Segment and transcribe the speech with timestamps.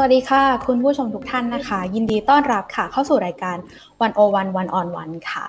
[0.00, 3.56] สวัสดีค่ะ คุณผู้ชมทุกท่านนะคะ ยินดีต้อนรับค่ะ เข้าสู่รายการ
[4.00, 5.44] วันโอวันวันออนวันค่ะ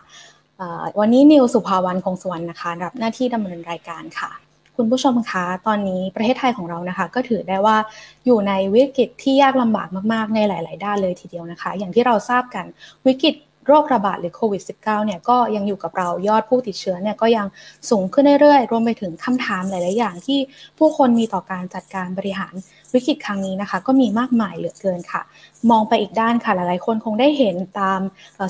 [0.99, 4.31] วันนี้นิวสุภาวันคงสวรรณนะคะรับหน้าที่ดำเนินรายการค่ะ
[4.77, 7.77] คุณผู้ชมคะตอนนี้ประเทศไทยของเรานะคะ ก็ถือได้ว่า
[8.25, 12.65] อยู่ในวิกฤตที่ยากลำบากมากๆในหลาย ๆ ด้านเลยทีเดียวนะคะ อย่างที่เราทราบกัน
[13.05, 13.35] วิกฤต
[13.69, 17.47] โรคระบาดหรือโควิด -19 เนี่ยก็ยังอยู่กับเรายอดผู้ติดเชื้อเนี่ยก็ยัง
[17.89, 20.39] สูงขึ้นเรื่อยๆ รวมไปถึงคำถามหลาย ๆ อย่างที่
[20.77, 22.53] ผู้คนมีต่อการจัดการบริหาร
[22.93, 25.21] วิกฤตครั้งนี้นะคะ ก็มีมากมายเหลือเกินค่ะ
[25.69, 27.99] มองไปอีกด้านค่ะหลายๆ คนคงได้เห็นตาม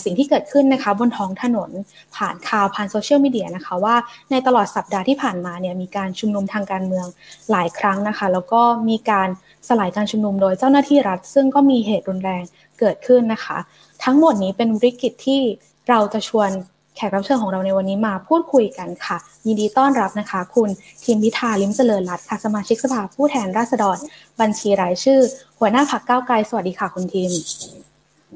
[0.06, 1.72] สิ่งที่เกิดขึ้นนะคะ บนท้องถนน
[2.16, 3.96] ผ่านข่าวผ่านโซเชียลมีเดียนะคะว่า
[4.32, 7.08] ในตลอดสัปดาห์ที่ผ่านมาเนี่ยมีการชุมนุมทางการเมือง
[7.52, 9.30] หลายครั้งนะคะ แล้วก็มีการ
[9.68, 12.44] สลายการชุมนุมโดยเจ้าหน้าที่รัฐ ซึ่งก็มีเหตุรุนแรง
[12.80, 13.58] เกิดขึ้นนะคะ
[14.04, 15.42] ทั้งหมดนี้เป็นวิกฤตที่
[15.90, 16.50] เราจะชวน
[16.96, 20.70] แขกรับเชิญของเราในวันนี้มาพูดคุยกันค่ะ ยินดีต้อนรับนะคะ คุณ
[21.04, 23.98] ทีมพิธาลิมเจริญรัตน์ค่ะสมาชิกสภาผู้แทนราษฎร
[24.42, 25.20] บัญชีรายชื่อ
[25.60, 27.32] หัวหน้าพักก้าวไกลสวัสดีค่ะคุณทีม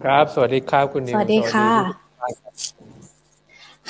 [0.04, 1.70] ครับ สวัสดีครับคุณนิวสวัสดีค่ะ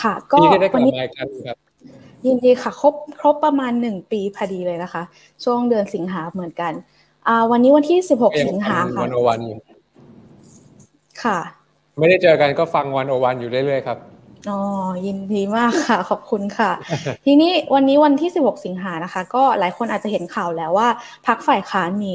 [0.01, 0.37] ค่ะ ก็
[0.75, 1.57] วันนี้ครับ
[2.25, 5.03] ยินดีค่ะ ครบครบประมาณหนึ่งปีพอดีเลยนะคะ
[5.43, 7.02] ช่วงเดือนสิงหาเหมือนกันอ่า
[7.51, 9.59] วันนี้วันที่สิบหกสิงหาค่ะวันโอวันอยู่
[11.23, 11.39] ค่ะ
[11.99, 13.97] ไม่ได้เจอกันก็ฟังวันโอวันอยู่เรื่อยๆครับ
[14.49, 14.59] อ๋อ
[15.05, 16.71] ยินดีมากค่ะ ขอบคุณค่ะ
[17.25, 20.89] ทีนี้วันนี้วันที่ 16 สิงหานะคะ ก็หลายคนอาจจะเห็นข่าวแล้วว่า
[21.27, 22.13] พักฝ่ายค้านมี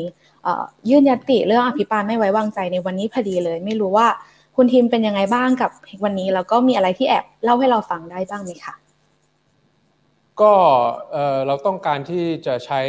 [0.89, 4.07] ยื่นยติเรื่องอภิปรายไม่ไว้วางใจในวันนี้พอดีเลย ไม่รู้ว่า
[4.57, 5.71] คุณทีมเป็นยังไงบ้างกับ
[6.05, 8.75] วันนี้แล้วก็มีอะไรที่แอบเล่าให้เราฟังได้บ้างไหมคะ
[10.41, 10.53] ก็
[11.47, 12.81] เราต้องการที่จะใช้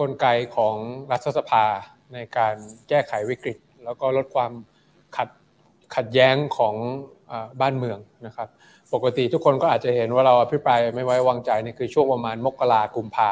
[0.00, 0.74] กลไกของ
[1.12, 1.64] รัฐสภา
[2.14, 2.54] ในการ
[2.88, 4.52] แก้ไขวิกฤต แล้วก็ลดความ
[5.16, 5.28] ขัด
[5.94, 6.74] ขัดแย้งของ
[7.60, 8.48] บ้านเมืองนะครับ
[8.94, 13.30] ปกติทุกคนก็อาจจะเห็นว่าเราอภิปรายไม่ไว้วางใจนี่คือช่วงประมาณมกรากุมภา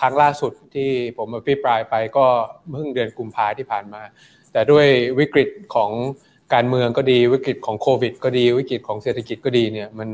[0.00, 2.24] ครั้งล่าสุดที่ผมอภิปรายไปก็
[2.70, 4.02] เพิ่งเดือนกุมภาที่ผ่านมา
[4.52, 4.86] แต่ด้วย
[5.18, 5.90] วิกฤตของ
[6.54, 10.08] การเมืองก็ดีวิกฤตของโควิด ก็ดีวิกฤตของเศรษฐกิจก็ดีเนี่ยมัน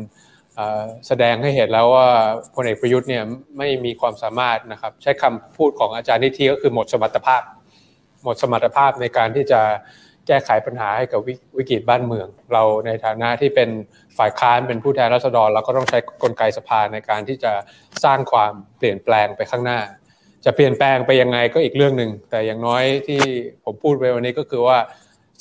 [1.06, 2.08] แสดงให้เห็นแล้วว่า
[2.54, 3.24] พลเอกประยุทธ์เนี่ย
[3.58, 7.42] ไม่มีความสามารถนะครับ ใช้คำพูดของอาจารย์นิธิก็คือหมดสมรรถภาพ
[8.24, 9.60] หมดสมรรถภาพในการที่จะ
[10.26, 11.20] แก้ไขปัญหาให้กับ
[11.58, 13.70] วิกฤตบ้านเมือง เราในฐานะที่เป็น
[14.18, 17.52] ฝ่ายค้านเป็นผู้แทนราษฎร เราก็ต้องใช้กลไกสภาในการที่จะ
[18.04, 19.80] สร้างความเปลี่ยนแปลงไปข้างหน้า
[20.44, 23.20] จะเปลี่ยนแปลงไปยังไงก็อีกเรื่องหนึ่งแต่อย่างน้อยที่
[23.64, 24.78] ผมพูดไปวันนี้ก็คือว่า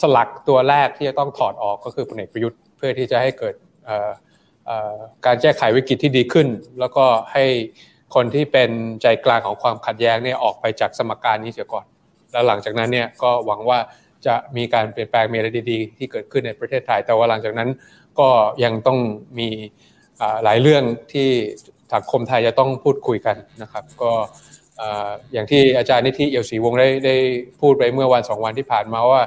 [0.01, 3.55] สลักตัวแรกที่จะต้องถอดออกก็คือพลเอกประยุทธ์ เพื่อที่จะให้เกิด
[5.25, 6.47] การแก้ไขวิกฤตที่ดีขึ้น
[6.79, 7.45] แล้วก็ให้
[8.15, 8.69] คนที่เป็น
[9.01, 11.85] ใจกลางของความขัดแย้งเนี่ยออกไปจากสมการนี้เสียก่อน
[12.31, 13.79] แล้วหลังจากนั้นเนี่ยก็หวังว่า
[14.25, 17.69] จะมีการเปลี่ยนแปลงมีอะไรดีๆ ที่เกิดขึ้นในประเทศไทย แต่ว่าหลังจากนั้น
[18.19, 18.29] ก็
[18.63, 18.99] ยังต้อง
[19.39, 19.49] มี
[20.43, 20.83] หลายเรื่อง
[21.13, 21.29] ที่
[21.93, 24.11] สังคมไทยจะต้องพูดคุยกันนะครับ ก็
[25.33, 27.15] อย่างที่อาจารย์นิติเอี่ยวศรีวงได้ได้
[27.61, 29.21] พูดไปเมื่อวันสองวันที่ผ่านมาว่า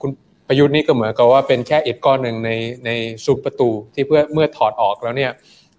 [0.00, 0.10] คุณ
[0.48, 2.50] ประยุทธ์นี่ก็เหมือนกับว่าเป็นแค่อิฐก้อนหนึ่งใน
[2.86, 2.90] ใน
[3.24, 5.32] ซุปประตูที่เพื่อเมื่อถอดออกแล้วเนี่ย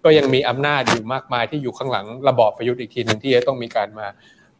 [0.04, 4.06] ก็ยังมีอำนาจอยู่มากมายที่อยู่ข้างหลังระบอบประยุทธ์อีกทีหนึ่งที่จะต้องมีการมา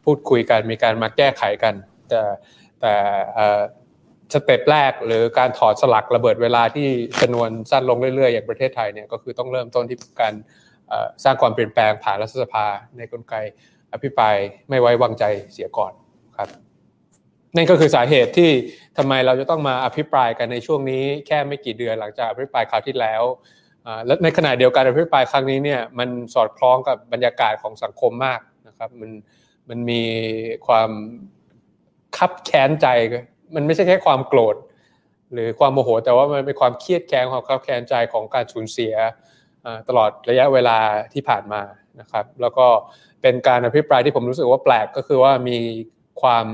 [0.05, 1.73] พูดคุยกันมีการมาแก้ไขกัน
[2.09, 2.21] แต่
[2.81, 2.93] แต่
[4.33, 6.87] สเต็ปแรกหรือการถอดสลักระเบิดเวลาที่
[7.21, 10.33] จำนวนสั้นลงเรื่อยๆ อย่างประเทศไทยเนี่ยก็คือต้องเริ่มต้นที่การ
[11.23, 12.65] สร้างความเปลี่ยนแปลงผ่านรัฐสภา
[12.97, 13.35] ในกลไก
[13.93, 14.35] อภิปราย
[14.69, 15.23] ไม่ไว้วางใจ
[15.53, 15.93] เสียก่อน
[16.37, 16.49] ครับ
[17.55, 18.49] นั่นก็คือสาเหตุที่
[18.97, 23.23] ทำไมเราจะต้องมาอภิปรายกันในช่วงนี้แค่ไม่กี่เดือนหลังจากอภิปรายคราวที่แล้ว
[24.05, 29.11] และในขณะเดียวกันอภิปรายครั้งนี้เนี่ยมันสอดคล้องกับบรรยากาศของสังคมมากนะครับมัน
[29.69, 30.03] มันมี
[30.67, 30.89] ความ
[32.17, 32.87] คับแค้นใจ
[33.55, 34.55] มันไม่ใช่แค่ความโกรธ
[35.33, 38.93] หรือความโมโห แต่ว่ามันเป็นความเครียดแค้นความคับแค้นใจของการสูญเสีย
[39.87, 40.77] ตลอดระยะเวลา
[41.13, 41.61] ที่ผ่านมา
[41.99, 42.65] นะครับ แล้วก็
[43.21, 45.57] เป็นการอภิปรายที่ผมรู้สึกว่าแปลกก็คือว่ามี
[46.21, 46.45] ความ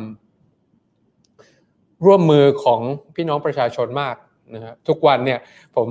[2.06, 2.82] ร่วมมือของ
[3.16, 4.16] พี่น้องประชาชนมาก
[4.54, 5.40] นะครับทุกวันเนี่ย
[5.76, 5.88] ผม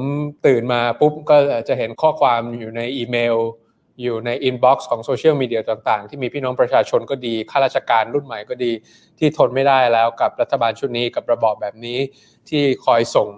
[0.47, 1.37] ตื่นมาปุ๊บก็
[1.69, 3.37] จะเห็นข้อความอยู่ในอีเมล
[4.03, 8.72] อยู่ใน inbox ของโซเชียลมีเดียต่างๆ ที่มีพี่น้องประชาชนก็ดีข้าราชการรุ่นใหม่ก็ดี
[9.19, 11.98] ที่ทนไม่ได้แล้วกับรัฐบาลชุดนี้กับระบอบแบบนี้
[12.48, 13.28] ที่คอยส่ง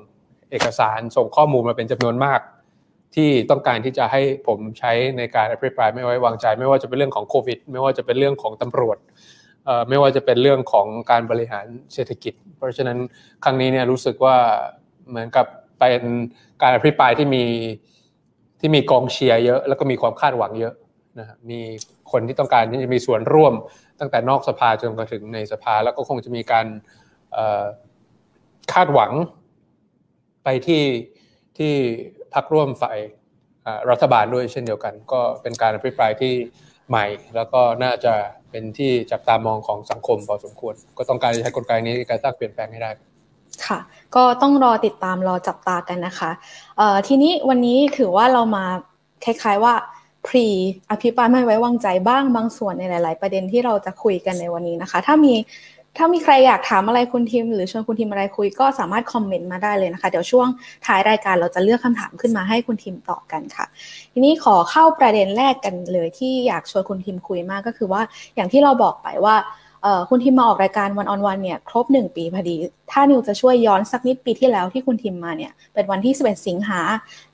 [0.51, 2.41] เอกสารส่งข้อมูลมาเป็นจำนวนมาก
[3.15, 8.99] ที่ต้องการที่จะให้ผมใช้ในการอภิปรายไม่ไว้วางใจ ไม่ว่าจะเป็นเรื่องของโควิด ไม่ว่าจะเป็นเรื่องของตำรวจ
[9.89, 12.99] ไม่ว่าจะเป็นเรื่องของการบริหารเศรษฐกิจ เพราะฉะนั้น
[13.45, 14.37] ครั้งนี้เนี่ยรู้สึกว่า
[15.09, 15.47] เหมือนกับ
[15.79, 16.03] เป็น
[16.63, 17.45] การอภิปรายที่มี
[18.61, 20.75] ที่มีกองเชียร์เยอะ แล้วก็มีความคาดหวังเยอะ
[21.19, 21.61] นะมี
[22.13, 23.55] คนที่ต้องการที่จะมีส่วนร่วม
[24.01, 26.67] ตั้งแต่นอกสภาจนกระถึงในสภาแล้วก็คงจะมีการ
[28.73, 29.13] คาดหวัง
[30.45, 30.85] ไปที่
[31.59, 31.73] ที่
[32.35, 32.99] พักร่วมฝ่าย
[33.91, 36.35] รัฐบาลด้วยเช่นเดียวกัน ก็เป็นการอภิปรายที่
[36.89, 37.07] ใหม่
[37.37, 38.15] แล้วก็น่าจะ
[38.51, 42.91] เป็นที่จับตามองของสังคมพอสมควร ก็ต้องการใช้กลไกนี้ในการสร้างเปลี่ยนแปลงให้ได้
[43.67, 43.79] ค่ะ
[44.15, 46.31] ก็ต้องรอติดตามรอจับตากันนะคะ
[46.77, 48.65] เอ่อทีนี้วันนี้ถือว่าเรามา
[49.25, 49.75] คล้ายๆว่า
[50.27, 50.47] พรี
[50.91, 55.35] อภิปรายไม่ไว้วางใจบ้างบางส่วนในหลาย ๆ ประเด็นที่เราจะคุยกันในวันนี้นะคะ ถ้ามี
[55.99, 60.47] ถ้ามีใครอยากถามอะไรคุณทีม หรือชวนคุณทีมอะไรคุยก็สามารถคอมเมนต์มาได้เลยนะคะ เดี๋ยวช่วง
[60.87, 63.67] ท้ายรายการเราจะเลือกคำถามขึ้นมาให้คุณทีมตอบกันค่ะ
[64.13, 68.03] ทีนี้ขอเข้าประเด็นแรกกันเลยที่อยากชวนคุณทีมคุยมากก็คือว่า
[68.37, 69.37] อย่างที่เราบอกไปว่า
[70.11, 72.57] คุณทิมมาออกรายการวันออนวันเนี่ยครบหนึ่งปีพอดี
[72.91, 76.81] ถ้านิวจะช่วยย้อนสักนิดปีที่แล้วที่คุณทิมมาเนี่ยเป็นวันที่ 11 สิงหา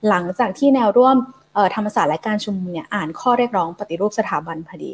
[0.08, 1.16] หลังจากที่แนวร่วม
[1.74, 4.92] ธรรมศาสตร์และการชุมนุมเนี่ยอ่านข้อเรียกร้องปฏิรูปสถาบันพอดี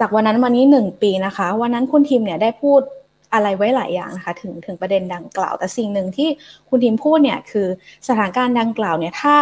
[0.00, 2.80] จากวันนั้นวันนี้หนึ่งปีนะคะ วันนั้นคุณทิมเนี่ยได้พูด
[3.32, 6.28] อะไรไว้หลายอย่างนะคะถึงถึงประเด็นดังกล่าว แต่สิ่งหนึ่งที่
[6.68, 7.66] คุณทิมพูดเนี่ยคือ
[8.08, 9.36] สถานการณ์ดังกล่าวเนี่ยถ้า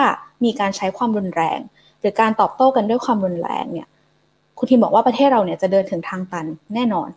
[0.44, 1.58] มีการใช้ความรุนแรง
[2.00, 3.88] หรือการตอบโต้กันด้วยความรุนแรงเนี่ย
[4.58, 7.08] คุณทิมบอกว่าประเทศเราเนี่ยจะเดินถึงทางตันแน่นอน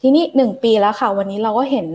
[0.00, 1.86] ทีนี้หนึ่งปีแล้วค่ะ วันนี้เราก็เห็น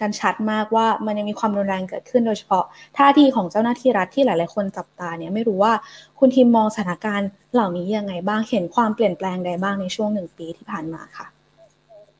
[0.00, 2.64] กันชัดมากว่ามันยังมีความรุนแรงเกิดขึ้นโดยเฉพาะ
[2.96, 5.72] ท่าทีของเจ้าหน้าที่รัฐที่หลาย ๆ คนจับตาเนี่ยไม่รู้ว่า
[6.18, 11.26] คุณทีมมองสถานการณ์เหล่านี้ยังไงบ้างเห็นความเปลี่ยนแปลงใดบ้างในช่วงหนึ่งปีที่ผ่านมาค่ะ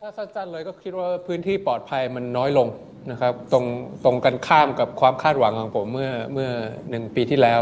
[0.01, 2.69] ถ้าสั้นๆเลยก็คิดว่าพื้นที่ปลอดภัยมันน้อยลง
[3.11, 3.65] นะครับตรง
[4.05, 6.51] ตรงกันข้ามกับความคาดหวังของผมเมื่อเมื่อ
[6.91, 7.61] หนึ่งปีที่แล้ว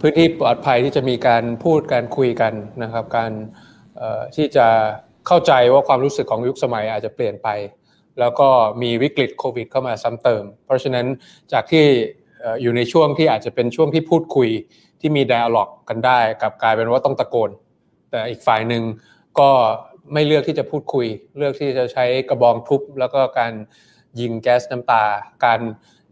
[0.00, 2.52] พื้นที่ปลอดภัยที่จะมีการพูดการคุยกัน
[2.82, 3.32] นะครับ การ
[4.36, 4.66] ที่จะ
[5.26, 7.48] เข้าใจว่าความรู้สึกของยุคสมัยอาจจะเปลี่ยนไป
[8.20, 8.48] แล้วก็
[8.82, 11.06] มีวิกฤตโควิดเข้ามาซ้ำเติม เพราะฉะนั้น
[11.52, 11.84] จากที่
[12.62, 14.48] อยู่ในช่วงที่อาจจะเป็นช่วงที่พูดคุย
[15.00, 17.50] ที่มีไดอะล็อกกันได้กับกลายเป็นว่าต้องตะโกน
[18.10, 18.82] แต่อีกฝ่ายหนึ่ง
[19.38, 19.50] ก็
[20.12, 21.06] ไม่เลือกที่จะพูดคุย
[21.38, 23.52] เลือกที่จะใช้กระบองทุบ แล้วก็การ
[24.20, 25.04] ยิงแก๊สน้ำตา
[25.44, 25.60] การ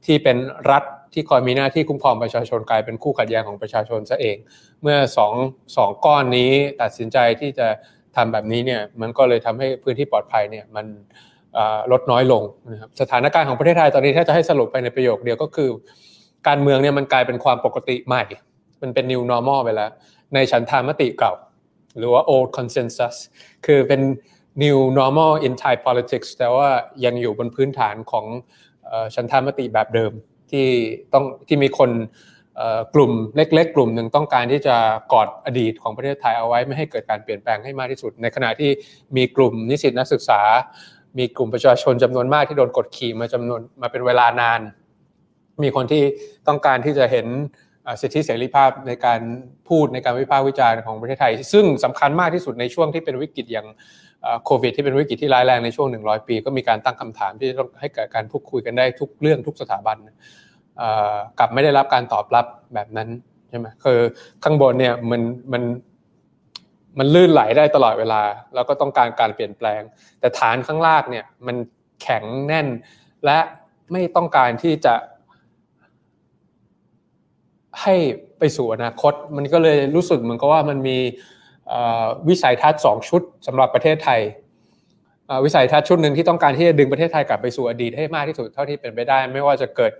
[0.06, 0.36] ที่เป็น
[0.70, 4.36] รัฐที่คอยมีหน้าที่คุ้มครองประชาชนกลายเป็นคู่ขัดแย้งของประชาชนซะเอง
[4.82, 5.32] เมื่อสอง
[5.76, 6.52] สองก้อนนี้
[6.82, 7.68] ตัดสินใจที่จะ
[8.16, 10.86] ทำแบบนี้เนี่ยมันก็เลยทำให้พื้นที่ปลอดภัยเนี่ยมัน
[11.92, 15.68] ลดน้อยลงนะครับสถานการณ์ของประเทศไทยตอนนี้ถ้าจะให้สรุปไปในประโยคเดียวก็คือ
[16.48, 18.24] การเมืองเนี่ยมันกลายเป็นความปกติใหม่
[18.82, 19.90] มันเป็น new normal ไปแล้ว
[20.34, 21.32] ในฉันทามติเก่า
[21.98, 23.16] หรือว่า old consensus
[23.66, 24.00] คือเป็น
[24.62, 26.68] new normal in Thai politics แต่ว่า
[27.04, 28.26] ยังอยู่บนพื้นฐานของ
[29.14, 30.12] ฉันทามติแบบเดิม
[30.50, 30.66] ที่
[31.12, 31.90] ต้องที่มีคน
[32.94, 34.76] กลุ่มเล็ก ๆ กลุ่มหนึ่งต้องการที่จะ
[35.12, 38.70] กอดอดีตของประเทศไทยเอาไว้ไม่ให้เกิดการเปลี่ยนแปลงให้มากที่สุด ในขณะที่
[39.16, 40.40] มีกลุ่มนิสิตนักศึกษา
[41.18, 44.60] มีกลุ่มประชาชนจำนวนมากที่โดนกดขี่มาจำนวนมาเป็นเวลานาน
[45.62, 46.02] มีคนที่
[46.48, 47.26] ต้องการที่จะเห็น
[48.00, 49.20] สิทธิเสรีภาพในการ
[49.68, 53.66] พูดในการวิพากษ์วิจารณ์ของประเทศไทย ซึ่งสำคัญมากที่สุดในช่วงที่เป็นวิกฤตอย่าง
[54.44, 59.96] โควิดที่เป็นวิกฤตที่ร้ายแรงในช่วง 100 ปี ก็มีการตั้งคำถามที่ต้องให้เกิดการพูดคุยกันได้ทุกเรื่องทุกสถาบัน
[61.38, 63.08] กลับไม่ได้รับการตอบรับแบบนั้น
[63.50, 64.00] ใช่ไหมคือ
[64.44, 65.22] ข้างบนเนี่ยมัน
[65.52, 65.62] มัน
[66.98, 68.22] มันลื่นไหลได้ตลอดเวลา
[68.54, 69.82] แล้วก็ต้องการการเปลี่ยนแปลง
[70.20, 71.56] แต่ฐานข้างล่างเนี่ยมัน
[72.02, 72.68] แข็งแน่น
[73.24, 73.38] และ
[73.92, 74.94] ไม่ต้องการที่จะ
[77.82, 77.94] ให้
[78.38, 80.98] ไปสู่อนาคต มันก็เลยรู้สึกเหมือนกับว่ามันมี
[82.28, 84.20] วิสัยทัศน์สองชุดสำหรับประเทศไทย
[85.44, 89.92] วิสัยทัศน์ชุดหนึ่งที่ต้องการที่จะดึงประเทศไทยกลับไปสู่อดีตให้มากที่สุดเท่าที่เป็นไปได้ ไม่ว่าจะเกิด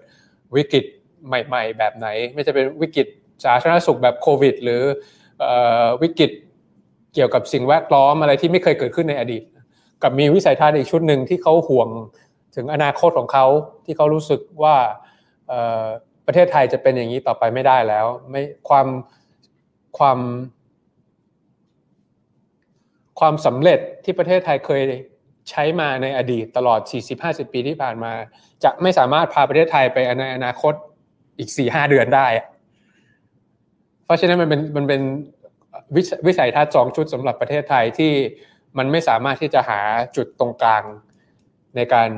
[0.56, 0.84] วิกฤต
[1.26, 3.06] ใหม่ ๆ แบบไหน ไม่จะเป็นวิกฤต
[3.44, 4.82] สาธารณสุขแบบโควิด หรือ
[6.02, 6.30] วิกฤต
[7.14, 9.42] เกี่ยวกับสิ่งแวดล้อมอะไรที่ไม่เคยเกิดขึ้นในอดีต
[10.02, 11.88] กับมีวิสัยทัศน์อีกชุดหนึ่งที่เขาห่วง
[12.56, 13.46] ถึงอนาคตของเขา
[13.84, 14.74] ที่เขารู้สึกว่า
[16.26, 18.86] ประเทศไทยจะเป็นอย่างนี้ต่อไปไม่ได้แล้ว ไม่ความ
[19.98, 20.18] ความ
[23.20, 24.82] ความสำเร็จที่ประเทศไทยเคย
[25.50, 26.80] ใช้มาในอดีตตลอด
[27.16, 28.12] 40-50 ปีที่ผ่านมา
[28.64, 30.74] จะไม่สามารถพาประเทศไทยไปในอนาคต
[31.38, 32.26] อีก 4-5 เดือนได้
[34.04, 35.00] เพราะฉะนั้นมันเป็นมันเป็น
[36.26, 38.12] วิสัยทัศน์สองชุดสำหรับประเทศไทยที่
[38.78, 39.80] มันไม่สามารถที่จะหา
[40.16, 40.84] จุดตรงกลาง
[41.76, 42.10] ในการ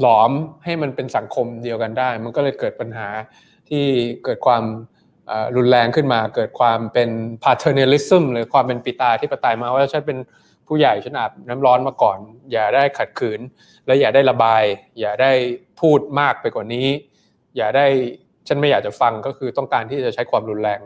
[0.00, 0.30] หลอม
[0.64, 3.08] ให้มันเป็นสังคมเดียวกันได้ มันก็เลยเกิดปัญหา
[3.68, 3.84] ที่
[4.24, 4.64] เกิดความ
[5.56, 7.10] รุนแรงขึ้นมา เกิดความเป็น
[7.44, 10.18] paternalism หรือความเป็นปิตาที่ปไตยมาว่าฉันเป็น
[10.66, 12.18] ผู้ใหญ่ฉันอาบน้ำร้อนมาก่อน
[12.52, 13.40] อย่าได้ขัดขืน
[13.86, 14.62] และอย่าได้ระบาย
[15.00, 15.32] อย่าได้
[15.80, 16.88] พูดมากไปกว่านี้
[17.56, 17.86] อย่าได้
[18.48, 20.80] ฉันไม่อยากจะฟังก็คือต้องการที่จะใช้ความรุนแรง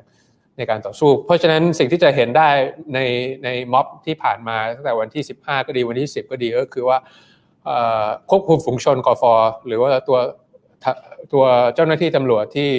[0.56, 2.48] ในการต่อสู้ เพราะฉะนั้นสิ่งที่จะเห็นได้
[2.94, 2.98] ใน
[3.44, 6.98] ในม็อบที่ผ่านมาตั้งแต่วันที่ 15 ก็ดีวันที่ 10 ก็ดีก็คือว่า
[8.30, 9.34] ควบคุมฝูงชนกอฟอ
[9.66, 10.18] หรือว่าตัว
[11.32, 11.44] ตัว
[11.74, 12.70] เจ้าหน้าที่ตำรวจที่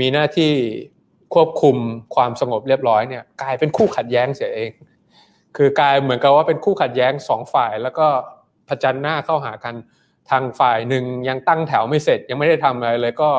[0.00, 0.52] มีหน้าที่
[1.34, 1.76] ควบคุม
[2.14, 4.70] ความสงบเรียบร้อยเนี่ยกลายเป็นคู่ขัดแย้งเสียเอง
[5.56, 8.06] คือกลายเหมือนกับว่าเป็นคู่ขัดแย้งสองฝ่ายแล้วก็
[8.68, 9.74] ผจันหน้าเข้าหากัน
[10.30, 13.30] ทางฝ่ายหนึ่งยังตั้งแถวไม่เสร็จยังไม่ได้ทำอะไรเลยก็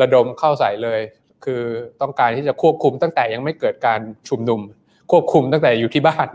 [0.00, 1.00] ระดมเข้าใส่เลย
[1.44, 1.62] คือ
[2.00, 4.60] ต้องการที่จะควบคุมตั้งแต่ยังไม่เกิดการชุมนุม
[5.10, 6.28] ควบคุมตั้งแต่อยู่ที่บ้าน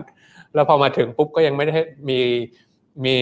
[0.54, 1.74] แล้วพอมาถึงปุ๊บก็ยังไม่ได้
[2.10, 2.20] มี
[3.06, 3.18] มี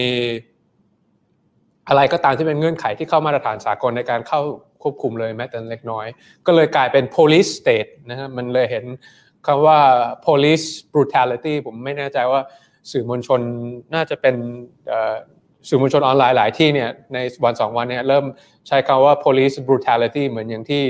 [1.88, 4.40] อะไรก็ตามที่เป็นเงื่อนไขที่เข้ามาตรฐานสากลในการเข้า
[4.82, 6.06] ควบคุมเลยแม้แต่เล็กน้อย
[6.46, 8.84] ก็เลยกลายเป็น police state นะฮะมันเลยเห็น
[9.46, 9.78] คำว่า
[10.26, 12.40] police brutality ผมไม่แน่ใจว่า
[12.90, 13.40] สื่อมวลชน
[13.94, 14.34] น่าจะเป็น
[15.68, 18.24] สื่อมวลชนออนไลน์หลายที่เนี่ยในวันสองวันเนี่ยเริ่ม
[18.68, 20.84] ใช้คำว่า police brutality เหมือนอย่างที่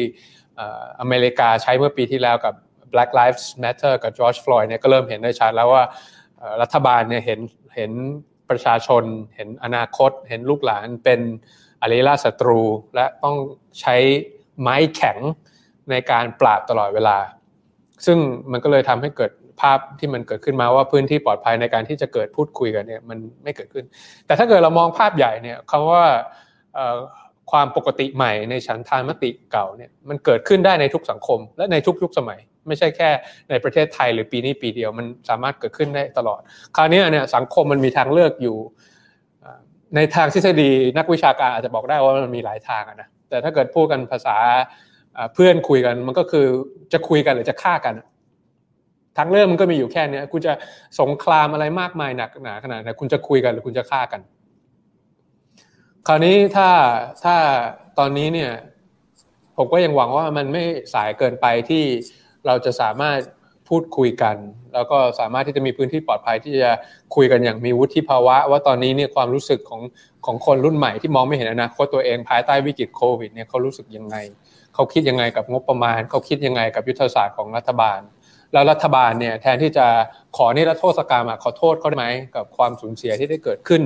[1.01, 2.55] อเมริกาใช้เมื่อปีที่แล้วกับ
[2.93, 5.85] Black Lives Matter กับ George Floyd เนี่ยก็เริ่มเห็นได้ชัดแล้วว่า
[6.63, 7.41] รัฐบาลเนี่ยเห็น
[7.77, 7.93] เห็น
[8.51, 9.05] ประชาชน
[9.37, 11.21] เห็นอนาคต เห็นลูกหลานเป็น
[11.83, 12.61] อริราศัตรู
[12.95, 13.37] และต้อง
[13.81, 13.97] ใช้
[14.61, 15.19] ไม้แข็ง
[15.91, 17.19] ในการปราบตลอดเวลา
[18.07, 18.19] ซึ่ง
[18.53, 23.85] มันก็เลยทำให้เกิดภาพที่มันเกิดขึ้นมาว่าพื้นที่ปลอดภัยในการที่จะเกิดพูดคุยกันเนี่ยมันไม่เกิดขึ้น
[24.27, 26.05] แต่ถ้าเกิดเรามองภาพใหญ่เนี่ยคำว่า
[27.51, 32.39] ความปกติใหม่ในฉันทานมติเก่าเนี่ยมันเกิดขึ้นได้ในทุกสังคม และในทุกยุคสมัย
[32.69, 33.11] ไม่ใช่แค่
[33.51, 36.41] ในประเทศไทยหรือปีนี้ปีเดียวมันสามารถเกิดขึ้นได้ตลอด
[36.77, 38.57] คราวนี้เนี่ยสังคมมันมีทางเลือกอยู่
[39.97, 44.37] ในทางทฤษฎีนักวิชาการอาจจะบอกได้ว่ามันมีหลายทางนะแต่ถ้าเกิดพูดกันภาษา
[45.35, 46.47] เพื่อนคุยกันมันก็คือ
[46.93, 47.95] จะคุยกันหรือจะฆ่ากัน
[49.19, 50.53] ทางเลือกมันก็มีอยู่แค่นี้คุณจะ
[51.01, 54.21] สงครามอะไรมากมายหนักหนาขนาดไหนคุณจะคุยกันหรือคุณจะฆ่ากัน
[56.09, 56.71] คราวนี้ถ้า
[57.25, 57.37] ถ้า
[57.99, 58.53] ตอนนี้เนี่ย
[59.57, 61.85] ผมก็ยังหวังว่ามันไม่สายเกินไปที่
[62.47, 63.19] เราจะสามารถ
[63.69, 64.37] พูดคุยกัน
[64.75, 66.71] แล้วก็สามารถที่จะมีพื้นที่ปลอดภัยที่จะ
[67.15, 69.83] คุยกันอย่างมีวุฒิภาวะ ว่าตอนนี้เนี่ยความรู้สึกของ
[70.27, 74.17] ของคนรุ่นใหม่ที่มองไม่เห็นอนาคตตัวเองภายใต้วิกฤตโควิดเนี่ยเขารู้สึกยังไง
[74.75, 78.01] เขาคิดยังไงกับงบประมาณ เขาคิดยังไงกับยุทธศาสตร์ของรัฐบาล
[78.53, 79.87] แล้วรัฐบาลเนี่ยแทนที่จะ
[80.37, 83.83] ขอนิรโทษกรรมขอโทษเขาได้ไหมกับความสูญเสียที่ได้เกิดขึ้น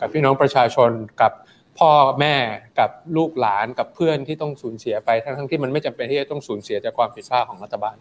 [0.00, 1.32] กับพี่น้องประชาชนกับ
[1.78, 2.34] พ่อแม่
[2.78, 7.96] กับลูกหลานกับเพื่อนที่ต้องสูญเสียไปทั้งที่มันไม่จำเป็นที่จะต้องสูญเสียจากความผิดพลาดของรัฐบาล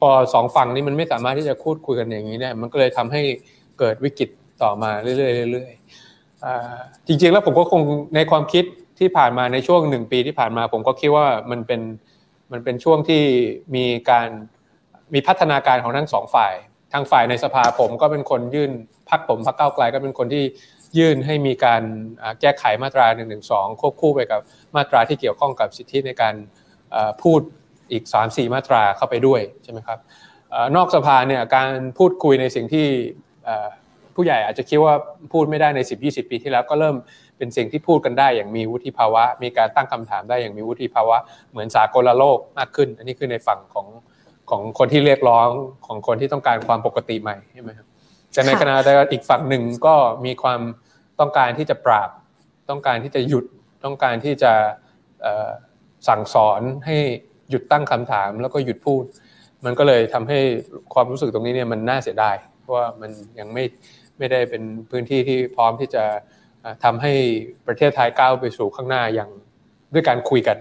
[0.00, 3.22] พอสองฝั่งนี้มันไม่สามารถที่จะพูดคุยกันอย่างนี้เนี่ยมันก็เลยทำให้
[3.78, 4.28] เกิดวิกฤต
[4.62, 7.80] ต่อมาเรื่อยๆเรื่อยๆจริงๆแล้วผมก็คง
[8.16, 8.64] ในความคิด
[8.98, 11.80] ที่ผ่านมาในช่วงหนึ่งปีที่ผ่านมา ผมก็คิดว่ามันเป็น
[12.52, 13.22] มันเป็นช่วงที่
[13.74, 14.28] มีการ
[15.14, 16.54] มีพัฒนาการของทั้งสองฝ่าย
[16.92, 18.70] ทางฝ่ายในสภาผมก็เป็นคนยื่น
[19.10, 20.44] พักผมพักเก้าไกลก็เป็นคนที่
[20.98, 21.82] ยื่นให้มีการ
[22.40, 23.36] แก้ไขมาตรา1นึ
[23.80, 24.40] ควบคู่ไปกับ
[24.76, 26.34] มาตราที่เกี่ยวข้องกับสิทธิในการ
[27.22, 27.40] พูด
[27.92, 29.98] อีก 3-4 มาตราเข้าไปด้วยใช่ไหมครับ
[30.76, 32.86] นอกสภาเนี่ยการพูดคุยในสิ่งที่
[34.14, 34.94] ผู้ใหญ่อาจจะคิดว่า
[35.32, 36.96] พูดไม่ได้ใน 10-20 ปีที่แล้วก็เริ่ม
[37.38, 41.16] เป็นสิ่งที่พูดกันได้อย่างมีวุฒิภาวะ มีการตั้งคำถามได้อย่างมีวุฒิภาวะ
[41.50, 43.86] เหมือนสากลโลกมากขึ้น อันนี้คือในฝั่งของ
[44.50, 45.48] ของคนที่เรียกร้อง
[45.86, 47.86] ของคนที่ต้องการความปกติใหม่ใช่ไหมครับ
[48.32, 49.94] แต่ในขณะเดียวกันอีกฝั่งหนึ่งก็
[50.26, 50.60] มีความ
[51.22, 52.10] ต้องการที่จะปราบ
[52.70, 53.44] ต้องการที่จะหยุด
[53.84, 54.52] ต้องการที่จะ
[56.08, 56.96] สั่งสอนให้
[57.50, 59.04] หยุดตั้งคำถามแล้วก็หยุดพูด
[59.64, 60.38] มันก็เลยทำให้
[60.94, 63.64] ความรู้สึกตรงนี้เนี่ยมันน่าเสียดายเพราะว่ามันยังไม่
[64.18, 66.04] ไม่ได้เป็นพื้นที่ที่พร้อมที่จะ
[66.84, 67.12] ทำให้
[67.66, 69.30] ประเทศไทยก้าวไปสู่ข้างหน้าอย่าง
[69.94, 70.58] ด้วยการคุยกัน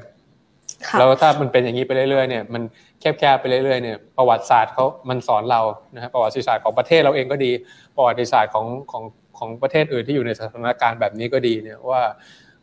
[0.99, 2.63] แล้วถ้ามันเป็นอย่างนี้ไปเรื่อยๆเนี่ยมัน
[2.99, 5.61] แคบๆไปเรื่อยๆเนี่ยประวัติศาสตร์เขามันสอนเรา
[5.95, 7.51] นะฮะประวัติศาสตร์ของประเทศเราเองก็ดี
[7.95, 9.03] ประวัติศาสตร์ของของ
[9.41, 12.01] ของประเทศอื่นที่อยู่ในสถานการณ์แบบนี้ก็ดีเนี่ยว่า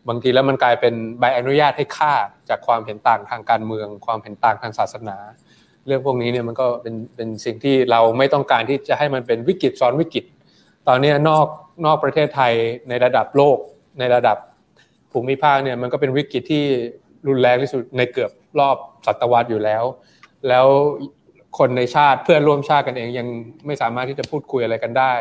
[0.08, 2.14] บางทีแล้วมันกลายเป็นใบอนุญาตให้ฆ่า
[2.48, 5.16] จากความเห็นต่างทางการเมือง ความเห็นต่างทางศาสนา
[5.86, 10.24] เรื่องพวกนี้เนี่ยมันก็เป็นเป็นสิ่งที่เราไม่ต้องการที่จะให้มันเป็นวิกฤตซ้อนวิกฤต
[10.88, 11.46] ตอนนี้นอก
[11.86, 12.52] นอกประเทศไทย
[12.88, 13.58] ในระดับโลก
[13.98, 14.36] ในระดับ
[15.12, 16.64] ภูมิภาคเนี่ยมันก็เป็นวิกฤตที่
[17.28, 19.84] รุนแรงที่สุดในเกือบรอบศตวรรษอยู่แล้ว
[20.48, 20.66] แล้ว
[21.58, 23.26] คนในชาติเพื่อนร่วมชาติกันเองยัง
[23.66, 25.12] ไม่สามารถที่จะพูดคุยอะไรกันได้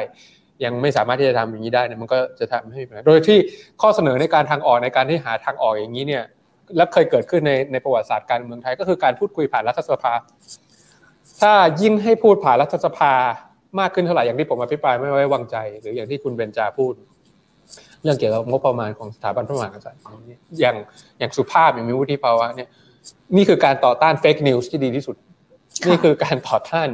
[0.63, 3.37] ยังไม่สามารถที่จะทำอย่างนี้ได้เนี่ยมันก็จะทำให้โดยที่
[3.81, 6.23] ข้อเสนอในการทางออกในการที่หาทางออกอย่างนี้เนี่ย
[6.75, 10.13] และเคยเกิดขึ้นในในประวัติศาสตร์การเมืองไทยก็คือการพูดคุยผ่านรัฐสภา
[11.41, 13.13] ถ้ายิ่งให้พูดผ่านรัฐสภา
[13.79, 16.93] มากขึ้นเท่าไหร่อย่างที่ผมอภิปรายไม่ไว้วางใจ หรืออย่างที่คุณเบนจาพูด
[18.03, 20.01] เรื่องเกี่ยวกับงบประมาณของสถาบันพระมหากษัตริย์
[20.59, 20.75] อย่าง
[21.19, 22.69] อย่างสุภาพอย่างมีวุฒิภาวะเนี่ย
[23.35, 25.15] นี่คือการต่อต้าน fake news ที่ดีที่สุด
[25.87, 26.89] นี่คือการต่อต้าน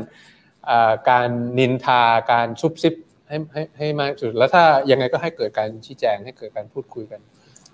[1.10, 1.29] การ
[1.60, 2.01] นินทา
[2.32, 2.93] การซุบซิบ
[3.33, 7.21] ให้ให้ให้มากสุด แล้วถ้ายังไงก็ให้เกิดการชี้แจงให้เกิดการพูดคุยกัน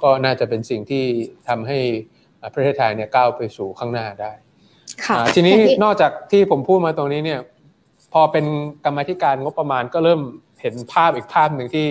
[0.03, 1.05] ก็น่าจะเป็นสิ่งที่
[1.47, 1.79] ทำให้
[2.53, 4.31] ประเทศไทยเนี่ยก้าวไปสู่ข้างหน้าได้
[5.35, 7.41] ทีนี้นอกจากที่ผมพูดมาตรงนี้เนี่ย
[8.13, 8.45] พอเป็น
[8.85, 10.21] กรรมธิการงบประมาณก็เริ่ม
[10.61, 11.87] เห็นภาพอีกภาพหนึ่งที่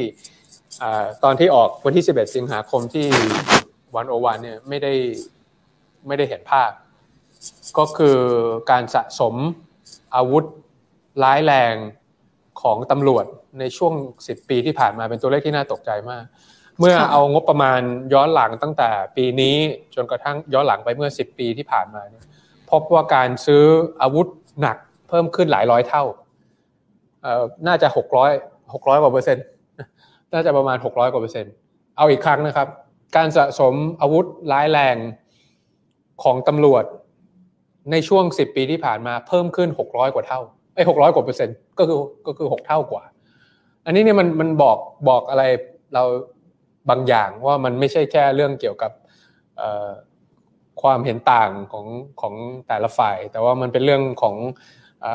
[1.25, 3.07] ตอนที่ออกวันที่ 11 สิงหาคมที่
[3.97, 4.93] วันโอวันเนี่ยไม่ได้
[6.07, 6.71] ไม่ได้เห็นภาพ
[7.79, 8.19] ก็คือ
[8.71, 9.35] การสะสม
[10.15, 10.45] อาวุธ
[11.23, 11.75] ร้ายแรง
[12.63, 13.25] ของตำรวจ
[13.61, 16.25] ในช่วง 10 ปีที่ผ่านมาเป็นตัวเลขที่น่าตกใจมาก
[16.79, 17.81] เมื่อเอางบประมาณ
[18.13, 19.57] ย้อนหลังตั้งแต่ปีนี้
[19.95, 22.25] จนกระทั่งย้อนหลังไปเมื่อ 10 ปีที่ผ่านมาเนี่ย
[22.71, 23.65] พบว่าการซื้อ
[24.03, 24.27] อาวุธ
[24.61, 24.77] หนัก
[25.09, 26.05] เพิ่มขึ้นหลายร้อยเท่า
[27.67, 28.31] น่าจะหกร้อย
[28.75, 29.45] หกร้อยกว่าเปอร์เซ็นต์
[30.33, 31.53] น่าจะประมาณหกร้อยกว่าเปอร์เซ็นต์
[31.97, 32.69] เอาอีกครั้งนะครับ
[33.17, 34.97] การสะสมอาวุธร้ายแรง
[36.23, 36.85] ของตำรวจ
[37.91, 40.41] ในช่วงสิบปีที่ผ่านมาเพิ่มขึ้นหกร้อยกว่าเท่า
[40.79, 43.05] ไอ้หกร้อยกว่าเปอร์เซ็นต์ก็คือก็คือหกเท่ากว่า
[43.87, 45.43] อันนี้เนี่ยมันมันบอกบอกอะไร
[45.95, 46.03] เรา
[46.91, 48.93] บางอย่างว่ามันไม่ใช่แค่เรื่องเกี่ยวกับ
[50.83, 51.87] ความเห็นต่างของ
[52.21, 52.35] ของ
[52.69, 54.37] แต่ละฝ่าย แต่ว่ามันเป็นเรื่องของ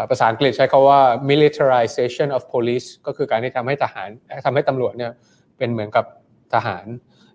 [0.09, 4.09] ภาษาอังกฤษใช้คาว่า militarization of police ก็คือการที่ทำให้ทหาร
[4.45, 5.11] ทำให้ตำรวจเนี่ย
[5.57, 6.05] เป็นเหมือนกับ
[6.53, 6.85] ทหาร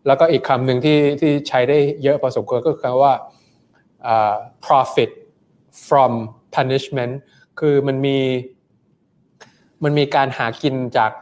[0.06, 3.14] แล้วก็อีกคำหนึ่งที่ที่ใช้ได้เยอะพอสมควรก็คือคำว่า
[4.66, 5.10] profit
[5.88, 6.12] from
[6.56, 7.14] punishment
[7.60, 8.18] คือมันมี
[9.84, 11.12] มันมีการหากินจาก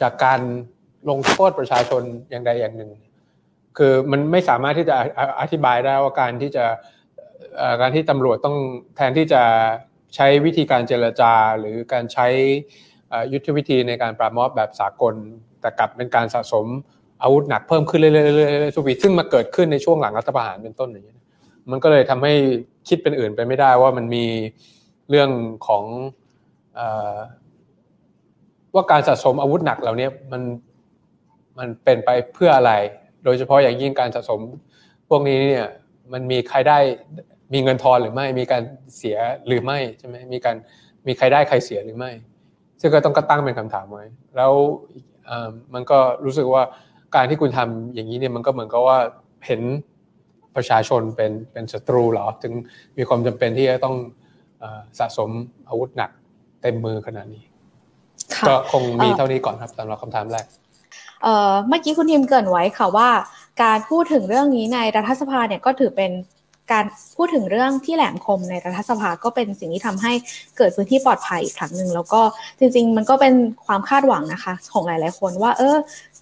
[0.00, 0.40] จากการ
[1.10, 2.90] ลงโทษประชาชนอย่างใดอย่างหนึ่ง
[3.78, 4.94] คือมันไม่สามารถที่จะ
[5.40, 6.64] อธิบายได้ว่าการที่จะ
[7.80, 8.56] การที่ตำรวจต้อง
[8.96, 9.42] แทนที่จะ
[10.14, 12.26] ใช้วิธีการเจรจา หรือการใช้
[13.32, 15.14] ยุทธวิธีในการปราบมอบแบบสากล
[15.60, 16.66] แต่กลับเป็นการสะสม
[17.22, 21.16] อาวุธหนักเพิ่มขึ้นเรื่อยๆทุกปีซึ่งมาเกิดขึ้นในช่วงหลังรัฐประหารเป็นต้นอย่างนี้
[21.70, 22.32] มันก็เลยทำให้
[22.88, 24.24] คิดเป็นอื่นไปไม่ได้ว่ามันมี
[25.10, 25.30] เรื่อง
[25.66, 25.84] ของ
[28.74, 30.42] ว่าการสะสมอาวุธหนักเหล่านี้มัน
[31.58, 32.72] มันเป็นไปเพื่ออะไร
[33.24, 34.40] โดยเฉพาะอย่างยิ่งการสะสม
[35.08, 35.66] พวกนี้เนี่ย
[36.12, 36.78] มันมีใครได้
[37.52, 38.62] มีเงินทอนหรือไม่ มีการ
[38.96, 40.56] เสียหรือไม่ใช่ไหมมีการ
[41.06, 42.10] มีใครได้ใครเสียหรือไม่
[42.80, 44.04] ซึ่งก็ต้องก็ตั้งเป็นคำถามไว้
[44.36, 44.52] แล้ว
[45.74, 46.62] มันก็รู้สึกว่า
[47.16, 48.98] การที่คุณทำอย่างนี้เนี่ยมันก็เหมือนกับว่า
[49.46, 49.60] เห็น
[50.56, 52.52] ประชาชนเป็นเป็นศัตรูเหรอ ถึง
[52.98, 53.96] มีความจำเป็นที่จะต้อง
[54.98, 55.30] สะสม
[55.68, 56.10] อาวุธหนัก
[56.62, 57.42] เต็มมือขนาดนี้
[58.48, 60.46] ก็คงมีเท่านี้ก่อนครับสำหรับคำถามแรก
[61.68, 63.08] เมื่อกี้คุณทีมเกินไว้ค่ะว่า
[63.62, 66.10] การพูดถึงเรื่องนี้ในรัฐสภาเนี่ยก็ถือเป็น
[66.72, 66.84] การ
[67.16, 70.12] พูดถึงเรื่องที่แหลมคมในรัฐสภาก็เป็นสิ่งที่ทำให้
[70.56, 72.20] เกิดพื้นที่ปลอดภัยอีกครั้งหนึ่งแล้วก็
[72.58, 73.34] จริง ๆ มันก็เป็น
[73.66, 75.76] ความคาดหวังนะคะ ของหลาย ๆ คนว่า เออ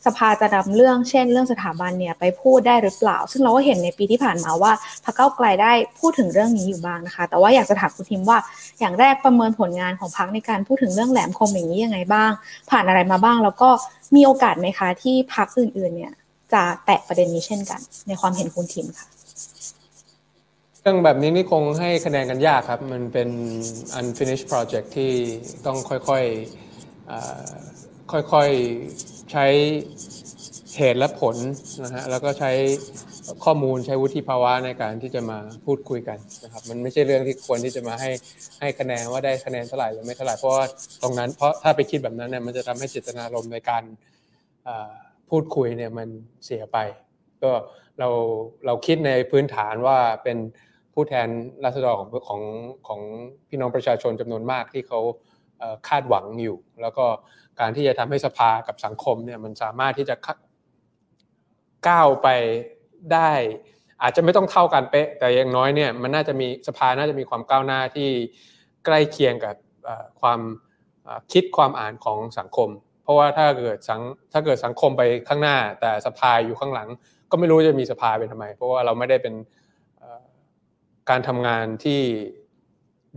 [0.06, 4.72] สภาจะนำเรื่องเช่น เรื่องสถาบันเนี่ยไปพูดได้หรือเปล่า ซึ่งเราก็เห็นในปีที่ผ่านมาว่า
[5.04, 8.38] พรรคเก้าไกลได้พูดถึงเรื่องนี้อยู่บ้างนะคะ แต่ว่าอยากจะถามคุณทิมว่า
[8.80, 12.30] อย่างแรกประเมินผลงานของพรรคในการพูดถึงเรื่องแหลมคมอย่างนี้ยังไงบ้าง
[12.70, 13.68] ผ่านอะไรมาบ้าง แล้วก็
[14.14, 16.12] มีโอกาสไหมคะที่พรรคอื่น ๆ เนี่ย
[16.52, 19.06] จะแตะประเด็นนี้เช่นกัน ในความเห็นคุณทิมค่ะ
[20.86, 23.28] รื่องแบบนี้นี่คงให้คะแนนกันยากครับ มันเป็น
[24.00, 25.12] unfinished project ที่
[25.66, 29.46] ต้องค่อยๆค่อยๆใช้
[30.76, 31.36] เหตุและผล
[31.84, 32.50] นะฮะแล้วก็ใช้
[33.44, 38.10] ข้อมูลใช้วุฒิภาวะในการที่จะมาพูดคุยกันนะครับมันไม่ใช่เรื่องที่ควรที่จะมาให้
[38.60, 40.64] ให้คะแนนว่าได้คะแนนเท่าไหร่หรือไม่เท่าไหร่เพราะว่า
[41.02, 43.82] ตรงนั้นเพราะถ้าไปคิดแบบนั้นเนี่ยมันจะทำให้เจตนารมณ์ในการ
[45.30, 46.08] พูดคุยเนี่ยมัน
[46.44, 46.78] เสียไป
[47.42, 47.50] ก็
[47.98, 48.08] เรา
[48.66, 50.38] เราคิดในพื้นฐานว่าเป็น
[50.94, 51.28] ผู้แทน
[51.64, 52.42] ราษฎรของของ
[52.86, 53.00] ของ
[53.48, 55.00] พี่น้องประชาชนจำนวนมากที่เขา
[55.88, 57.06] คาดหวังอยู่ แล้วก็
[57.60, 60.16] การที่จะทำให้สภากับสังคมเนี่ยมันสามารถที่จะ
[61.88, 62.28] ก้าวไป
[63.12, 63.32] ได้
[64.02, 68.08] อาจจะไม่ต้องเท่ากันเป๊ะ แต่อย่างน้อยเนี่ยมันน่าจะมีสภาน่าจะมีความก้าวหน้าที่
[68.84, 69.54] ใกล้เคียงกับ
[70.20, 70.40] ความ
[71.32, 72.68] คิดความอ่านของสังคม
[73.02, 74.00] เพราะว่าถ้าเกิดสัง
[74.32, 76.88] ถ้าเกิดสังคมไปข้างหน้า แต่สภาอยู่ข้างหลัง
[77.30, 79.34] ก็ไม่รู้จะมีสภาเป็นทำไม เพราะว่าเราไม่ได้เป็น
[81.10, 82.00] การทำงานที่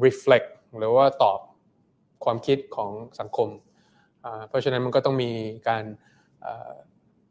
[0.05, 1.39] reflect หรือว่าตอบ
[2.23, 3.49] ความคิดของสังคม
[4.47, 5.31] เพราะฉะนั้นมันก็ต้องมี
[5.67, 5.83] การ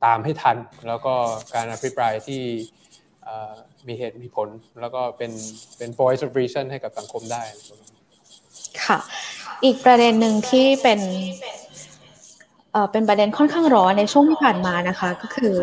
[0.04, 0.56] ตามให้ทัน
[0.88, 1.14] แล้วก็
[1.54, 2.42] การอภิปรายที่
[3.88, 4.48] มีเหตุมีผล
[4.80, 5.32] แล้วก็เป็น
[5.76, 7.42] เป็น voice of reason ให้กับสังคมได้
[8.84, 8.98] ค่ะ
[9.64, 11.00] อีกประเด็นหนึ่งที่เป็น
[12.92, 15.54] เป็นประเด็นค่อนข้างร้อนในช่วงที่ผ่านมานะคะก็คือ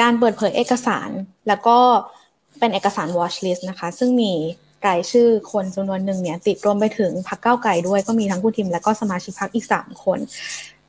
[0.00, 1.10] การเปิดเผยเอกสาร
[1.48, 1.78] แล้วก็
[2.62, 4.32] เป็นเอกสาร watch list นะคะ ซึ่งมี
[4.86, 10.18] รายชื่อคนจำนวนหนึ่งเนี่ยติดรวมไปถึงพักเก้าไก่ด้วยก็มีทั้งคุณทิมและก็สมาชิกพักอีกสามคน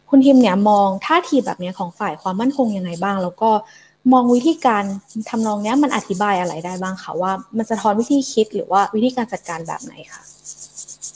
[0.09, 3.49] คุณทิมเนี่ยมองท่าทีแบบนี้ของฝ่ายความมั่นคงยังไงบ้าง แล้วก็
[4.13, 4.83] มองวิธีการ
[5.29, 10.23] ทำนองนี้มันอธิบายอะไรได้บ้างคะว่ามันจะทอนวิธีคิดหรือว่าวิธีการจัดการแบบไหนคะ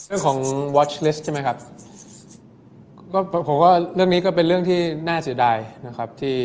[0.07, 0.37] เรื่องของ
[0.75, 1.57] watch list ใช่ไหมครับ
[3.13, 6.37] ก็ผมว่าเรื่องนี้ก็เป็นเรื่องที่น่าเสียดายนะครับที่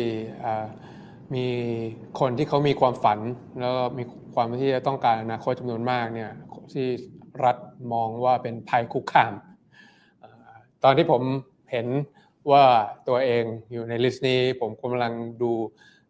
[1.35, 1.47] มี
[2.19, 3.19] คนที่เขามีความฝัน
[3.59, 4.03] แล้วมี
[4.35, 6.31] ความที่จะต้องการอนาคตจำนวนมากเนี่ย
[6.71, 6.87] ที่
[7.45, 7.57] รัฐ
[7.93, 9.33] มองว่าเป็นภัยคุกคาม
[10.83, 11.21] ตอนที่ผม
[11.71, 11.87] เห็น
[12.51, 12.63] ว่า
[13.07, 15.51] ตัวเองอยู่ใน list นี้ ผมกำลังดู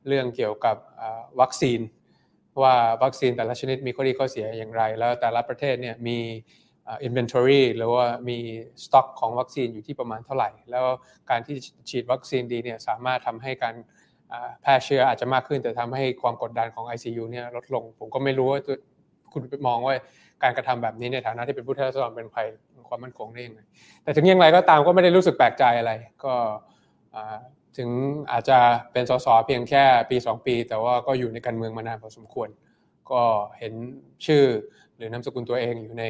[0.08, 0.78] เรื่องเกี่ยวกับ
[1.42, 1.80] วัคซีน
[2.62, 6.20] ว่าวัคซีนแต่ละชนิดมีข้อดีข้อเสียอย่างไร แล้วแต่ละประเทศเนี่ยมี
[7.08, 8.38] inventory หรือว่ามี
[8.84, 10.86] สต็อกของวัคซีนอยู่ที่ประมาณเท่าไหร่ แล้ว
[11.30, 11.56] การที่
[11.90, 13.76] ฉีดวัคซีนดีเนี่ยสามารถทำให้การ
[14.62, 18.60] แพร่เชื้ออาจจะมากขึ้น แต่ทำให้ความกดดันของ ICU เนี่ยลดลง ผมก็ไม่รู้ว่า
[19.32, 19.94] คุณมองว่า
[20.44, 22.48] การกระทำแบบนี้ในฐานะที่เป็นผู้แทนรัศดรเป็นภัย
[22.90, 23.60] ความมั่นคงได้ยังไง
[24.04, 25.92] แต่ถึงอย่างไรก็ตามก็ไม่ได้รู้สึกแปลกใจอะไร
[26.24, 26.34] ก็
[27.78, 27.90] ถึง
[28.32, 28.58] อาจจะ
[28.92, 32.50] เป็นสสเพียงแค่ปีสองปี แต่ว่าก็อยู่ในการเมืองมานานพอสมควร
[33.12, 33.22] ก็
[33.60, 33.74] เห็น
[34.26, 34.44] ชื่อ
[34.98, 36.04] หรือนามสกุลตัวเองอยู่ใน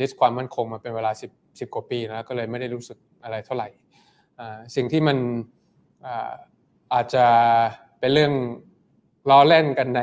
[0.00, 3.68] ลิสต์ความมั่นคงมาเป็นเวลา 10 10กว่าปีแล้วก็เลยไม่ได้รู้สึกอะไรเท่าไหร่
[4.76, 5.16] สิ่งที่มัน
[6.94, 7.26] อาจจะ
[8.00, 8.32] เป็นเรื่อง
[9.30, 10.02] ล้อเล่นกันใน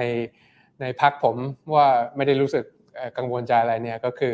[0.82, 1.38] ในพักผม
[1.76, 2.65] ว่าไม่ได้รู้สึก
[3.17, 4.34] กังวลใจอะไรเนี่ยก็คือ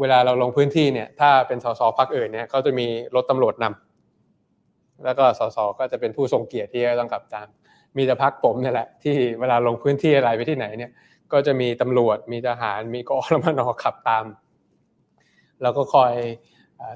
[0.00, 7.48] เวลาเราลงพื้นที่เนี่ยถ้าเป็นสสพักอื่นเนี่ยเขาจะมีรถตำรวจนำแล้วก็สสก็จะเป็นผู้ทรงเกียรติที่ต้องขับตาม
[7.96, 10.92] มีแต่พักผมเนี่ยแหละที่เวลาลงพื้นที่อะไรไปที่ไหนเนี่ย
[11.32, 14.26] ก็จะมีตำรวจมีทหารมีกอรมนขับตาม
[15.62, 16.12] แล้วก็คอย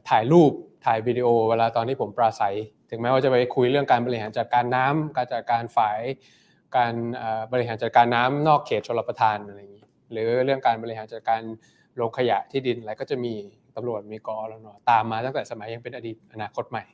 [0.08, 0.52] ถ่ายรูป
[0.84, 2.54] ถ่ายวิดีโอเวลาตอนที่ผมปราศัย
[2.90, 6.00] ถึงแม้ว่าจะไปคุยเรื่องการบริหารจัดการน้ำการจัดการฝาย
[6.76, 6.94] การ
[7.52, 11.40] บริหารจัดการน้ำนอกเขตชลประทานอะไรอย่างนี้หรือเรื่องการบริหารจัดการ
[11.96, 13.34] โรงขยะที่ดินอะไรก็จะมี
[13.76, 16.84] ตำรวจมีกอรนตามมาตั้งแต่สมัยยังเป็นอดีตอนาคตใหม่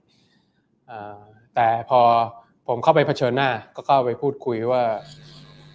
[1.55, 2.01] แต่พอ
[2.69, 4.83] ผมเข้าไปเผชิญหน้าก็เข้าไปพูดคุยว่า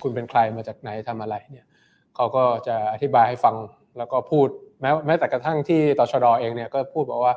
[0.02, 1.66] คุณเป็นใครมาจากไหนทำอะไรเนี่ย
[2.16, 3.56] เขาก็จะอธิบายให้ฟัง
[3.98, 4.48] แล้วก็พูด
[4.82, 7.34] แม้แม้แต่กระทั่งที่ตชดเองเนี่ยก็พูดบอกว่า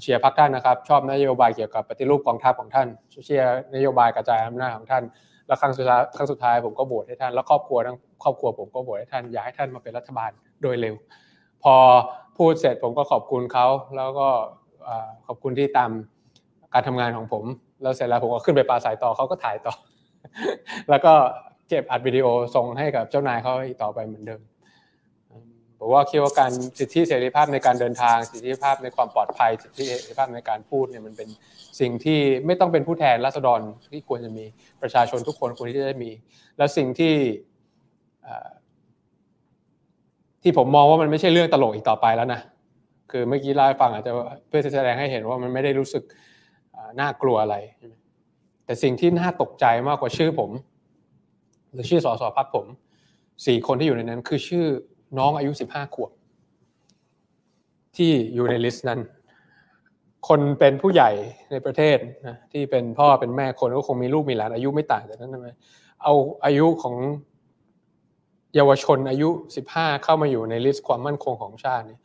[0.00, 2.88] เชียร์พักท่านนะครับ ชอบนโยบายเกี่ยวกับปฏิรูปกองทัพของท่าน
[3.24, 5.02] เชียร์นโยบายกระจายอำนาจของท่าน
[5.46, 10.30] แล้วครั้งสุดท้ายครั้งสุดท้ายผมก็โหวตให้ท่าน แล้วครอบครัวทั้งครอบครัวผมก็โหวตให้ท่านอยากให้ท่านมาเป็นรัฐบาล
[10.62, 10.94] โดยเร็ว
[11.62, 11.74] พอ
[12.38, 13.66] พูดเสร็จผมก็ขอบคุณเขา
[13.96, 14.28] แล้วก็
[15.26, 15.90] ขอบคุณที่ตาม
[16.74, 17.44] การทำงานของผม
[17.82, 19.74] แล้วเสร็จแล้วผมก็ขึ้นไปปราศัยต่อเขาก็ถ่ายต่อ
[20.90, 21.12] แล้วก็
[21.68, 24.40] เก็บอัดวิดีโอส่งให้กับเจ้านายเขาอีกต่อไปเหมือนเดิม
[25.82, 31.28] ผมว่าคิดว่าการสิทธิเสรีภาพในการเดินทาง สิทธิภาพในความปลอดภัย สิทธิเสรีภาพในการพูดเนี่ยมันเป็น
[31.80, 33.60] สิ่งที่ไม่ต้องเป็นผู้แทนราษฎร
[33.92, 34.44] ที่ควรจะมี
[34.82, 36.10] ประชาชนทุกคนควรที่จะได้มี
[36.58, 37.14] แล้วสิ่งที่
[40.42, 42.40] ที่ผมมองว่ามันไม่ใช่เรื่องตลกอีกต่อไปแล้วนะ
[43.10, 44.12] คือเมื่อกี้เล่าให้ฟังอาจจะ
[44.48, 46.02] เพื่อแสดงให้เห็นว่ามันไม่ได้รู้สึก
[47.00, 47.56] น่ากลัวอะไร
[48.64, 50.50] แต่สิ่งที่น่าตกใจมากกว่าชื่อผม
[51.72, 52.66] หรือชื่อสสพักผม
[53.46, 54.66] สี่คนที่อยู่ในนั้นคือชื่อ
[55.18, 56.10] น้องอายุสิบห้าขวบ
[57.96, 59.00] ที่อยู่ในลิสต์นั้น
[60.28, 61.10] คนเป็นผู้ใหญ่
[61.50, 65.48] ในประเทศนะที่เป็นพ่อเป็นแม่คนก็คงมีลูกมีหลานอายุไม่ต่างจากนั้นใช่ไหม
[66.02, 66.96] เอาอายุของ
[68.54, 72.00] เยาวชนอายุสิบห้าเข้ามาอยู่ในลิสต์ความมั่นคงของชาติเนี่ย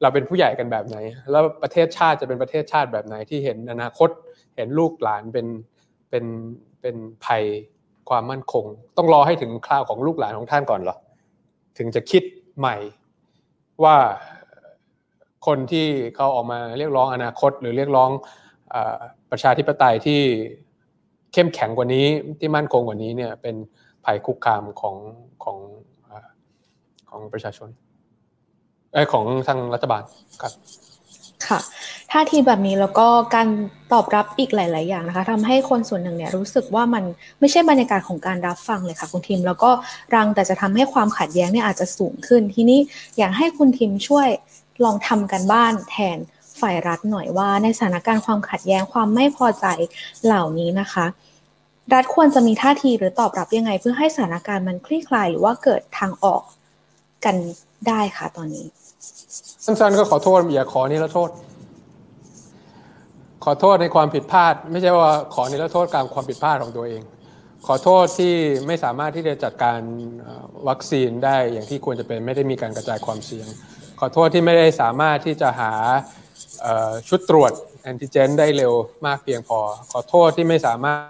[0.00, 0.96] เราเป็นผู้ใหญ่กันแบบไหน
[1.30, 4.10] แล้วประเทศชาติจะเป็นประเทศชาติแบบไหนที่เห็นอนาคต
[4.56, 5.46] เห็นลูกหลานเป็น
[6.10, 6.24] เป็น
[6.80, 7.42] เป็นภัย
[8.08, 8.64] ความมั่นคง
[8.96, 10.96] ต้องรอให้ถึงคราวของลูกหลานของท่านก่อนเหรอ
[11.78, 12.22] ถึงจะคิด
[12.60, 12.76] ใหม่
[13.84, 13.96] ว่า
[15.46, 18.10] คนที่เขาออกมาเรียกร้องอนาคต หรือเรียกร้อง
[19.30, 20.20] ประชาธิปไตยที่
[21.32, 22.06] เข้มแข็งกว่านี้
[22.40, 23.56] ที่มั่นคงกว่านี้เนี่ยเป็น
[24.04, 24.96] ภัยคุกคามของ
[25.44, 25.58] ของ
[27.10, 27.68] ของประชาชน
[28.92, 30.02] ไอของทางรัฐบาล
[30.42, 30.52] ครับ
[31.48, 31.60] ค่ะ
[32.12, 33.48] ท่าทีแบบนี้แล้วก็การ
[33.92, 37.04] ตอบรับอีกหลาย ๆ อย่างนะคะทำให้คนส่วนหนึ่งเนี่ยรู้สึกว่ามัน
[37.40, 39.70] ไม่ใช่บรรยากาศของการรับฟังเลยค่ะคุณทีม แล้วก็
[40.14, 42.80] รังแต่จะทำให้ความขัดแย้งเนี่ยอาจจะสูงขึ้น ทีนี้
[43.18, 44.28] อยากให้คุณทีมช่วย
[44.84, 46.18] ลองทำกันบ้านแทน
[46.60, 49.66] ฝ่ายรัฐหน่อยว่า ในสถานการณ์ความขัดแย้งความไม่พอใจ
[50.24, 51.06] เหล่านี้นะคะ
[51.92, 56.42] รัฐควรจะมีท่าทีหรือตอบรับยังไง เพื่อให้สถานการณ์มันคลี่คลายหรือว่าเกิดทางออก
[57.24, 57.36] กัน
[57.88, 58.66] ได้ค่ะตอนนี้
[59.64, 61.30] สั้นๆก็ขอโทษอย่าขอนี้แล้วโทษ
[63.44, 67.02] ขอโทษในความผิดพลาด ไม่ใช่ว่าขอนี้แล้วโทษการความผิดพลาดของตัวเอง
[67.66, 68.34] ขอโทษที่
[68.66, 69.80] ไม่สามารถที่จะจัดการ
[70.68, 73.46] วัคซีนได้อย่างที่ควรจะเป็นไม่ได้มีการกระจายความเสี่ยง
[74.00, 75.72] ขอโทษที่ไม่ได้สามารถที่จะหา
[77.08, 78.72] ชุดตรวจแอนติเจนได้เร็ว
[79.06, 79.58] มากเพียงพอ
[79.92, 81.04] ขอโทษที่ไม่สามารถ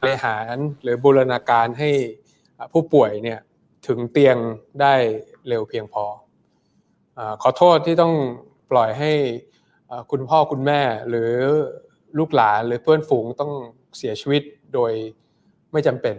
[0.00, 1.90] บริหารหรือบูรณาการให้
[2.72, 3.38] ผู้ป่วยเนี่ย
[3.86, 4.36] ถึงเตียง
[4.80, 4.94] ได้
[5.48, 6.04] เร็วเพียงพอ
[7.42, 8.14] ขอโทษที่ต้อง
[8.70, 9.12] ปล่อยให้
[10.10, 11.30] คุณพ่อคุณแม่หรือ
[12.18, 13.52] ลูกหลานหรือเพื่อนฝูงต้อง
[13.98, 14.42] เสียชีวิต
[14.74, 14.92] โดย
[15.72, 16.14] ไม่จำเป็น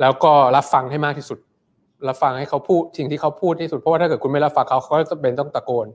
[0.00, 1.38] แล้วก็รับฟังให้มากที่สุด
[2.08, 5.86] รับฟังให้เขาพูดสิ่งที่เขาพูดที่สุด เพราะว่าถ้าเกิดคุณไม่รับฟังเขาเขาจะเป็นต้องตะโกน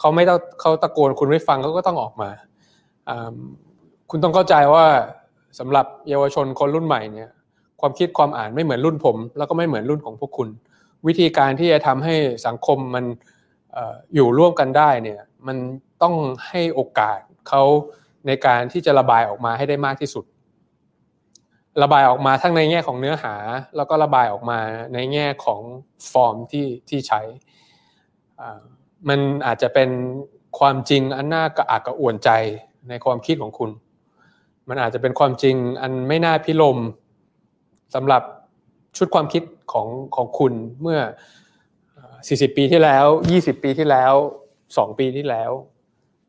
[0.00, 2.30] เขาไม่ต้องเขาตะโกนคุณไม่ฟังเขาก็ต้องออกมา
[4.10, 4.84] คุณต้องเข้าใจว่า
[5.58, 7.30] สำหรับเยาวชนคนรุ่นใหม่เนี่ย
[7.80, 10.48] ความคิดความอ่านไม่เหมือนรุ่นผม แล้วก็ไม่เหมือนรุ่นของพวกคุณ
[11.06, 12.14] วิธีการที่จะทำให้
[12.46, 13.04] สังคมมัน
[14.14, 15.56] อยู่ร่วมกันได้เนี่ยมัน
[16.02, 16.14] ต้อง
[16.48, 17.62] ให้โอกาสเขา
[18.26, 20.24] ในการที่จะระบายออกมาให้ได้มากที่สุด
[21.82, 23.34] ระบายออกมาทั้งในแง่ของเนื้อหา
[23.76, 24.58] แล้วก็ระบายออกมา
[24.94, 25.60] ในแง่ของ
[26.10, 27.20] ฟอร์มที่ที่ใช้
[29.08, 29.90] มันอาจจะเป็น
[30.58, 32.30] ความจริงอันน่ากระอักกระอ่วนใจ
[32.88, 33.70] ในความคิดของคุณ
[34.68, 36.78] มันอาจจะเป็นความจริงอันไม่น่าพิลม
[37.94, 38.22] สำหรับ
[38.96, 40.52] ชุดความคิดของของคุณ
[40.82, 41.00] เมื่อ
[41.78, 44.14] 40 ปีที่แล้ว 20 ปีที่แล้ว
[44.56, 45.50] 2 ปีที่แล้ว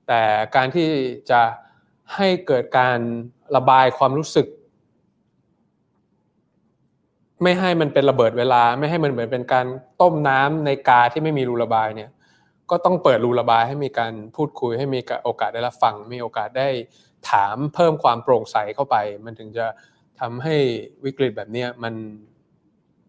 [0.07, 0.21] แต่
[0.55, 0.87] การที่
[1.29, 1.41] จะ
[2.15, 2.99] ให้เกิดการ
[3.55, 4.47] ระบายความรู้สึก
[7.43, 9.65] ไม่ให้มันเป็นระเบิดเวลา ไม่ให้มันเหมือนเป็นการ
[10.01, 12.09] ต้มน้ำในกาที่ไม่มีรูระบายเนี่ย
[12.69, 16.67] ก็ต้องเปิดรูระบายให้มีการพูดคุยให้มีโอกาสได้รับฟัง มีโอกาสได้
[17.29, 19.65] ถามเพิ่มความโปร่งใสเข้าไป มันถึงจะ
[20.19, 20.55] ทำให้
[21.05, 21.93] วิกฤตแบบนี้มัน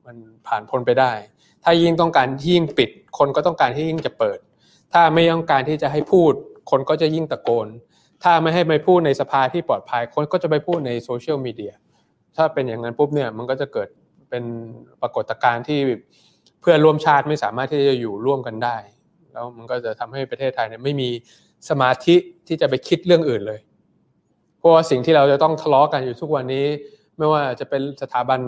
[0.07, 0.17] มัน
[0.47, 1.13] ผ่านพ้นไปได้
[1.65, 4.39] ถ้ายิ่งต้องการยิ่งปิด คนก็ต้องการที่ยิ่งจะเปิด
[4.93, 6.33] ถ้าไม่ต้องการที่จะให้พูด
[6.71, 7.69] คนก็จะยิ่งตะโกน
[8.23, 11.73] ถ้าไม่ให้ไปพูดในสภาที่ปลอดภัย คนก็จะไปพูดในโซเชียลมีเดีย
[12.37, 13.89] ถ้าเป็นอย่างนั้นปุ๊บเนี่ยมันก็จะเกิด
[14.31, 14.45] เป็น
[15.03, 15.81] ปรากฏการณ์ที่
[16.61, 18.77] เพื่อนร่วมชาติไม่สามารถที่จะอยู่ร่วมกันได้
[19.33, 21.09] แล้วมันก็จะทำให้ประเทศไทยเนี่ยไม่มี
[21.69, 22.17] สมาธิ
[22.49, 23.61] ที่จะไปคิดเรื่องอื่นเลย
[24.59, 26.67] เพราะว่าสิ่งที่เราจะต้องทะเลาะกันอยู่ทุกวันนี้
[27.19, 28.41] ไม่ว่าจะเป็นสถาบัน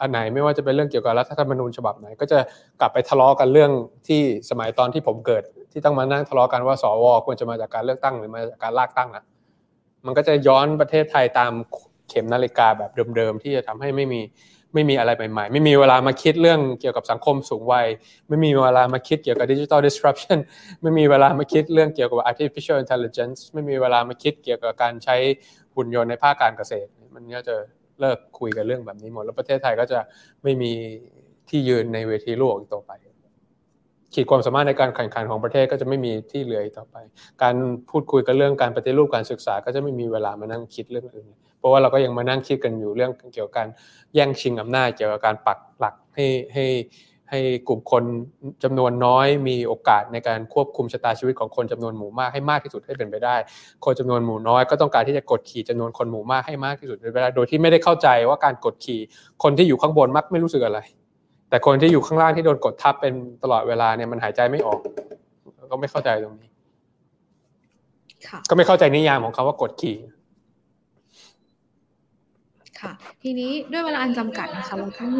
[0.00, 2.38] อันไหนไม่ว่าจะเป็นเรื่องเกี่ยวกับรัฐธรรมนูญฉบับไหน ก็จะ
[2.80, 3.70] กลับไปทะเลาะกันเรื่อง
[4.08, 9.24] ที่สมัยตอนที่ผมเกิด ที่ต้องมานั่งทะเลาะกันว่าสวควรจะมาจากการเลือกตั้งหรือมาจากการลากตั้งอะ
[10.06, 11.52] มันก็จะย้อนประเทศไทยตาม
[12.08, 14.20] เข็มนาฬิกาแบบเดิมๆที่จะทำให้ไม่มี
[14.74, 17.86] ไม่มีอะไรใหม่ๆ ไม่มีเวลามาคิดเรื่องเกี่ยวกับสังคมสูงวัย
[18.28, 20.38] ไม่มีเวลามาคิดเกี่ยวกับดิจิทัล disruption
[20.82, 25.16] ไม่มีเวลามาคิดเรื่องเกี่ยวกับ artificial intelligence ไม่มีเวลามาคิดเกี่ยวกับการใช้
[25.76, 27.56] หุ่นยนต์ในภาคการเกษตร มันก็จะ
[28.00, 29.98] เลิกคุยกันเรื่องแบบนี้หมด แล้วประเทศไทยก็จะ
[30.42, 30.72] ไม่มี
[31.48, 32.92] ที่ยืนในเวทีโลกอีกต่อไป
[34.14, 36.96] ขีดความสามารถในการแข่งขันของประเทศก็จะไม่มีที่เหลืออีกต่อไป
[37.42, 37.54] การ
[37.90, 41.28] พูดคุยกันเรื่องการปฏิรูปการศึกษา ก็จะไม่มีเวลามานั่งคิดเรื่องอื่น
[41.58, 43.68] เพราะว่าเราก็ยังมานั่งคิดกันอยู่เรื่องเกี่ยวกับการ
[44.14, 46.66] แย่งชิงอำนาจเกี่ยวกับการปักหลักให้ให้
[47.30, 48.04] ให้กลุ่มคน
[48.64, 53.36] จำนวนน้อยมีโอกาสในการควบคุมชะตาชีวิตของคนจำนวนหมู่มากให้มากที่สุดให้เป็นไปได้
[53.84, 59.00] คนจำนวนหมู่น้อยก็ต้องการที่จะกดขี่จำนวนคนหมู่มากให้มากที่สุดเป็นไปได้ โดยที่ไม่ได้เข้าใจว่าการกดขี่
[59.42, 60.80] คนที่อยู่ข้างบนมักไม่รู้สึกอะไร
[61.48, 64.80] แต่คนที่อยู่ข้างล่างที่โดนกดทับเป็นตลอดเวลาเนี่ยมันหายใจไม่ออก
[65.72, 66.50] ก็ไม่เข้าใจตรงนี้
[68.48, 69.96] ก็ไม่เข้าใจนิยามของคาว่ากดขี่
[72.80, 75.12] ค่ะ ทีนี้ด้วยเวลาอันจำกัดนะคะเราต้อง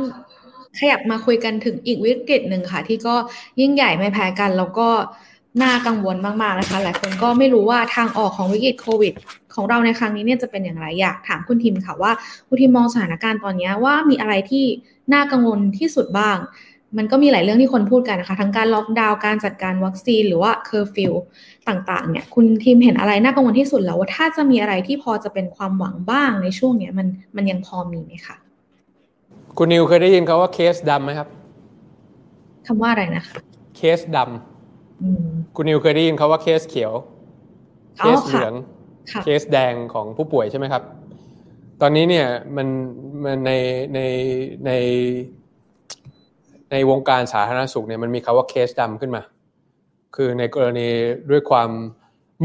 [0.78, 3.14] ขยับมาคุยกันถึงอีกวิกฤตหนึ่งค่ะ ที่ก็
[3.60, 4.88] ยิ่งใหญ่ไม่แพ้กัน แล้วก็
[5.62, 9.12] น่ากังวลมากๆนะคะหลายคนก็ไม่รู้ว่าทางออกของวิกฤตโควิด
[9.54, 12.12] ของเราในครั้งนี้เนี่ยจะเป็นอย่างไรอยากถามคุณทิมค่ะว่า
[12.48, 14.64] คุณทิมมองสถานการณ์ตอนนี้ว่ามีอะไรที่
[15.12, 16.36] น่ากังวลที่สุดบ้าง
[16.96, 21.12] มันก็มีหลายเรื่องที่คนพูดกันนะคะ ทั้งการล็อกดาวน์การจัดการวัคซีนหรือว่าเคอร์ฟิว
[21.68, 27.06] ต่างๆ เนี่ยคุณทิมเห็นอะไรน่ากังวลที่สุดแล้วว่าถ้าจะมีอะไรที่พอจะเป็นความหวังบ้างในช่วงเนี้ยมัน
[27.36, 28.36] มันยังพอมีไหมคะ
[29.58, 31.28] คุณนิวเคยได้ยินคาว่าเคสดำไหมครับ
[32.66, 33.38] คำว่าอะไรนะคะ
[33.76, 36.92] เคสดำคุณนิวเคยได้ยินคาว่าเคสเขียว
[37.98, 38.54] เคสเหลือง
[39.22, 40.82] เคสแดงของผู้ป่วยใช่ไหมครับ
[41.80, 42.68] ตอนนี้เนี่ยมัน
[43.24, 43.52] มันใน
[43.94, 44.00] ใน
[44.66, 44.72] ใน
[46.70, 49.22] ในวงการสาธารณสุขเนี่ยมันมีคาว่าเคสดำขึ้นมา
[50.16, 50.88] คือในกรณี
[51.30, 51.70] ด้วยความ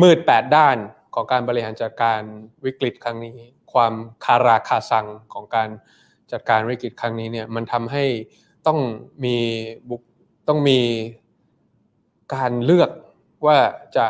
[0.02, 0.78] มืดแปดด้าน
[1.16, 2.22] ของการบริหารจัดการ
[2.66, 3.38] วิกฤตครั้งนี้
[3.74, 3.94] ความ
[4.26, 5.70] คาราคาซังของการ
[6.32, 8.06] จัดการวิกฤตครั้งนี้เนี่ยมันทำให้
[8.68, 8.80] ต้อง
[9.24, 9.38] มี
[9.90, 10.02] บุก
[10.48, 10.80] ต้องมี
[12.36, 12.90] การเลือก
[13.46, 13.58] ว่า
[13.96, 14.06] จะ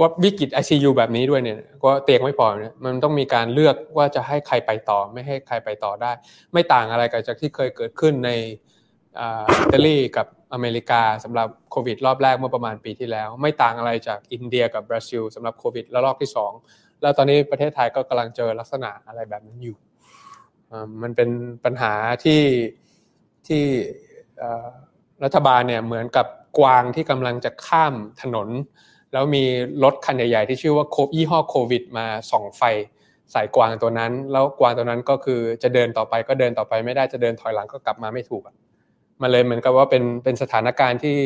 [0.00, 6.12] ว่าวิกฤต ICU แบบนี้ด้วยเนี่ยก็เตียงไม่พอเนี่ยมันต้องมีการเลือกว่าจะให้ใครไปต่อ ไม่ให้ใครไปต่อได้
[6.52, 8.30] ไม่ต่างอะไรกับจากที่เคยเกิดขึ้นใน
[9.18, 16.30] อิตาลีกับอเมริกาสำหรับโควิดรอบแรกเมื่อประมาณปีที่แล้ว ไม่ต่างอะไรจากอินเดียกับบราซิลสำหรับโควิดระลอกที่
[16.64, 19.76] 2 แล้วตอนนี้ประเทศไทยก็กำลังเจอลักษณะอะไรแบบนั้นอยู่
[21.02, 21.30] มันเป็น
[21.64, 21.92] ปัญหา
[22.24, 22.42] ที่
[23.46, 23.64] ที่
[25.24, 26.26] รัฐบาลเนี่ยเหมือนกับ
[26.58, 28.48] กวางที่กำลังจะข้ามถนน
[29.12, 29.44] แล้วมี
[29.84, 32.62] รถคันใหญ่ๆที่ชื่อว่าโคยี่ห้อโควิด มาส่องไฟ
[33.32, 38.42] ใส่กวางตัวนั้น แล้วกวางตัวนั้นก็คือจะเดินต่อไปก็เดินต่อไปไม่ได้จะเดินถอยหลังก็กลับมาไม่ถูก
[39.22, 41.16] มันเลยเหมือนกับว่าเป็นเป็นสถานการณ์ที่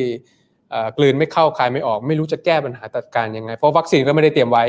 [0.97, 4.65] กลืนไม่เข้าคายไม่ออก ไม่รู้จะแก้ปัญหาตัดการยังไง เพราะวัคซีนก็ไม่ได้เตรียมไว้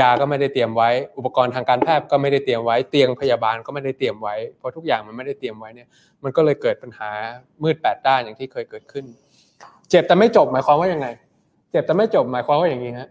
[0.00, 5.88] ยาก็ไม่ได้เตรียมไว้ อุปกรณ์ทางการแพทย์ก็ไม่ได้เตรียมไว้ เตียงพยาบาลก็ไม่ได้เตรียมไว้ เพราะทุกอย่างมันไม่ได้เตรียมไว้เนี่ย
[6.22, 7.10] มันก็เลยเกิดปัญหา
[7.62, 9.04] มืดแปดด้านอย่างที่เคยเกิดขึ้น
[9.90, 11.08] เจ็บแต่ไม่จบหมายความว่ายังไง
[11.70, 13.08] เจ็บแต่ไม่จบหมายความว่าอย่างนี้ฮะ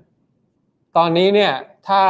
[0.98, 1.52] ตอนนี้เนี่ย
[1.88, 2.02] ถ้า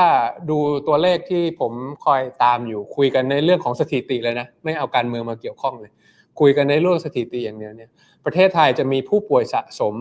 [0.49, 1.73] ดูตัวเลขที่ผม
[2.05, 5.91] คอยตามอยู่คุยกันในเรื่องของสถิติเลยนะ ไม่เอาการเมืองมาเกี่ยวข้องเลย
[6.39, 7.89] คุยกันในเรื่องสถิติอย่างเดียวเนี่ย
[8.25, 9.95] ประเทศไทยจะมีผู้ป่วยสะสม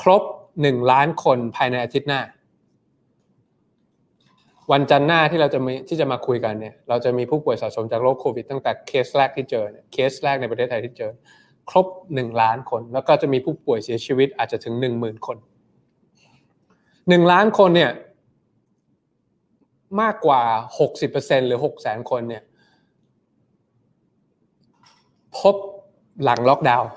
[0.00, 0.22] ครบ
[0.62, 2.20] หนึ่งล้านคนภายในอาทิตย์หน้า
[4.72, 11.10] วันจันทร์หน้าที่เราจะมีที่จะมาคุยกันเนี่ยเราจะมีผู้ป่วยสะสมจากโรคโควิด ตั้งแต่เคสแรกที่เจอเนี่ยเคสแรกในประเทศไทยที่เจอ
[11.70, 15.36] ครบหนึ่งล้านคน แล้วก็จะมีผู้ป่วยเสียชีวิตอาจจะถึงหนึ่งหมื่นคน
[17.08, 17.92] หนึ่งล้านคนเนี่ย
[20.00, 20.42] มากกว่า
[20.78, 22.42] หกสิบเปอร์เซ็นหรือหกแสนคนเนี่ย
[25.38, 25.54] พบ
[26.22, 26.88] หลังล็อกดาวน์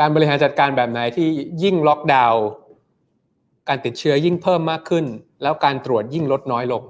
[0.00, 1.28] การบริหารจัดการแบบไหนที่
[1.62, 2.42] ยิ่งล็อกดาวน์
[3.68, 5.04] การติดเชื้อยิ่งเพิ่มมากขึ้น
[5.42, 6.82] แล้วการตรวจยิ่งลดน้อยลง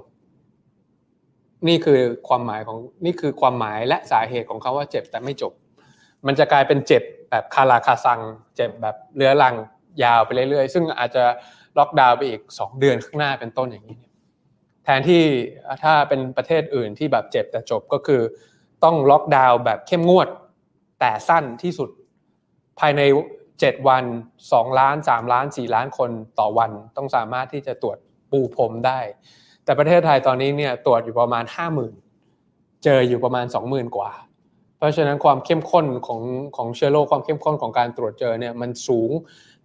[1.67, 5.53] นี่คือความหมายของนี่คือความหมายและสาเหตุของเขาว่าเจ็บแต่ไม่จบ
[6.25, 8.19] มันจะกลายเป็นเจ็บแบบคาราคาซัง
[8.55, 9.55] เจ็บแบบเรื้อรัง
[10.03, 11.23] ยาวไปเรื่อยๆ ซึ่งอาจจะ
[11.77, 13.99] ล็อกดาวน์ไปอีก 2 เดือนข้างหน้าเป็นต้นอย่างนี้
[14.83, 15.23] แทนที่
[15.83, 18.21] ถ้าเป็นประเทศอื่นที่แบบเจ็บแต่จบก็คือ
[18.83, 20.27] ต้องล็อกดาวน์แบบเข้มงวด
[20.99, 21.89] แต่สั้นที่สุด
[22.79, 23.01] ภายใน
[23.45, 24.03] 7 วัน
[24.41, 27.97] 2 ล้าน 3 ล้าน 4 ล้านคนต่อวัน ต้องสามารถที่จะตรวจ
[28.31, 28.99] ปูพรมได้
[29.63, 31.43] แต่ประเทศไทยตอนนี้เนี่ยตรวจอยู่ประมาณ
[32.13, 34.11] 50,000 เจออยู่ประมาณ 20,000 กว่า
[34.77, 36.21] เพราะฉะนั้นความเข้มข้นของ
[36.55, 39.11] ของเชื้อโรคความเข้มข้นของการตรวจเจอเนี่ยมันสูง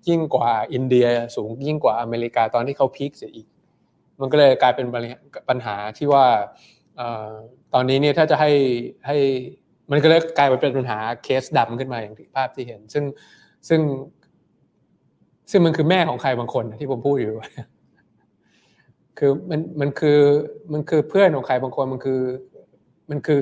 [0.08, 3.46] ยิ่งกว่าอินเดียสูงยิ่งกว่าอเมริกาตอนที่เขาพีคเสียอีก
[4.20, 4.86] มันก็เลยกลายเป็น
[5.48, 6.24] ปัญหาที่ว่า
[7.74, 8.50] ตอนนี้เนี่ยถ้าจะให้
[9.06, 9.16] ให้
[9.90, 13.04] มันก็เลยกลายเป็นปัญหาเคสดำขึ้นมาอย่างที่ภาพที่เห็น ซึ่ง
[13.68, 13.80] ซึ่ง
[15.50, 17.32] ซึ่งมันคือแม่ของใครบางคนที่ผมพูดอยู่
[19.18, 20.20] คือมันมันคือ
[20.72, 22.20] มันคือเพื่อนของใครบางคนมันคือ
[23.10, 23.40] มันคือ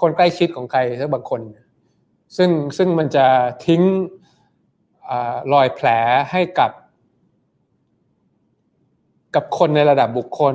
[0.00, 1.40] คนใกล้ชิดของใครสักบางคน
[2.36, 3.26] ซึ่งซึ่งมันจะ
[3.66, 3.82] ทิ้ง
[5.52, 5.88] รอยแผล
[6.32, 6.72] ให้กับ
[9.34, 10.54] กับคนในระดับบุคคล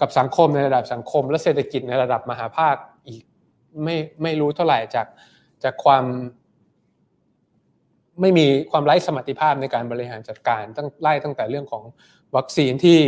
[0.00, 2.76] กับสังคมในระดับสังคม และเศรษฐกิจในระดับมหาภาค
[3.08, 3.22] อีก
[3.84, 5.06] ไม่ไม่รู้เท่าไหร่จาก
[5.64, 6.04] จากความ
[8.20, 11.82] ไม่มีความไร้สมรรถภาพในการบริหารจัดการตั้งไล่ตั้งแต่เรื่องของ
[12.36, 12.98] วัคซีนที่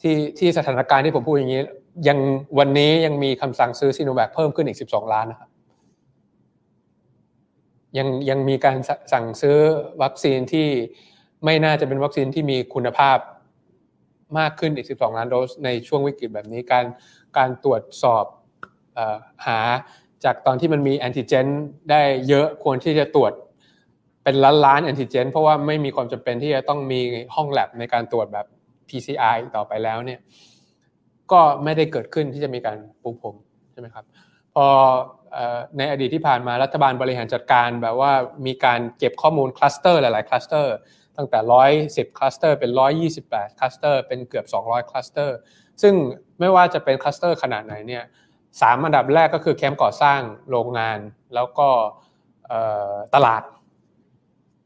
[0.00, 1.62] ที่ที่สถานการณ์ที่ผมพูดอย่างนี้
[2.08, 2.18] ยัง
[2.58, 5.50] วันนี้ยังมีคำสั่งซื้อซีโนแวคเพิ่มขึ้นอีก 12 ล้านนะครับ
[7.98, 8.76] ยังยังมีการ
[9.12, 9.58] สั่งซื้อ
[10.02, 10.68] วัคซีนที่
[11.44, 13.18] ไม่น่าจะเป็นวัคซีนที่มีคุณภาพ
[14.38, 16.86] มากขึ้นอีก 12 ล้านโดสในช่วงวิกฤตแบบนี้การ
[17.38, 18.24] การตรวจสอบ
[19.46, 19.58] หา
[20.24, 21.46] จากตอนที่มันมีแอนติเจน
[21.90, 23.32] ได้เยอะควรที่จะตรวจ
[24.24, 27.00] เป็นล้านล้านแอนติเจนเพราะว่าไม่มีความจำเป็นที่จะต้องมี
[27.34, 28.46] ห้องแลบในการตรวจแบบ
[28.90, 30.20] PCR ต่อไปแล้วเนี่ย
[31.32, 33.36] ก็ไม่ได้เกิดขึ้นที่จะมีการปูพรม
[33.72, 34.04] ใช่ไหมครับ
[34.54, 34.66] พอ
[35.78, 38.12] ในอดีตที่ผ่านมารัฐบาลบริหารจัดการแบบว่า
[38.46, 40.74] มีการเก็บข้อมูลคลัสเตอร์หลายๆคลัสเตอร์
[41.16, 45.36] ตั้งแต่ร้อยสิบคลัสเตอร์เป็นร้อยยี่สิบแปดคลัสเตอร์เป็นเกือบสองร้อยคลัสเตอร์
[45.82, 45.94] ซึ่ง
[46.40, 48.04] ไม่ว่าจะเป็นคลัสเตอร์ขนาดไหนเนี่ย
[48.60, 50.20] สามอันดับแรกก็คือแคมป์ก่อสร้าง
[50.50, 50.98] โรงงาน
[51.34, 51.68] แล้วก็
[53.14, 53.42] ตลาด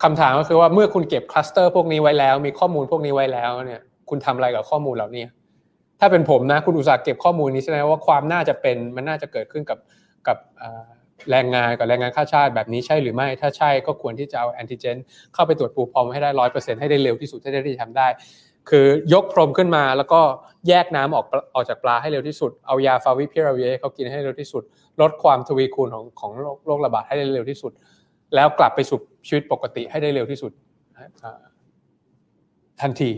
[0.03, 5.25] คำถามก็คือว่าเมื่อคุณเก็บคลัสเตอร์พวกนี้ไว้แล้ว มีข้อมูลพวกนี้ไว้แล้วเนี่ย คุณทำอะไรกับข้อมูลเหล่านี้
[6.01, 9.79] ถ้าเป็นผมนะ คุณอุตส่าห์เก็บข้อมูลนี้แสดงว่าความน่าจะเป็นมันน่าจะเกิดขึ้นกับ
[10.29, 10.38] กับ
[11.31, 14.96] แรงงานกับแรงงานข้าชาติแบบนี้ใช่หรือไม่ ถ้าใช่ก็ควรที่จะเอาแอนติเจน
[15.35, 18.07] เข้าไปตรวจปูพรมให้ได้ร้อยเปอร์เซ็นต์ให้ได้เร็วที่สุดให้ได้ที่ทำได้
[18.70, 20.20] คือยกพรมขึ้นมาแล้วก็
[20.68, 24.62] แยกน้ำออกออกจากปลาให้เร็วที่สุด เอายาฟาวิพิราเวียเขากินให้เร็วที่สุด
[25.01, 26.31] ลดความทวีคูณของของ
[26.66, 27.72] โรคระบาดให้ได้เร็วที่สุด
[28.35, 30.53] แล้วกลับไปสู่ชีวิตปกติให้ได้เร็วที่สุด
[32.81, 33.11] ทันที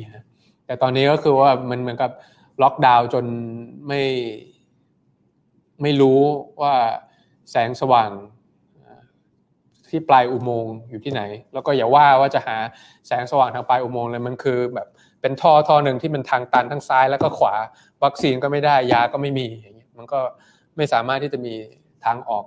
[0.67, 2.11] แต่ตอนนี้ก็คือว่ามันเหมือนกับ
[2.63, 3.25] ล็อกดาวน์จน
[3.89, 4.03] ไม่
[5.83, 6.21] ไม่รู้
[6.63, 6.75] ว่า
[7.51, 8.11] แสงสว่าง
[9.91, 11.23] ที่ปลายอุโมงค์อยู่ที่ไหน
[11.53, 12.57] แล้วก็อย่าว่าว่าจะหา
[13.07, 14.89] แสงสว่างทางปลายอุโมงค์เลยมันคือแบบ
[15.21, 17.55] เป็นท่อท่อหนึ่งที่มันทางตันทั้งซ้ายแล้วก็ขวา
[18.05, 20.21] วัคซีนก็ไม่ได้ยาก็ไม่มีอย่างเงี้ยมันก็
[20.77, 21.55] ไม่สามารถที่จะมี
[22.05, 22.45] ทางออก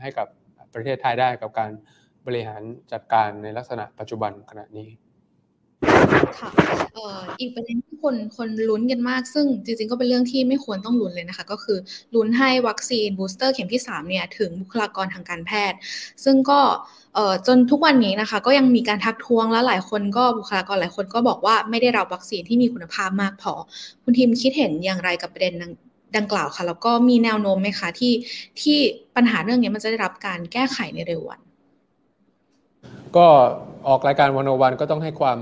[0.00, 0.26] ให้กับ
[0.74, 1.70] ประเทศไทยได้กับการ
[2.26, 4.88] บริหารจัดการในลักษณะปัจจุบันขณะนี้
[6.38, 6.50] ค่ะ
[7.40, 11.78] อีกประเด็นที่คนคนลุ้นกันมาก ซึ่งจริงๆก็เป็นเรื่องที่ไม่ควรต้องลุ้นเลยนะคะ ก็คือ
[12.14, 15.78] ลุ้นให้วัคซีนบูสเตอร์เข็มที่ 3 เนี่ย ถึงบุคลากรทางการแพทย์
[16.24, 16.60] ซึ่งก็
[17.46, 23.52] จนทุกวันนี้นะคะ ก็ยังมีการทักท้วงและหลายคนก็บุคลากรหลายคนก็บอกว่าไม่ได้รับวัคซีนที่มีคุณภาพมากพอ
[24.02, 25.54] คุณทิมคิดเห็นอย่างไรกับประเด็น
[26.16, 28.12] ดังกล่าวค่ะแล้วก็มีแนวโน้มไหมคะที่
[28.60, 28.76] ที่
[29.16, 31.40] ปัญหาเรื่องนี้มันจะได้รับการแก้ไขในเร็ววัน
[33.16, 33.26] ก็
[33.88, 35.38] ออกรายการวันโอวันก็ต้องให้ความ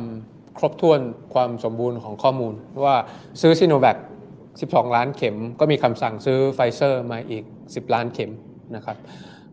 [0.58, 1.00] ครบถ้วน
[1.34, 2.96] ความสมบูรณ์ของข้อมูล ว่า
[3.40, 3.96] ซื้อซิโนแวค
[4.46, 8.32] 12 ล้านเข็ม ก็มีคำสั่งซื้อไฟเซอร์มาอีก 10 ล้านเข็ม
[8.76, 8.96] นะครับ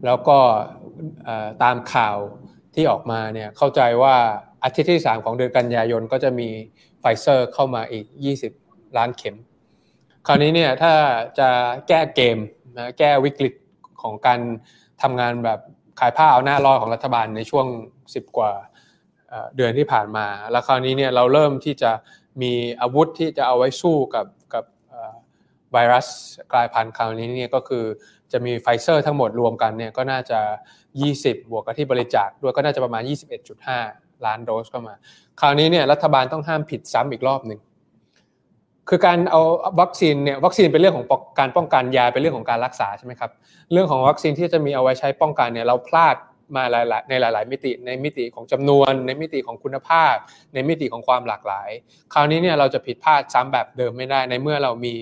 [0.06, 0.38] แล้วก็
[1.64, 2.18] ตามข่าว
[2.76, 4.16] ที่ออกมาเนี่ยเข้าใจว่า
[4.64, 6.50] อาทิตย์ที่ 3 ของเดือนกันยายนก็จะมี
[7.00, 8.06] ไฟเซอร์เข้ามาอีก
[8.52, 9.36] 20 ล้านเข็ม
[10.28, 10.94] คราวนี้เนี่ยถ้า
[11.40, 11.50] จะ
[11.88, 12.38] แก้เกม
[12.78, 13.54] นะแก้วิกฤต
[14.02, 14.40] ของการ
[15.02, 15.60] ทำงานแบบ
[16.00, 17.68] ขายผ้าเอาหน้ารอยของรัฐบาลในช่วง
[18.04, 18.52] 10 กว่า
[19.58, 21.92] เดือนที่ผ่านมา แล้วคราวนี้เนี่ยเราเริ่มที่จะ
[22.42, 24.64] มีอาวุธที่จะเอาไว้สู้กับกับ
[25.74, 26.08] ไวรัส
[26.52, 27.84] กลายพันธุ์คราวนี้เนี่ยก็คือ
[28.32, 30.40] จะมีไฟเซอร์ทั้งหมดรวมกันเนี่ยก็น่าจะ
[30.94, 33.04] 20 บวกกับที่บริจาคด้วยก็น่าจะประมาณ
[33.64, 34.96] 21.5 ล้านโดสเข้ามา
[35.42, 37.60] คราวนี้เนี่ยรัฐบาลต้องห้ามผิดซ้ำอีกรอบหนึ่ง
[38.90, 39.42] คือการเอา
[39.82, 41.08] วัคซีนเนี่ยวัคซีนเป็นเรื่องของ
[41.40, 43.32] การป้องกันยาเป็นเรื่องของการรักษาใช่ไหมครับ
[43.72, 46.16] เรื่องของวัคซีนที่จะมีเอาไว้ใช้ป้องกันเนี่ยเราพลาด
[46.56, 50.16] มาหลายในหลาย ๆ มิติในมิติของจำนวน ในมิติของคุณภาพ
[50.54, 51.70] ในมิติของความหลากหลาย
[52.14, 54.96] คราวนี้เนี่ยเราจะผิดพลาดซ้ำแบบเดิมไม่ได้ในเมื่อเรามี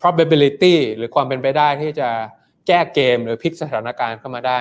[0.00, 2.08] probability หรือความเป็นไปได้ที่จะ
[2.66, 4.58] แก้เกมหรือพลิกสถานการณ์เข้ามาได้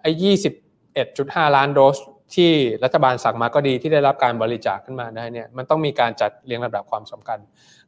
[0.00, 0.54] ไอ้ยี่สิบ
[0.94, 1.96] เอ็ดจุดห้าล้านโดส
[2.34, 2.52] ที่
[2.84, 7.38] รัฐบาลสั่งมาก็ดีที่ได้รับการบริจาคขึ้นมาได้เนี่ยมันต้องมีการจัดเรียงลำดับความสำคัญ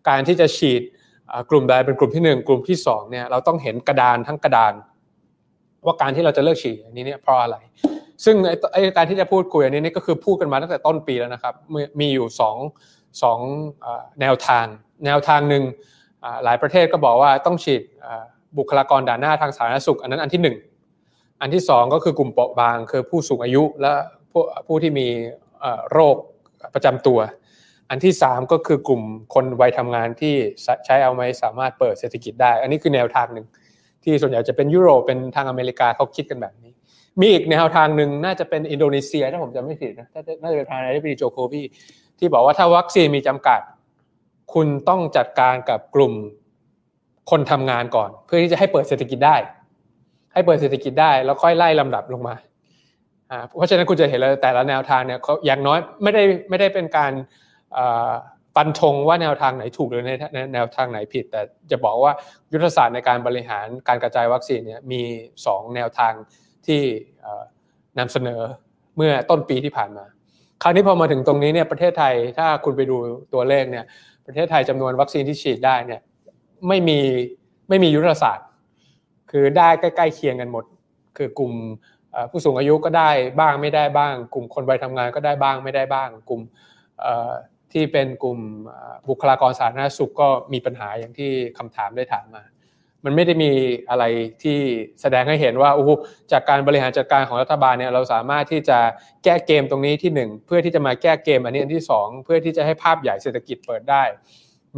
[0.08, 0.82] การที่จะฉีด
[1.50, 4.72] กลุ่มใดเป็นกลุ่มที่ 1 กลุ่มที่2เนี่ยเราต้องเห็นกระดานทั้งกระดาน
[5.84, 7.56] ว่าการที่เราจะเลิกฉีดอันนี้เนี่ยเพราะอะไร
[8.24, 8.36] ซึ่ง
[8.72, 11.54] ไอ้การที่จะพูดคุยอันนี้นี่ก็คือพูดกันมาตั้งแต่ต้นปีแล้วนะครับ
[12.00, 12.26] มีอยู่
[13.20, 14.66] 2 2แนวทาง
[15.04, 15.64] แนวทางหนึ่ง
[16.44, 17.82] หลายประเทศก็บอกว่าต้องฉีด
[18.58, 20.42] บุคลากรด่านหน้าทางสาธารณสุข อันนั้นอันที่
[20.92, 23.90] 1 อันที่ 2 ก็คือกลุ่มเปราะบาง คือผู้สูงอายุและ
[24.32, 25.08] ผู้ผู้ที่มี
[25.92, 26.16] โรค
[26.74, 27.18] ประจำตัว
[27.90, 29.02] อันที่ 3 ก็คือกลุ่ม
[29.34, 30.34] คนวัยทำงานที่
[30.84, 33.46] ใช้เอาไม่สามารถเปิดเศรษฐกิจได้ อันนี้คือแนวทางหนึ่ง
[34.04, 36.72] ที่ส่วนใหญ่จะเป็นยุโรปเป็นทางอเมริกาเขาคิดกันแบบนี้
[37.20, 41.62] มีอีกแนวทางหนึ่งน่าจะเป็นอินโดนีเซียถ้าผมจำไม่ผิดนะน่าจะเป็นทางนายกโจโคบี
[42.18, 43.60] ที่บอกว่าถ้าวัคซีนมีจำกัด
[44.54, 46.12] คุณต้องจัดการกับกลุ่ม
[47.30, 49.36] คนทำงานก่อน เพื่อที่จะให้เปิดเศรษฐกิจได้
[50.32, 52.34] ให้เปิดเศรษฐกิจได้ แล้วค่อยไล่ลำดับลงมา
[53.46, 57.12] เพราะฉะนั้นคุณจะเห็นเลยแต่ละแนวทางเนี่ยอย่างน้อยไม่ได้ไม่ได้เป็นการ
[58.56, 60.10] ฟันธงว่าแนวทางไหนถูกหรือใน
[60.54, 62.12] แนวทางไหนผิด แต่จะบอกว่า
[62.52, 65.02] ยุทธศาสตร์ในการบริหารการกระจายวัคซีนเนี่ยมี
[65.40, 66.12] 2 แนวทาง
[66.66, 66.80] ที่
[67.98, 68.40] นำเสนอ
[68.96, 70.04] เมื่อต้นปีที่ผ่านมา
[70.62, 72.96] คราวนี้พอมาถึงตรงนี้เนี่ยประเทศไทยถ้าคุณไปดู
[73.34, 73.84] ตัวเลขเนี่ย
[74.26, 76.00] ประเทศไทยจำนวนวัคซีนที่ฉีดได้เนี่ย
[76.68, 76.98] ไม่มี
[77.68, 78.46] ไม่มียุทธศาสตร์
[79.30, 80.64] คือได้ใกล้ๆเคียงกันหมด
[81.16, 81.52] คือกลุ่ม
[82.30, 86.40] ผู้สูงอายุก็ได้บ้างไม่ได้บ้าง กลุ่มคนวัยทำงานก็ได้บ้างไม่ได้บ้าง กลุ่ม
[87.72, 88.38] ที่เป็นกลุ่ม
[89.08, 92.42] บุคลากรสาธารณสุขก็มีปัญหาอย่างที่คำถามได้ถามมา
[93.04, 93.52] มันไม่ได้มี
[93.90, 94.04] อะไร
[94.42, 94.58] ที่
[95.00, 95.84] แสดงให้เห็นว่าโอ้
[96.32, 98.78] จากการบริหารจัดการของรัฐบาลเนี่ยเราสามารถที่จะ
[99.24, 104.02] แก้เกมตรงนี้ที่ 1 เพื่อที่จะมาแก้เกมอันนี้อันที่ 2 เพื่อที่จะให้ภาพใหญ่เศรษฐกิจเปิดได้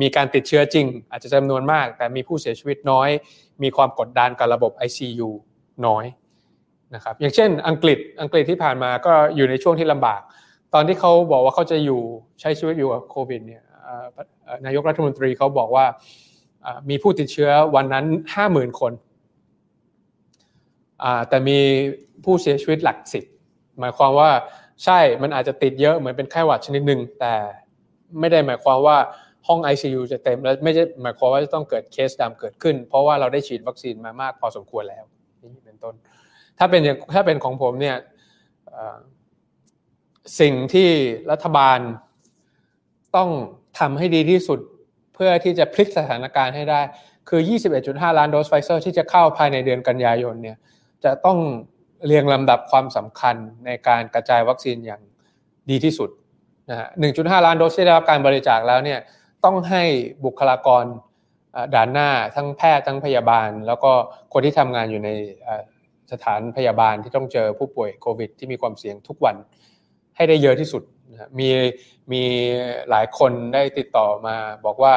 [0.01, 3.09] มีการติดเชื้อจริง อาจจะจำนวนมาก แต่มีผู้เสียชีวิตน้อย
[3.63, 5.31] มีความกดดันกับระบบ ICU
[5.87, 6.05] น้อย
[6.95, 10.21] นะครับอย่างเช่นอังกฤษอังกฤษที่ผ่านมาก็อยู่ในช่วงที่ลำบาก
[10.75, 12.01] ตอนที่เขาบอกว่าเขาจะอยู่
[12.41, 13.63] ใช้ชีวิตอยู่กับโควิดเนี่ย
[14.67, 15.87] นายกรัฐมนตรีเขาบอกว่า
[16.91, 18.05] มีผู้ติดเชื้อวันนั้น
[18.35, 18.93] ห้าหมื่นคน
[21.29, 21.59] แต่มี
[22.25, 23.25] ผู้เสียชีวิตหลักสิบ
[23.81, 24.31] หมายความว่า
[24.85, 27.35] ใช่มันอาจจะติดเยอะเหมือนเป็นไข้หวัดชนิดหนึ่งแต่
[28.21, 28.97] ไม่ได้หมายความว่า
[29.49, 35.05] ห้อง ICU จะเต็มและไม่ใช่หมายความว่าจะต้องเกิดเคสดำเกิดขึ้น เพราะว่าเราได้ฉีดวัคซีนมามากพอสมควรแล้ว
[35.55, 35.95] นี่เป็นต้น
[36.59, 36.81] ถ้าเป็น
[37.15, 37.97] ถ้าเป็นของผมเนี่ย
[40.41, 40.89] สิ่งที่
[41.31, 41.79] รัฐบาล
[43.17, 43.31] ต้อง
[43.79, 44.61] ทำให้ดีที่สุด
[45.15, 46.81] เพื่อที่จะพลิกสถานการณ์ให้ได้
[47.29, 47.41] คือ
[47.79, 50.57] 21.5 ล้านโดสไฟเซอร์ที่จะเข้าภายในเดือนกันยายนเนี่ย
[51.05, 51.39] จะต้อง
[52.07, 55.03] เรียงลำดับความสำคัญในการกระจายวัคซีนอย่าง
[55.71, 56.11] ดีที่สุด
[56.71, 59.01] นะฮะ 1.5 ล้านโดสที่ได้รับการบริจาคแล้วเนี่ย
[59.45, 59.83] ต้องให้
[60.25, 60.85] บุคลากร
[61.75, 63.93] ด่านหน้าทั้งแพทย์ทั้งพยาบาล แล้วก็
[64.33, 65.11] คนที่ทำงานอยู่ใน
[66.13, 69.37] สถานพยาบาลที่ต้องเจอผู้ป่วยโควิด ที่มีความเสี่ยงทุกวัน
[70.17, 71.49] ให้ได้เยอะที่สุดนะมี
[72.13, 72.23] มี
[72.91, 74.37] หลายคนได้ติดต่อมา
[74.67, 74.95] บอกว่า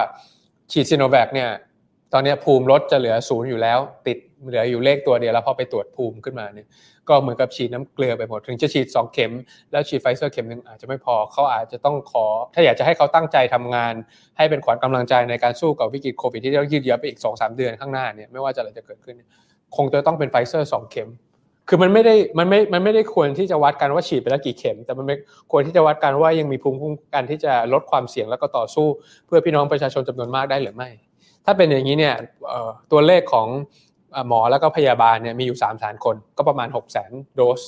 [0.72, 1.49] ฉีดซีโนแวคเนี่ย
[2.13, 6.68] ตอนนี้ภูมิลดจะเหลือศูนย์อยู่แล้ว ติดเหลืออยู่เลขตัวเดียวแล้วพอไปตรวจภูมิขึ้นมาเนี่ย
[7.09, 9.32] ก็เหมือนกับฉีดน้ำเกลือไปหมด ถึงจะฉีด 2 เข็ม
[9.72, 13.93] แล้วฉีดไฟเซอร์เข็มหนึ่งอาจจะไม่พอเขาอาจจะต้องขอ ถ้าอยากจะให้เขาตั้งใจทำงาน
[14.38, 19.15] ให้เป็นขวัญกำลังใจในการสู้กับวิกฤตโควิดที่จะยืดเยื้อไปอีก 2-3 เดือนข้างหน้าเนี่ยไม่ว่าจะอะไรจะเกิดขึ้น
[19.76, 21.09] คงจะต้องเป็นไฟเซอร์สองเข็ม
[21.70, 25.05] คือมันไม่ได้มันไม่มันไม่ได้ควรที่จะวัดกันว่าฉีดไปแล้วกี่เข็ม แต่มัน
[25.51, 28.88] ควรที่จะวัดกันว่ายังมีภูมิคุ้มกันที่จะลดความเสี่ยงแล้วก็ต่อสู้
[29.26, 30.89] เพื่อพี่น้องประชาชนจำนวนมากได้หรือไม่
[31.45, 32.15] ถ้าเป็นอย่างนี้เนี่ย
[32.91, 33.47] ตัวเลขของ
[34.28, 37.61] หมอแล้วก็พยาบาลเนี่ยมีอยู่3ามแสนคนก็ประมาณ 6 แสนโดส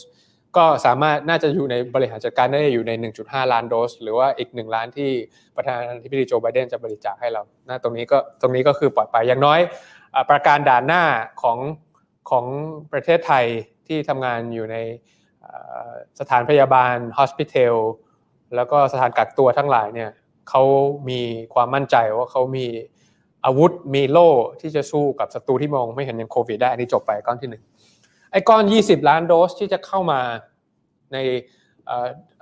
[0.58, 2.92] ก็สามารถน่าจะอยู่ในบริหารจัดการได้อยู่ใน
[3.24, 5.10] 1.5 ล้านโดส หรือว่าอีก 1 ล้านที่
[5.56, 9.60] ประธานาธิบดีโจไบเดนจะบริจาคให้เรานะตรงนี้ก็ตรงนี้ก็คือปลอดภัยอย่างน้อย
[10.30, 11.04] ประการด่านหน้า
[11.42, 11.58] ของ
[12.30, 12.46] ของ
[12.92, 13.46] ประเทศไทย
[13.90, 14.78] ที่ทำงานอยู่ใน
[16.20, 17.76] สถานพยาบาลฮอสพิทอล
[18.56, 20.10] แล้วก็สถานกักตัวทั้งหลายเนี่ย
[20.50, 20.64] เขา
[21.10, 21.22] มี
[21.54, 22.66] ความมั่นใจว่าเขามี
[23.46, 24.30] อาวุธมีโล่
[24.62, 27.64] ที่จะสู้กับศัตรูที่มองไม่เห็นอย่างโควิดได้ อันนี้จบไปก้อนที่หนึ่ง
[28.32, 30.22] ไอ้ก้อน 20 ล้านโดสที่จะเข้ามา
[31.14, 31.18] ใน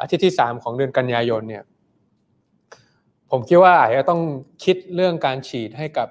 [0.02, 1.64] อาทิตย์ที่ 3 ของเดือนกันยายนเนี่ย
[3.32, 4.22] ผมคิดว่าอาจจะต้อง
[4.64, 6.08] คิดเรื่องการฉีดให้กับ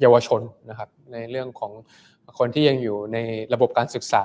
[0.00, 1.72] เยาวชนนะครับในเรื่องของ
[2.38, 3.18] คนที่ยังอยู่ใน
[3.54, 4.24] ระบบการศึกษา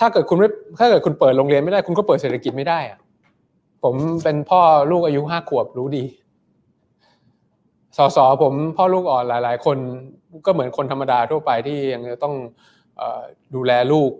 [0.00, 2.98] ถ้าเกิดคุณไม่ถ้าเกิดคุณเปิดโรงเรียนไม่ได้ คุณก็เปิดเศรษฐกิจไม่ได้อะ
[3.84, 6.04] ผมเป็นพ่อลูกอายุห้าขวบรู้ดี
[7.96, 9.78] สอสอผมพ่อลูกอ่อนหลาย ๆ คน
[10.46, 12.34] ก็เหมือนคนธรรมดาทั่วไปที่ยังจะต้อง
[13.54, 14.10] ดูแลลูก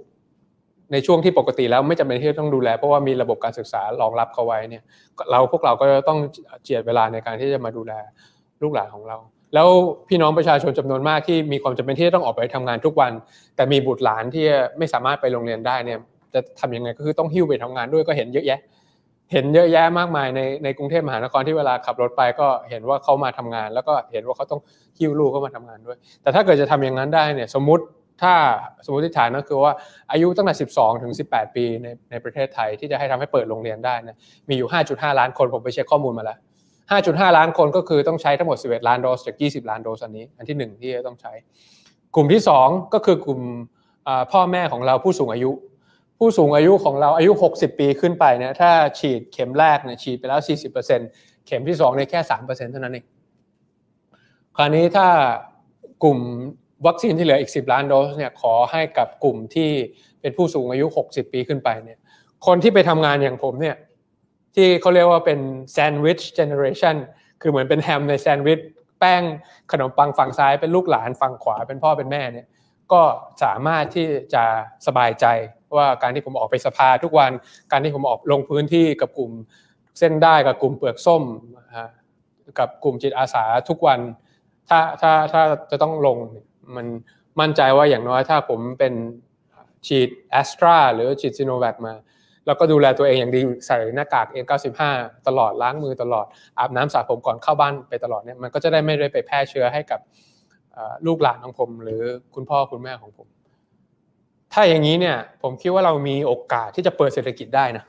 [0.93, 4.83] ในช่วงที่ปกติแล้วไม่จำเป็นที่จะต้องดูแล เพราะว่ามีระบบการศึกษารองรับเขาไว้เนี่ย
[5.31, 6.19] เราพวกเราก็ต้อง
[6.63, 7.93] เจียดเวลาในการที่จะมาดูแล
[8.63, 9.17] ลูกหลานของเรา
[9.55, 9.69] แล้ว
[10.09, 13.13] พี่น้องประชาชนจำนวนมากที่มีความจำเป็นที่จะต้องออกไปทำงานทุกวัน
[13.57, 14.45] แต่มีบุตรหลานที่
[14.79, 15.99] ไม่สามารถไปโรงเรียนได้เนี่ย
[16.35, 18.61] จะทํำยังไงก็คือต้องหิ้วไปทำงานด้วยก็เห็นเยอะแยะ
[19.33, 24.61] เห็นเยอะแยะมากมายในในกรุงเทพมหานครที่เวลาขับรถไปก็เห็นว่าเขามาทำงาน แล้วก็เห็นว่าเขาต้อง
[24.99, 27.85] หิ้วลูกเข้ามาทำงานด้วย แต่ถ้าเกิดจะทำอย่างนั้นได้เนี่ยสมมติ
[28.23, 28.35] ถ้า
[28.85, 29.73] สมมติฐานก็คือว่า
[30.13, 34.17] อายุตั้งแต่ 12 ถึง 18 ปีในในประเทศไทยที่จะให้ทำให้เปิดโรงเรียนได้นะ
[34.49, 36.39] มีอยู่ 5.5 ล้านคนผมไปเช็คข้อมูลมาแล้ว
[36.93, 41.33] 5.5 ล้านคนก็คือต้องใช้ทั้งหมด 11 ล้านโดสจาก 20 ล้านโดสอันนี้ อันที่ 1 ที่ต้องใช้
[42.15, 43.41] กลุ่มที่ 2 ก็คือกลุ่ม
[44.33, 45.51] พ่อแม่ของเราผู้สูงอายุ
[46.19, 50.41] ผู้สูงอายุของเราอายุ 60 ปีขึ้นไปเนี่ยถ้าฉีดเข็มแรกเนี่ยฉีดไปแล้ว
[50.89, 53.07] 40%เข็มที่2เนี่ยแค่ 3%เท่านั้นเอง
[54.57, 55.07] คราวนี้ถ้า
[56.03, 56.19] กลุ่ม
[56.87, 59.71] วัคซีนที่เหลืออีก 10 ล้านโดสเนี่ยขอให้กับกลุ่มที่
[60.21, 61.99] เป็นผู้สูงอายุ 60 ปีขึ้นไปเนี่ย
[62.47, 63.77] คนที่ไปทำงานอย่างผมเนี่ย
[64.55, 65.41] ที่เขาเรียกว่าเป็น
[65.73, 66.97] sandwich generation
[67.41, 68.61] คือเหมือนเป็นแฮมในแซนด์วิช
[68.99, 69.23] แป้ง
[69.73, 72.47] ขนมปังฝั่งซ้ายเป็นลูกหลานฝั่งขวาเป็นพ่อเป็นแม่เนี่ย
[72.93, 73.03] ก็
[73.43, 74.45] สามารถที่จะ
[74.87, 75.27] สบายใจ
[75.77, 77.31] ว่าการที่ผมออกไปสภาทุกวัน
[77.73, 79.31] การที่ผมออกลงพื้นที่กับกลุ่ม
[79.99, 81.23] เส้นได้กับกลุ่มเปลือกส้ม
[82.59, 84.01] กับกลุ่มจิตอาสาทุกวัน
[84.69, 86.19] ถ้าถ้าถ้าจะต้องลง
[86.77, 86.87] มัน
[87.41, 88.95] มั่นใจว่าอย่างน้อยถ้าผมเป็น
[89.87, 91.95] ฉีดแอสตราหรือฉีดซีโนแวคมา
[92.47, 94.83] แล้วก็ดูแลตัวเองอย่างดีใส่หน้ากาก N95
[95.27, 96.27] ตลอดล้างมือตลอด
[96.59, 100.01] อาบน้ำสระผมก่อนเข้าบ้านไปตลอดเนี่ยมันก็จะได้ไม่ได้ไปแพร่เชื้อให้กับ
[101.07, 102.03] ลูกหลานของผม หรือ
[102.35, 103.27] คุณพ่อคุณแม่ของผม
[104.53, 107.85] ถ้าอย่างนี้เนี่ยผมคิดว่าเรามีโอกาสที่จะเปิดเศรษฐกิจได้นะ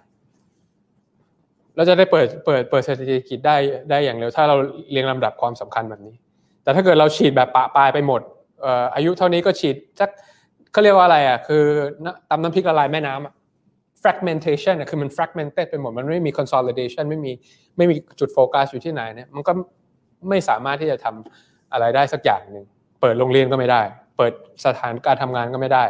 [1.76, 3.58] เราจะได้เปิดเปิดเปิดเศรษฐกิจได้
[3.90, 4.56] ได้อย่างเร็วถ้าเรา
[4.92, 6.16] เรียงลำดับความสำคัญแบบนี้
[6.64, 8.22] แต่ถ้าเกิดเราฉีดแบบปะปลายไปหมด
[8.96, 10.10] อายุเท่านี้ก็ฉีดสัก
[10.72, 11.64] เขาเรียกว่าอะไรอะคือ
[12.30, 13.34] ตำน้ำพริกละลายแม่น้ำอะ
[14.06, 17.32] fragmentation คือมัน fragmented ไปหมดมันไม่มี consolidation ไม่มี
[17.78, 19.52] ไม่มีจุดโฟกัสอยู่ที่ไหนเนี่ยมันก็
[20.30, 22.66] ไม่สามารถที่จะทำอะไรได้สักอย่างหนึ่ง
[23.02, 23.82] เปิดโรงเรียนก็ไม่ได้
[24.18, 24.34] เปิด
[24.66, 25.84] สถานการทำงานก็ไม่ได้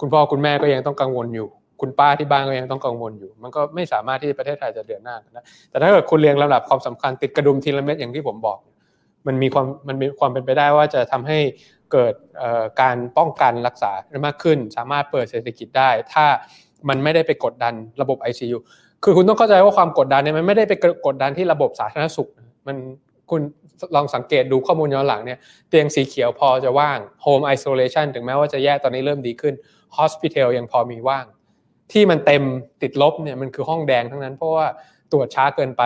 [0.00, 1.48] คุณพ่อคุณแม่ก็ยังต้องกังวลอยู่
[1.80, 8.58] คุณป้าที่บ้านก็ยังต้องกังวลอยู่ มันก็ไม่สามารถที่ประเทศไทยจะเดินหน้าได้แต่ถ้าเกิดคุณเรียงลำดับความสำคัญติดกระดุมทีละเม็ดอย่างที่ผมบอก
[9.26, 11.38] มันมีความมันมีความเป็นไปได้ว่าจะทำให้
[11.92, 12.14] เกิด
[12.80, 13.92] การป้องกันรักษา
[14.26, 16.26] มากขึ้น สามารถเปิดเศรษฐกิจได้ ถ้า
[16.88, 18.58] มันไม่ได้ไปกดดันระบบ ICU
[19.04, 20.72] คือคุณต้องเข้าใจว่าความกดดันเนี่ยมันไม่ได้ไป
[21.06, 22.28] กดดันที่ระบบสาธารณสุข
[22.66, 22.76] มัน
[23.30, 23.40] คุณ
[23.94, 29.54] ลองสังเกตดูข้อมูลย้อนหลังเนี่ยเตียงสีเขียวพอจะว่าง Home Isolation ถึงแม้ว่าจะแย่ตอนนี้เริ่มดีขึ้น
[29.98, 31.24] Hospital ยังพอมีว่าง
[31.92, 32.42] ที่มันเต็ม
[32.82, 34.66] ติดลบเนี่ยมันคือห้องแดงทั้งนั้นเพราะว่า
[35.12, 35.82] ตรวจช้าเกินไป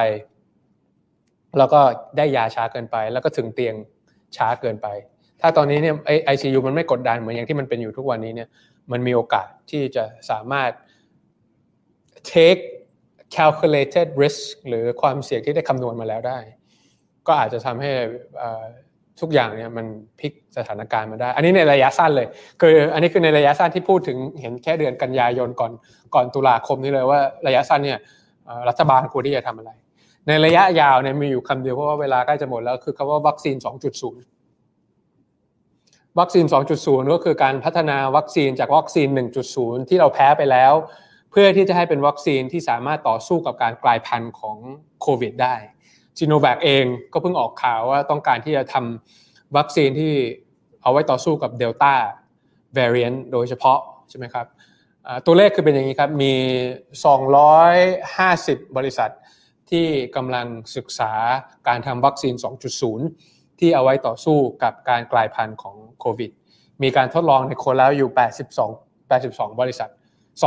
[1.59, 1.81] แล้วก็
[2.17, 3.75] ได้ยาช้าเกินไป แล้วก็ถึงเตียง
[4.37, 4.89] ช้าเกินไป
[5.41, 5.95] ถ้าตอนนี้เนี่ย
[6.27, 8.49] ไอซียูมันไม่กดดันเหมือนอย่างที่มันเป็นอยู่ทุกวันนี้เนี่ย
[8.93, 10.71] มันมีโอกาสที่จะสามารถ
[12.33, 12.63] take
[13.37, 16.39] calculated risk หรือความเสี่ยงที่ได้คำนวณมาแล้วได้
[17.27, 17.91] ก็อาจจะทำให้
[19.21, 19.87] ทุกอย่างเนี่ยมัน
[20.21, 22.29] พลิกสถานการณ์มาได้ อันนี้ในระยะสั้นเลย
[22.61, 25.73] คืออันนี้คือในระยะสั้นที่พูดถึงเห็นแค่เดือนกันยายนก่อน
[26.15, 27.99] ก่อนตุลาคมนี้เลยว่าระยะสั้นเนี่ย
[28.69, 29.71] รัฐบาลควรที่จะทำอะไร
[30.29, 33.57] ในระยะยาวเนี่ยมีอยู่คำเดียวเพราะว่าเวลาใกล้จะหมดแล้วคือคำว่าวัคซีน
[34.01, 34.40] 2.0
[36.19, 36.45] วัคซีน
[36.79, 39.09] 2.0 ก็คือการพัฒนาวัคซีนจากวัคซีน
[39.49, 40.73] 1.0 ที่เราแพ้ไปแล้ว
[41.31, 44.57] เพื่อที่จะให้เป็นวัคซีนที่สามารถต่อสู้กับการกลายพันธุ์ของ
[45.03, 45.55] โควิดได้
[46.19, 50.13] จีโนแวคเองก็เพิ่งออกข่าวว่าต้องการที่จะทำวัคซีนที่
[50.83, 51.95] เอาไว้ต่อสู้กับเดลต้า
[52.77, 54.47] variant โดยเฉพาะใช่ไหมครับ
[55.27, 56.35] ตัวเลขคือเป็นอย่างนี้ครับ มี
[57.95, 59.11] 250 บริษัท
[59.71, 59.87] ที่
[60.17, 60.47] กำลัง
[60.77, 61.13] ศึกษา
[61.69, 62.35] การทำวัคซีน
[62.91, 66.31] 2.0 ที่เอาไว้ต่อสู้กับการกลายพันธุ์ของโควิด
[66.83, 68.11] มีการทดลองในคนแล้วอยู่
[68.61, 69.91] 82 82 บริษัท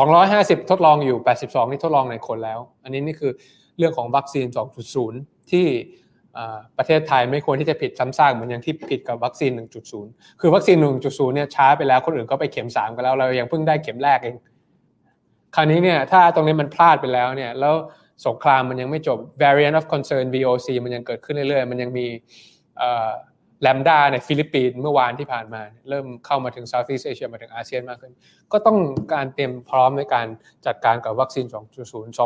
[0.05, 3.31] 250 ทดลองอยู่ 82 นี่ทดลองในคนแล้ว อันนี้นี่คือ
[3.77, 4.45] เรื่องของวัคซีน
[4.99, 5.65] 2.0 ที่
[6.77, 9.51] ประเทศไทยไม่ควรที่จะผิดซ้ำซากเหมือนอย่างที่ผิดกับวัคซีน
[9.95, 14.35] 1.0 คือวัคซีน 1.0 เนี่ยช้าไปแล้วคนอื่นก็ไปเข็ม 3 กันแล้ว เรายังเพิ่งได้เข็มแรกเอง
[15.55, 17.73] คราวนี้เนี่ยถ้าตรงนี้มันพลาดไปแล้วเนี่ยแล้ว
[18.25, 22.05] สงครามมันยังไม่จบ variant of concern VOC มันยังเกิดขึ้นเรื่อยๆ มันยังมี
[23.61, 28.13] แลมด้าในฟิลิปปินส์เมื่อวานที่ผ่านมา เริ่มเข้ามาถึง Southeast Asia มาถึงอาเซียนมากขึ้น
[28.51, 28.77] ก็ต้อง
[29.13, 30.27] การเตรียมพร้อมในการ
[30.65, 31.45] จัดการกับวัคซีน
[31.85, 32.17] 2.0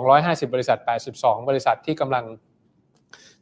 [0.47, 0.77] 250 บริษัท
[1.13, 2.25] 82 บริษัทที่กำลัง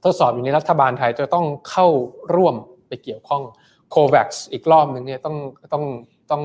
[0.04, 1.88] ทดสอบอยู่ในรัฐบาลไทยจะต้องเข้า
[2.36, 2.56] ร่วม
[2.88, 3.44] ไปเกี่ยวข้อง
[3.90, 5.36] COVAX อีกรอบหนึ่งเนี่ยต้อง
[5.74, 5.84] ต้อง
[6.32, 6.44] ต้อง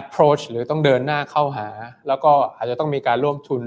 [0.00, 1.68] approach หรือต้องเดินหน้าเข้าหา
[2.08, 3.62] แล้วก็อาจจะต้องมีการร่วมทุน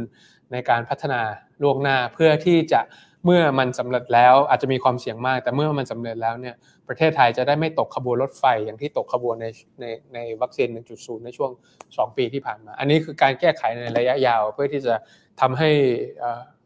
[0.51, 1.21] ในการพัฒนา
[1.63, 2.81] ล่วงหน้าเพื่อที่จะ
[3.25, 6.55] เมื่อมันสำเร็จแล้วอาจจะมีความเสี่ยงมาก แต่เมื่อมันสำเร็จแล้วเนี่ย
[6.87, 9.47] ประเทศไทยจะได้ไม่ตกขบวนรถไฟอย่างที่ตกขบวนใน
[9.81, 10.67] ในในวัคซีน
[10.97, 11.51] 1.0 ในช่วง
[11.85, 14.95] 2 ปีที่ผ่านมา อันนี้คือการแก้ไขในระยะยาวเพื่อที่จะ
[15.41, 15.69] ทำให้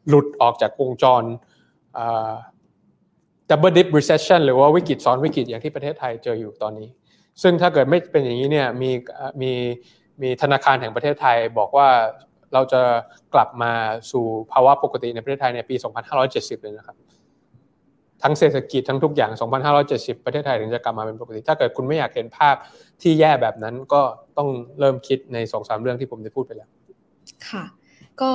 [0.08, 1.24] หลุดออกจากวงจร
[3.50, 6.90] double dip recession หรือว่าวิกฤตซ้อนวิกฤตอย่างที่ประเทศไทยเจออยู่ตอนนี้
[7.42, 8.92] ซึ่งถ้าเกิดไม่เป็นอย่างนี้เนี่ยมี
[9.42, 9.52] มี
[10.22, 11.88] มีธนาคารแห่งประเทศไทยบอกว่า
[12.56, 12.82] เราจะ
[13.34, 13.72] กลับมา
[14.12, 15.76] สู่ภาวะปกติในประเทศไทยในปี
[16.20, 16.98] 2570 เลยนะครับ
[18.24, 19.32] ทั้งเศรษฐกิจทั้งทุกอย่าง
[19.78, 22.56] 2570 ประเทศไทยถึงจะกลับมาเป็นปกติ ถ้าเกิดคุณไม่อยากเห็นภาพ
[23.02, 24.02] ที่แย่แบบนั้นก็
[24.38, 24.50] ต้อง
[24.80, 26.70] เริ่มคิดในสองสามเรื่องที่ผมได้พูดไปแล้ว
[27.50, 27.64] ค่ะ
[28.22, 28.32] ก็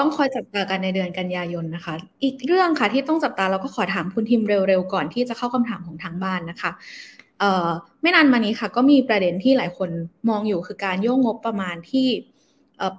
[0.00, 6.70] ต้องคอยจับตากันในเดือนกันยายนนะคะ อีกเรื่องค่ะที่ต้องจับตาเราก็ขอถามคุณทิมเร็วๆก่อนที่จะเข้าคำถามของทางบ้านนะคะ
[7.40, 7.68] เออ
[8.02, 9.90] ไม่นานมานี้ค่ะ ก็มีประเด็นที่หลายคน
[10.28, 12.06] มองอยู่คือการโยกงบประมาณที่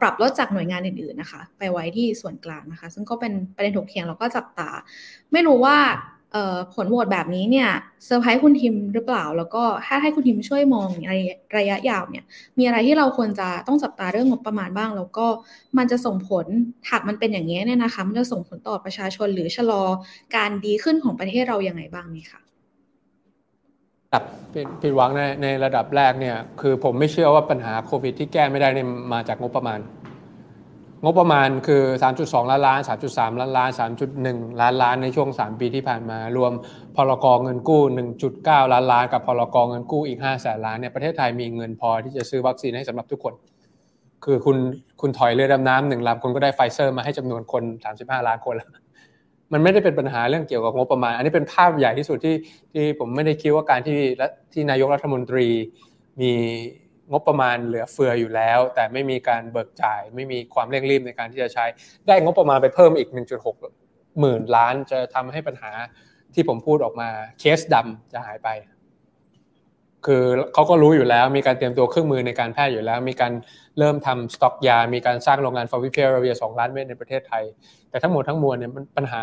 [0.01, 4.69] ปรับลดจากหน่วยงานอื่นๆนะคะ ไปไว้ที่ส่วนกลางนะคะ ซึ่งก็เป็นประเด็นถกเถียงแล้วก็จับตา
[5.31, 5.77] ไม่รู้ว่า
[6.73, 7.69] ผลโหวตแบบนี้เนี่ย
[8.05, 11.11] เซอร์ไพรส์คุณทิมหรือเปล่า แล้วก็ถ้าให้คุณทิมช่วยมองใน
[11.57, 12.23] ระยะยาวเนี่ย
[12.57, 15.27] มีอะไรที่เราควรจะต้องจับตาเรื่องงบประมาณบ้าง แล้วก็
[15.77, 16.45] มันจะส่งผล
[16.89, 19.83] หากมันเป็นอย่างนี้เนี่ยนะคะ มันจะส่งผลต่อประชาชนหรือชะลอ
[20.35, 22.41] การดีขึ้นของประเทศเราอยังไงบ้างไหมคะ
[24.81, 29.79] ผิดหวังในในระดับแรกเนี่ยคือผมไม่เชื่อว่าปัญหาโควิดที่แก้ไม่ได้เนี่ยมาจากงบประมาณ
[31.03, 31.83] งบประมาณคือ
[32.17, 33.69] 3.2 ล้านล้าน 3.3 ล้านล้าน
[34.15, 36.51] 3.1 ล้านล้านในช่วง 3 ปีที่ผ่านมา รวม
[36.95, 37.81] พลกรเงินกู้
[38.27, 43.33] 1.9 ล้านล้านกับพลกรเงินกู้อีก5แสนล้านเนี่ยประเทศไทยมีเงินพอที่จะซื้อวัคซีนให้สำหรับทุกคน
[44.25, 44.57] คือคุณ
[45.01, 47.63] คุณถอยเรือดำน้ำหนึ่งลำคุณก็ได้ไฟเซอร์มาให้จำนวนคน
[47.95, 48.69] 35 ล้านคนแล้ว
[49.53, 52.35] มันไม่ได้เป็นปัญหาเรื่องเกี่ยวกับงบประมาณ อันนี้เป็นภาพใหญ่ที่สุดที่
[52.73, 53.99] ที่ผมไม่ได้คิดว่าการที่
[54.53, 55.47] ที่นายกรัฐมนตรี
[56.21, 56.31] มี
[57.11, 61.65] งบประมาณเหลือเฟืออยู่แล้ว แต่ไม่มีการเบิกจ่าย ไม่มีความเร่งรีบในการที่จะใช้
[62.07, 63.09] ได้งบประมาณไปเพิ่มอีก
[63.63, 65.71] 1.6 หมื่นล้าน จะทำให้ปัญหา
[66.33, 68.49] ที่ผมพูดออกมาเคสดำจะหายไป
[70.05, 70.23] คือ
[70.53, 73.33] เขาก็รู้อยู่แล้ว มีการเตรียมตัวเครื่องมือในการแพทย์อยู่แล้ว มีการ
[73.77, 77.43] เริ่มทำสต็อกยา มีการสร้างโรงงานฟาวิเพียร์เวียสองล้านเม็ดในประเทศไทย
[77.89, 79.21] แต่ทั้งหมดทั้งมวลเนี่ยปัญหา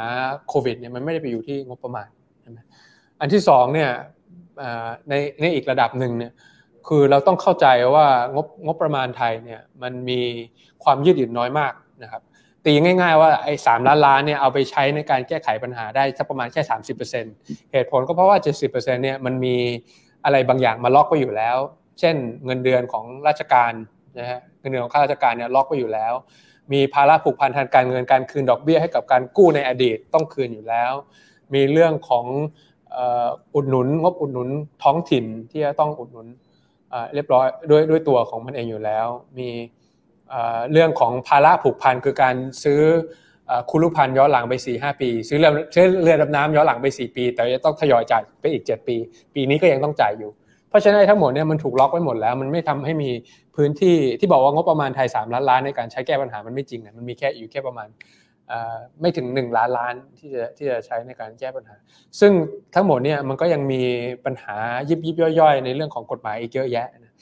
[0.48, 2.08] โควิดเนี่ยมันไม่ได้ไปอยู่ที่งบประมาณ
[3.20, 3.90] อันที่สองเนี่ย
[5.08, 6.32] ในในอีกระดับหนึ่งเนี่ย
[6.88, 10.20] คือเราต้องเข้าใจว่างบงบประมาณไทยเนี่ยมันมี
[10.84, 11.72] ความยืดหยุ่นน้อยมาก
[12.02, 12.22] นะครับ
[12.66, 17.34] ตีง่ายๆว่าไอ้สามล้านล้านเนี่ยเอาไปใช้ในการแก้ไขปัญหาได้สักประมาณแค่สามสิบเปอร์เซ็นต์
[17.72, 19.56] เหตุผลก็เพราะว่าเจ็ดสิบเปอร์เซ็นต์เนี่ยมันมี
[20.24, 21.56] อะไรบางอย่างมาล็อกไว้อยู่แล้ว
[22.00, 23.72] เช่น เงินเดือนของราชการ
[24.18, 26.12] นะฮะเงินเดือนของข้าราชการเนี่ยล็อกไว้อยู่แล้ว
[26.72, 30.92] มีภาระผูกพันทางการเงินการคืนดอกเบี้ยให้กับการกู้ในอดีตต้องคืนอยู่แล้ว
[31.54, 32.26] มีเรื่องของ
[33.54, 34.48] อุดหนุนงบอุดหนุน
[34.82, 36.26] ท้องถิ่นที่จะต้องอุดหนุน
[37.14, 39.06] เรียบร้อยด้วยด้วยตัวของมันเองอยู่แล้ว
[39.38, 39.48] มี
[40.72, 42.82] เรื่องของภาระผูกพันคือการซื้อ
[43.70, 48.96] คุณลูกพันย้อนหลังไป4ีหปี ซื้อเรือซื้อเรือดำน้ำย้อนหลังไป 4 ปี แต่จะต้องทยอยจ่ายไปอีก 7 ปี
[49.34, 50.30] ปีนี้ก็ยังต้องจ่ายอยู่
[50.68, 53.10] เพราะฉะนั้นทั้งหมดเนี่ยมันถูกล็อกไว้หมดแล้ว มันไม่ทำให้มี
[53.56, 57.88] พื้นที่ที่บอกว่างบประมาณไทย3ล้านล้านในการใช้แก้ปัญหามันไม่จริงนะมันมีแค่อยู่แค่ประมาณ
[59.00, 61.76] ไม่ถึง 1 ล้านล้านที่จะที่จะใช้ในการแก้ปัญหา
[62.20, 62.32] ซึ่ง
[62.74, 63.82] ทั้งหมดเนี่ยมันก็ยังมี
[64.24, 64.54] ปัญหา
[64.88, 67.12] ยิบยิบย่อยๆ ในเรื่องของกฎหมายอีกเยอะแยะนะ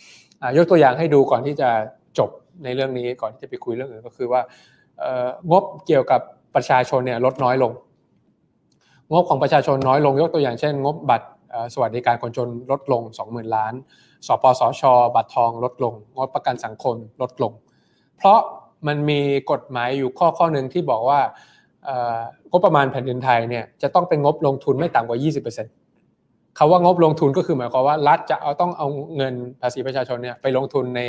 [0.57, 1.71] ยกตัวอย่างให้ดูก่อนที่จะ
[2.19, 2.31] จบ
[2.65, 4.41] ในเรื่องนี้ก่อนที่จะไปคุยเรื่องอื่นก็คือว่า
[5.51, 6.21] งบเกี่ยวกับ
[6.55, 7.73] ประชาชนเนี่ยลดน้อยลง
[9.13, 11.29] งบของประชาชนน้อยลงยกตัวอย่างเช่น งบบัตร
[11.75, 13.73] สวัสดิการคนจนลดลง 20,000 ล้าน
[14.27, 14.83] สปสช
[15.15, 17.53] บัตรทองลดลง งบประกันสังคมลดลง
[18.17, 18.39] เพราะ
[18.87, 19.21] มันมี
[19.51, 21.21] กฎหมายอยู่ข้อข้อหนึ่งที่บอกว่า
[22.51, 25.19] งบประมาณแผ่นดินไทยเนี่ยจะต้องเป็นงบลงทุนไม่ต่ำกว่า
[25.85, 28.87] 20%คาว่างบลงทุนก็คือหมายความว่ารัฐจะเอาต้องเอา
[29.17, 31.01] เงินภาษีประชาชนเนี่ยไปลงทุนใน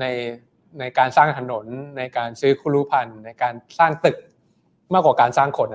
[0.00, 0.04] ใน
[0.80, 1.66] ในการสร้างถนน
[1.98, 4.16] ในการซื้อคุรุพันธ์ในการสร้างตึก
[4.94, 5.68] มากกว่าการสร้างคน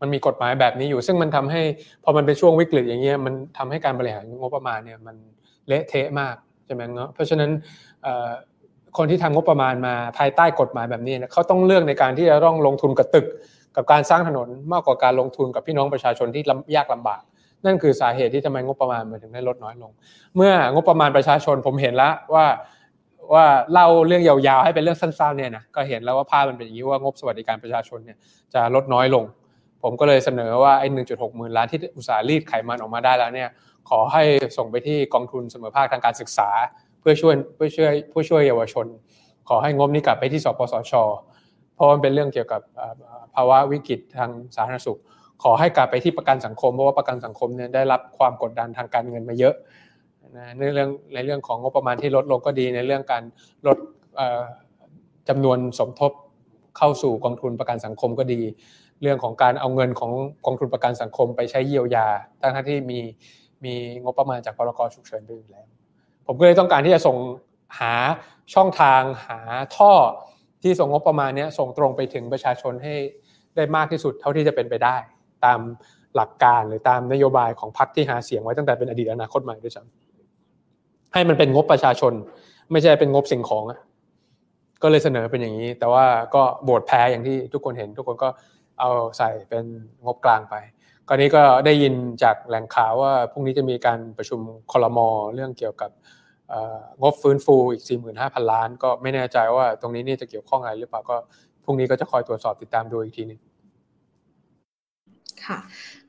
[0.00, 1.62] มันมีกฎหมายแบบนี้อยู่ ซึ่งมันทำให้
[2.04, 5.16] พอมันเป็นช่วงวิกฤตอย่างเงี้ยมันทำให้การบริหารงบประมาณเนี่ยมัน
[5.66, 6.34] เละเทะมาก
[6.66, 7.50] ใช่ไหมเนาะเพราะฉะนั้น
[8.96, 13.26] คนที่ทำงบประมาณมาภายใต้กฎหมายแบบนี้เขาต้องเลือกในการที่จะต้องลงทุนกับตึก
[13.76, 16.42] กับการสร้างถนนมากกว่าการลงทุนกับพี่น้องประชาชนที่
[16.76, 17.22] ยากลำบาก
[17.66, 19.92] นั่นคือสาเหตุที่ทำไมงบประมาณมันถึงได้ลดน้อยลง
[20.36, 22.44] เมื่องบประมาณประชาชนผมเห็นแล้วว่า
[23.32, 28.18] ว่าเล่าเรื่องยาวๆให้เป็นเรื่องสั้นๆเนี่ยนะก็เห็นแล้วว่าภาพมันเป็นอย่างนี้ว่างบสวัสดิการประชาชนเนี่ย
[28.54, 29.24] จะลดน้อยลง
[29.82, 33.48] ผมก็เลยเสนอว่าไอ้หนึ่งจุดหกหมื่นล้านที่อุตสาหรีดไขมันออกมาได้แล้วเนี่ย
[33.90, 34.22] ขอให้
[34.56, 36.48] ส่งไปที่กองทุนเสมอภาคทางการศึกษา
[37.00, 38.86] เพื่อช่วยเพื่อช่วยผู้ช่วยเยาวชน
[39.48, 40.92] ขอให้งบนี้กลับไปที่สปสช
[41.74, 42.60] เพราะมันเป็นเรื่องเกี่ยวกับ
[43.34, 44.98] ภาวะวิกฤตทางสาธารณสุข
[45.42, 49.54] ขอให้กลับไปที่ประกันสังคมเพราะว่าประกันสังคมเนี่ยได้รับความกดดันทางการเงินมาเยอะ
[50.58, 53.22] ในเรื่องในเรื่องของงบประมาณที่ลดลงก็ดีในเรื่องการ
[53.66, 53.78] ลด
[55.28, 56.12] จำนวนสมทบ
[56.78, 58.40] เข้าสู่กองทุนประกันสังคมก็ดี
[59.02, 60.12] เรื่องของการเอาเงินของ
[60.46, 62.06] กองทุนประกันสังคมไปใช้เยียวยา
[62.40, 63.00] ทั้งที่มี
[63.64, 63.74] มี
[64.04, 65.66] งบประมาณจากพรกฉุกเฉินไปอยู่แล้ว
[66.26, 67.16] ผมก็เลยต้องการที่จะส่ง
[67.78, 67.92] หา
[68.54, 69.38] ช่องทางหา
[69.76, 69.92] ท่อ
[70.62, 72.94] ที่ส่งงบประมาณนี้ส่งตรงไปถึงประชาชนให้
[73.56, 74.96] ได้มากที่สุดเท่าที่จะเป็นไปได้
[75.44, 75.60] ตาม
[76.16, 80.11] หลักการหรือตามนโยบายของพรรคที่หาเสียงไว้ตั้งแต่เป็นอดีตอนาคตใหม่ด้วยซ้ำ
[81.12, 82.12] ให้มันเป็นงบประชาชน
[82.72, 83.80] ไม่ใช่เป็นงบสิ่งของอะ
[84.82, 86.04] ก็เลยเสนอเป็นอย่างนี้ แต่ว่า
[86.34, 88.28] ก็โหวตแพ้อย่างที่ทุกคนเห็น ทุกคนก็
[88.80, 89.64] เอาใส่เป็น
[90.04, 90.54] งบกลางไป
[91.08, 94.40] กรณีก็ได้ยินจากแหล่งข่าวว่าพรุ่งนี้จะมีการประชุม
[94.72, 95.90] คอรมอเรื่องเกี่ยวกับ
[97.02, 97.84] งบฟื้นฟูอีก
[98.16, 101.16] 45,000 ล้าน ก็ไม่แน่ใจว่าตรงนี้นี่จะเกี่ยวข้องอะไรหรือเปล่าก็
[101.64, 103.40] พรุ่งนี้ก็จะคอยตรวจสอบติดตามดูอีกทีนึง
[105.46, 105.58] ค่ะ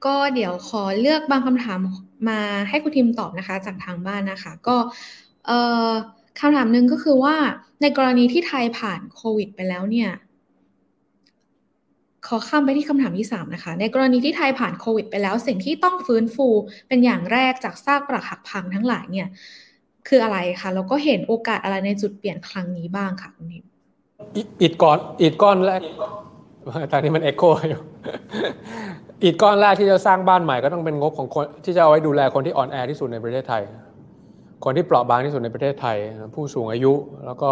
[0.05, 1.79] ก็เดี๋ยวขอเลือกบางคำถาม
[2.29, 4.75] มาให้คุณทีมตอบนะคะ จากทางบ้านนะคะ ก็
[6.39, 7.35] คำถามหนึ่งก็คือว่า
[7.81, 10.09] ในกรณีที่ไทยผ่านโควิด ไปแล้วเนี่ย
[12.27, 16.47] ขอข้ามไปที่คำถามที่ 3 นะคะ ในกรณีที่ไทยผ่านโควิด ไปแล้ว สิ่งที่ต้องฟื้นฟู
[16.87, 19.27] เป็นอย่างแรกจากซากปรักหักพังทั้งหลายเนี่ย
[20.07, 23.65] คืออะไรคะแล้วก็เห็นโอกาสอะไรในจุดเปลี่ยนครั้งนี้บ้างคะคุณนิม
[24.61, 25.81] อิฐก้อนอิฐก้อนแรก
[26.91, 27.81] ตอนนี้มันเอ็กโคอยู่
[29.23, 33.63] อิฐก้อนแรกที่จะสร้างบ้านใหม่ก็ต้องเป็นงบของคนที่จะเอาไว้ดูแลคนที่อ่อนแอที่สุดในประเทศไทย
[34.63, 35.97] คนที่เปราะบางที่สุดในประเทศไทย
[36.33, 36.93] ผู้สูงอายุ
[37.25, 37.51] แล้วก็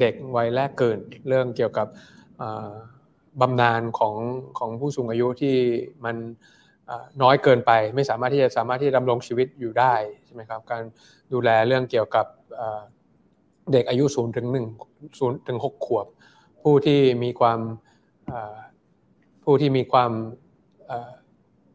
[0.00, 0.98] เด็กวัยแรกเกิด
[1.28, 1.86] เรื่องเกี่ยวกับ
[3.40, 4.14] บำนาญของ
[4.58, 5.56] ของผู้สูงอายุที่
[6.04, 6.16] มัน
[7.22, 9.94] น้อยเกินไป ไม่สามารถที่จะสามารถที่ดำรงชีวิตอยู่ได้
[10.24, 10.82] ใช่ไหมครับการ
[11.32, 12.26] ดูแลเรื่องเกี่ยวกับ
[13.72, 14.66] เด็กอายุศูนย์ถึงหนึ่ง
[15.18, 16.06] ศูนย์ถึงหกขวบ
[16.62, 17.60] ผู้ที่มีความ
[19.44, 20.12] ผู้ที่มีความ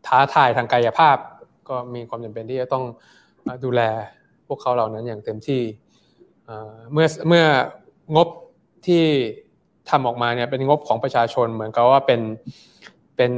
[0.08, 1.18] ท้าทายทางกายภาพ
[1.70, 2.84] ก็มีความจำเป็นที่จะต้อง
[3.64, 3.82] ดูแล
[4.48, 5.62] พวกเขาเหล่านั้นอย่างเต็มที่
[6.92, 7.46] เมื่อเมื่อ
[8.16, 8.28] งบ
[8.88, 9.04] ที่
[9.90, 12.22] ทำออกมาเนี่ยเป็นงบของประชาชนเหมือนกับว่าเป็น
[13.18, 13.34] เป็น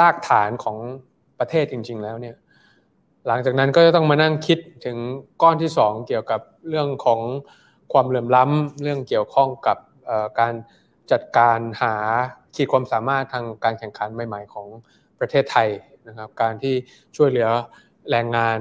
[0.00, 0.76] รากฐานของ
[1.38, 2.36] ประเทศจริง ๆ แล้วเนี่ย
[3.26, 4.96] หลังจากนั้นก็จะต้องมานั่งคิดถึง
[5.42, 7.20] ก้อนที่สองเกี่ยวกับเรื่องของ
[7.92, 9.78] ความเหลื่อมล้ำเรื่องเกี่ยวข้องกับ
[10.40, 10.54] การ
[11.12, 11.94] จัดการหา
[12.54, 14.66] ขีดความสามารถทางการแข่งขันใหม่ ๆ ของ
[15.20, 15.68] ประเทศไทย
[16.08, 16.74] นะครับ การที่
[17.16, 17.48] ช่วยเหลือ
[18.10, 18.58] แรงงาน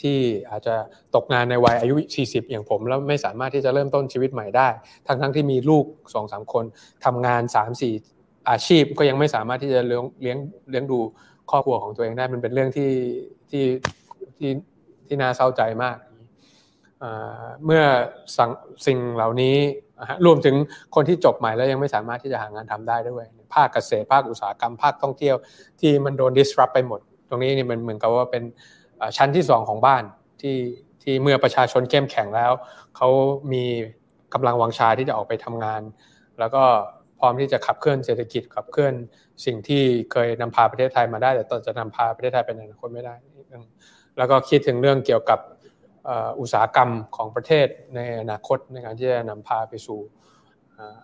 [0.00, 0.18] ที่
[0.50, 0.74] อาจจะ
[1.14, 4.68] ตกงานในวัยอายุ 40 อย่างผม แล้วไม่สามารถที่จะเริ่มต้นชีวิตใหม่ได้
[5.06, 6.64] ทั้งทั้งที่มีลูก2อสคน
[7.04, 7.42] ทำงาน
[7.96, 10.38] 3-4 อาชีพก็ยังไม่สามารถที่จะเลี้ยงเลี้ยง
[10.70, 10.98] เลี้ยงดู
[11.50, 12.92] ครอบครัวของตัวเองได้มันเป็นเรื่องที่
[13.50, 13.64] ที่
[14.38, 14.50] ที่
[15.06, 15.96] ที่น่าเศร้าใจมาก
[17.64, 17.82] เมื่อ
[18.86, 19.56] สิ่งเหล่านี้
[20.26, 20.56] รวมถึง
[20.94, 25.36] คนที่จบใหม่แล้วยังไม่สามารถที่จะหางานทำได้ด้วย ภาคเกษตรภาคอุตสาหกรรมภาคท่องเที่ยว
[25.80, 28.42] ที่มันโดน disrupt ไปหมด ตรงนี้นี่มันเหมือนกับว่าเป็น
[29.16, 30.02] ชั้นที่สองของบ้าน
[30.40, 30.56] ที่
[31.02, 32.52] ที่เมื่อประชาชนเข้มแข็งแล้ว
[32.96, 33.08] เขา
[33.52, 33.64] มี
[34.34, 35.82] กำลังวังชาที่จะออกไปทำงาน
[36.38, 36.62] แล้วก็
[37.18, 38.94] พร้อมที่จะขับเคลื่อนเศรษฐกิจขับเคลื่อน
[39.44, 39.82] สิ่งที่
[40.12, 43.14] เคยนำพาประเทศไทยมาได้ แต่ตอนจะนำพาประเทศไทยไปในอนาคตไม่ได้
[44.18, 45.38] แล้วก็คิดถึงเรื่องเกี่ยวกับ
[46.40, 50.00] อุตสาหกรรมของประเทศในอนาคตในการที่จะนำพาไปสู่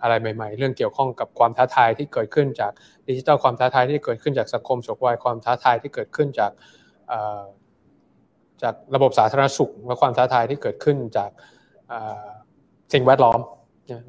[0.02, 2.72] อะไรใหม่ ๆ เรื่องเกี่ยวข้องกับความท้าทายที่เกิดขึ้นจาก
[3.08, 6.52] ดิจิทัลความท้าทายที่เกิดขึ้นจากสังคมสกวายความท้าทายที่เกิดขึ้นจาก
[8.62, 11.30] จากระบบสาธารณสุขและความท้าทายที่เกิดขึ้นจาก
[12.92, 13.40] สิ่งแวดล้อม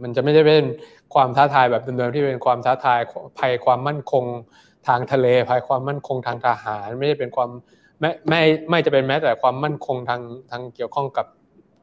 [0.04, 0.66] มันจะไม่ได้เป็น
[1.14, 3.00] ความท้าทายแบบเดิมๆที่เป็นความท้าทาย
[3.40, 4.26] ภัยความมั่นคง
[4.88, 7.50] ทางทะเลภัยความมั่นคงทางทหาร ไม่ได้เป็นความ
[8.04, 11.28] ไม่ไม่ไม่จะเป็นแม้แต่ความมั่นคงทางทางเกี่ยวข้องกับ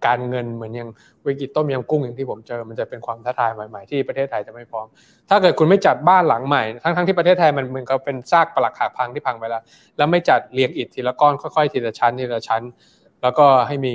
[0.07, 0.91] การเงินเหมือนอย่าง
[1.27, 4.87] วิกฤตต้มยำกุ้งอย่างที่ผมเจอ มันจะเป็นความท้าทายใหม่ๆที่ประเทศไทยจะไม่พร้อม
[5.29, 9.63] ถ้าเกิดคุณไม่จัดบ้านหลังใหม่ ทั้งๆที่ประเทศไทยมันเหมือนกับเป็นซากปลักหักพังที่พังไปแล้ว
[9.97, 12.63] แล้วไม่จัดเรียงอิฐทีละก้อนค่อยๆทีละชั้นทีละชั้น
[13.23, 13.95] แล้วก็ให้มี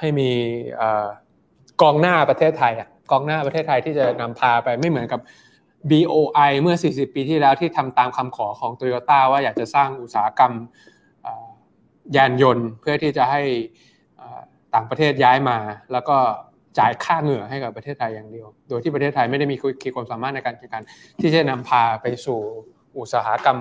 [0.00, 0.30] ให้มี
[1.82, 5.20] กองหน้าประเทศไทยอะกองหน้าประเทศไทยที่จะนำพาไปไม่เหมือนกับ
[5.90, 10.52] BOI เมื่อ 40 ปีที่แล้วที่ทำตามคำขอของ t o y ยต้าว่าอยากจะสร้างอุตสาหกรรม
[12.16, 13.42] ยานยนต์เพื่อที่จะให้
[14.74, 15.58] ต่างประเทศย้ายมา
[15.92, 16.16] แล้วก็
[16.78, 20.82] จ่ายค่าเหงื่อให้กับประเทศไทยอย่างเดียว โดยที่ประเทศไทยไม่ได้มีขีดความสามารถในการแข่งขัน
[21.20, 22.40] ที่จะนำพาไปสู่
[22.98, 23.58] อุตสาหกรรม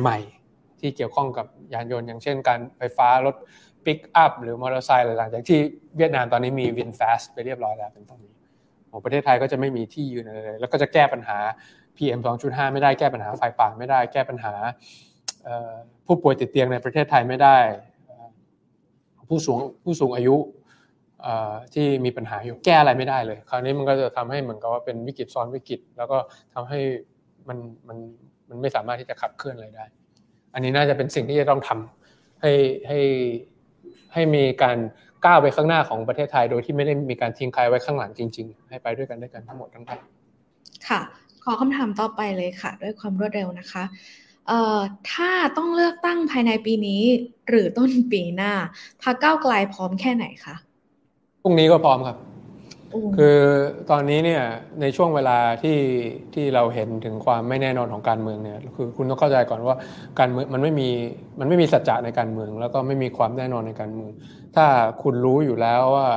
[0.00, 3.36] ใหม่ๆ ที่เกี่ยวข้องกับยานยนต์ อย่างเช่น การไฟฟ้ารถ
[3.84, 5.60] ปิกอัพหรือมอเตอร์ไซค์อะไรต่างๆที่
[5.96, 8.34] เวียดนามตอนนี้มีวินแฟสไปเรียบร้อยแล้วเป็นต้นนี้
[8.90, 11.38] ของประเทศไทยก็จะไม่มีที่ยืนอะไรเลยแล้วก็จะแก้ปัญหา
[11.96, 14.54] PM 2.5 ไม่ได้แก้ปัญหาไฟป่าไม่ได้แก้ปัญหา
[16.06, 17.56] ผู้ป่วยติดเตียงในประเทศไทยไม่ได้
[19.28, 20.36] ผู้สูงผู้สูงอายุ
[21.74, 26.18] ที่มีปัญหาอยู่แก้อะไรไม่ได้เลย คราวนี้มันก็จะทำให้เหมือนกับว่าเป็นวิกฤตซ้อนวิกฤต แล้วก็
[26.54, 26.78] ทำให้
[27.48, 27.98] มันมัน
[28.48, 29.84] มันไม่สามารถที่จะขับเคลื่อนอะไรได้
[30.54, 32.52] อันนี้น่าจะเป็นสิ่งที่จะต้องทำให้
[32.88, 33.00] ให้
[34.12, 34.78] ให้มีการ
[35.24, 40.00] ก้าวไปข้างหน้าของประเทศไทย โดยที่ไม่ได้มีการทิ้งใครไว้ข้างหลังจริง ๆ ให้ไปด้วยกันด้วยกันทั้งหมดทั้งทั้ง
[40.88, 41.00] ค่ะ
[41.44, 43.84] ขอคำถามต่อไปเลยค่ะ ด้วยความรวดเร็วนะคะ
[44.48, 44.78] เอ่อ
[45.12, 47.02] ถ้าต้องเลือกตั้งภายในปีนี้
[47.48, 48.52] หรือต้นปีหน้า
[49.02, 50.54] พรรคก้าวไกลพร้อมแค่ไหนคะ
[51.42, 52.18] พรุ่งนี้ก็พร้อมครับ
[53.16, 53.38] คือ
[53.90, 54.42] ตอนนี้เนี่ย
[54.80, 55.78] ในช่วงเวลาที่
[56.34, 59.76] ที่เราเห็นถึงความไม่แน่นอนของการเมืองเนี่ยคือคุณต้องเข้าใจก่อนว่า
[60.18, 60.88] การเมืองมันไม่มี
[61.40, 64.10] มันไม่มีสัจจะในการเมือง แล้วก็ไม่มีความแน่นอนในการเมือง
[64.56, 64.66] ถ้า
[65.02, 66.08] คุณรู้อยู่แล้วว่า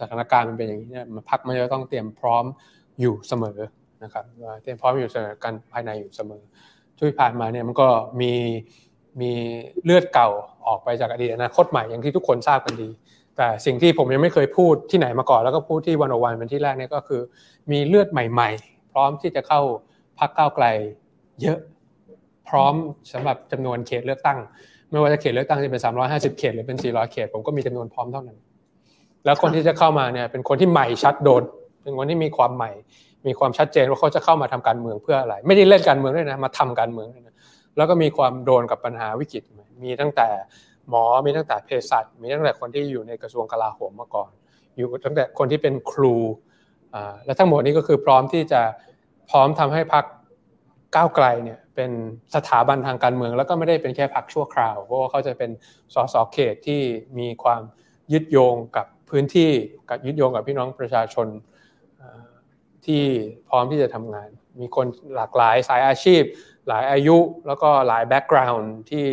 [0.00, 2.44] สถานการณ์มันเป็นอย่างนี้เนี่ยพักมันจะต้องเตรียมพร้อม
[3.00, 3.58] อยู่เสมอ
[4.02, 4.24] นะครับ
[4.62, 6.42] เตรียมพร้อมอยู่เสมอกันภายในอยู่เสมอ
[6.98, 7.88] ที่ผ่านมาเนี่ยมันก็
[8.20, 8.32] มี
[9.20, 9.32] มี
[9.84, 10.28] เลือดเก่า
[10.66, 12.88] ออกไปจากอดีตอนาคตใหม่อย่างที่ทุกคนทราบกันดี
[13.36, 17.20] แต่สิ่งที่ผมยังไม่เคยพูดที่ไหนมาก่อนแล้วก็พูดที่วันอวันเป็นที่แรกเนี่ยก็คือ
[17.70, 19.60] มีเลือดใหม่ ๆ พร้อมที่จะเข้า
[20.18, 20.66] พักก้าวไกล
[21.42, 21.58] เยอะ
[22.48, 22.74] พร้อม
[23.12, 24.38] สำหรับจำนวนเขตเลือกตั้ง
[24.90, 28.38] ไม่ว่าจะเขตเลือกตั้งจะเป็น 350 เขตหรือเป็น 400 เขต ผมก็มีจำนวนพร้อมเท่านั้น
[29.24, 31.42] แล้วคนที่จะเข้ามาเนี่ยเป็นคนที่ใหม่ชัดโดด
[31.82, 32.70] เป็นคนที่มีความใหม่
[33.26, 37.36] มีความชัดเจนว่าเขาจะเข้ามาทำการเมืองเพื่ออะไร ไม่ได้เล่นการเมืองด้วยนะมาทำการเมืองนะ
[37.76, 39.42] แล้วก็มีความโดนกับปัญหาวิกฤต
[39.82, 40.28] มีตั้งแต่
[40.88, 44.30] หมอมีตั้งแต่เภสัชมีตั้งแต่คนที่อยู่ในกระทรวงกลาโหมมาก่อน
[44.76, 46.14] อยู่ตั้งแต่คนที่เป็นครู
[47.24, 48.60] และทั้งหมดนี้ก็คือพร้อมที่จะ
[49.30, 50.04] พร้อมทำให้พัก
[50.94, 51.90] ก้าวไกลเนี่ยเป็น
[52.34, 55.50] สถาบันทางการเมือง แล้วก็ไม่ได้เป็นแค่พักชั่วคราว เพราะว่าเขาจะเป็น
[55.94, 56.80] สสเขตที่
[57.18, 57.62] มีความ
[58.12, 59.50] ยึดโยงกับพื้นที่
[59.88, 61.26] กับยึดโยงกับพี่น้องประชาชน
[62.86, 63.04] ที่
[63.48, 64.28] พร้อมที่จะทำงาน
[64.60, 66.22] มีคนหลากหลายสายอาชีพ
[66.68, 67.16] หลายอายุ
[67.46, 69.06] แล้วก็หลาย background ที่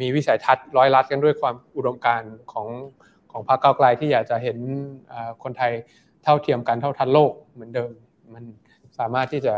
[0.00, 2.68] มีวิสัยทัศน์ร้อยรัดกันด้วยความอุดมการณ์ของ
[3.32, 4.58] ของพรรคก้าวไกลที่อยากจะเห็น
[5.42, 5.72] คนไทย
[6.24, 7.90] เท่าเทียมกันเท่าทันโลกเหมือนเดิม
[8.34, 8.44] มัน
[8.98, 9.54] สามารถที่จะ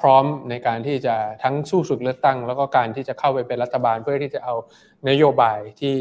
[0.00, 4.54] พร้อมในการที่จะทั้งสู้ศึกเลือกตั้ง แล้วก็การที่จะเข้าไปเป็นรัฐบาลเพื่อที่จะเอา
[5.08, 5.96] นโยบายที่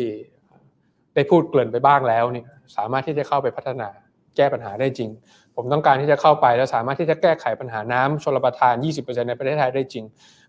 [1.16, 2.48] ได้พูดเกริ่นไปบ้างแล้วเนี่ย
[2.78, 3.90] สามารถที่จะเข้าไปพัฒนา
[4.36, 5.10] แก้ปัญหาได้จริง
[5.56, 10.06] ผมต้องการที่จะเข้าไปแล้วสามารถที่จะแก้ไขปัญหาน้ำชลประทาน 20%ในประเทศไทยได้จริง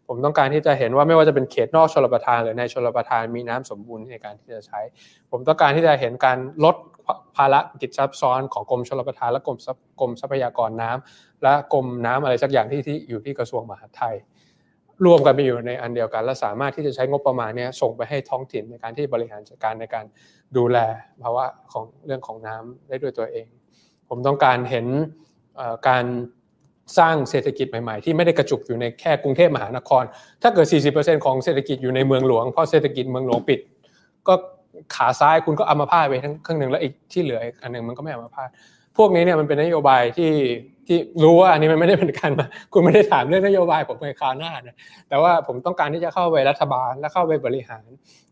[0.08, 4.80] ผมต้องการที่จะเห็นว่าไม่ว่าจะเป็นเขตนอกชลประทานหรือในชลประทานมีน้ำสมบูรณ์ในการที่จะใช้
[5.30, 6.76] ผมต้องการที่จะเห็นการลด
[7.36, 9.58] ภาระกิจซับซ้อนของกรมชลประทานและกรม
[10.00, 14.14] กรมทรัพยากรน้ำและกรมน้ำอะไรสักอย่างที่ที่อยู่ที่กระทรวงมหาดไทย
[15.04, 20.04] รวมกันไปอยู่ในอันเดียวกัน และสามารถที่จะใช้งบประมาณนี้ส่งไปให้ท้องถิ่นในการที่บริหารจัดการในการ
[20.56, 20.78] ดูแล
[21.22, 23.46] ภาวะของเรื่องของน้ำได้ด้วยตัวเอง
[24.14, 24.86] ผมต้องการเห็น
[25.88, 26.04] การ
[26.98, 30.04] สร้างเศรษฐกิจใหม่ๆ ที่ไม่ได้กระจุกอยู่ในแค่กรุงเทพมหานคร
[30.42, 33.60] ถ้าเกิด 40%ของเศรษฐกิจอยู่ในเมืองหลวงเพราะเศรษฐกิจเมืองหลวงปิด
[34.28, 34.34] ก็
[34.94, 38.48] ขาซ้ายคุณก็อัมาพาตไปทั้งครึ่งหนึ่งแล้วอีกที่เหลืออันหนึ่งมันก็ไม่อัมาพาต
[38.97, 40.32] พวกนี้เนี่ยมันเป็นนโยบายที่
[40.88, 44.76] ที่รู้ว่าอันนี้มันไม่ได้เป็นการมาคุณไม่ได้ถามเรื่องนโยบายผมในคราวหน้านะ
[45.09, 47.88] แต่ว่าผมต้องการที่จะเข้าไปรัฐบาลและเข้าไปบริหาร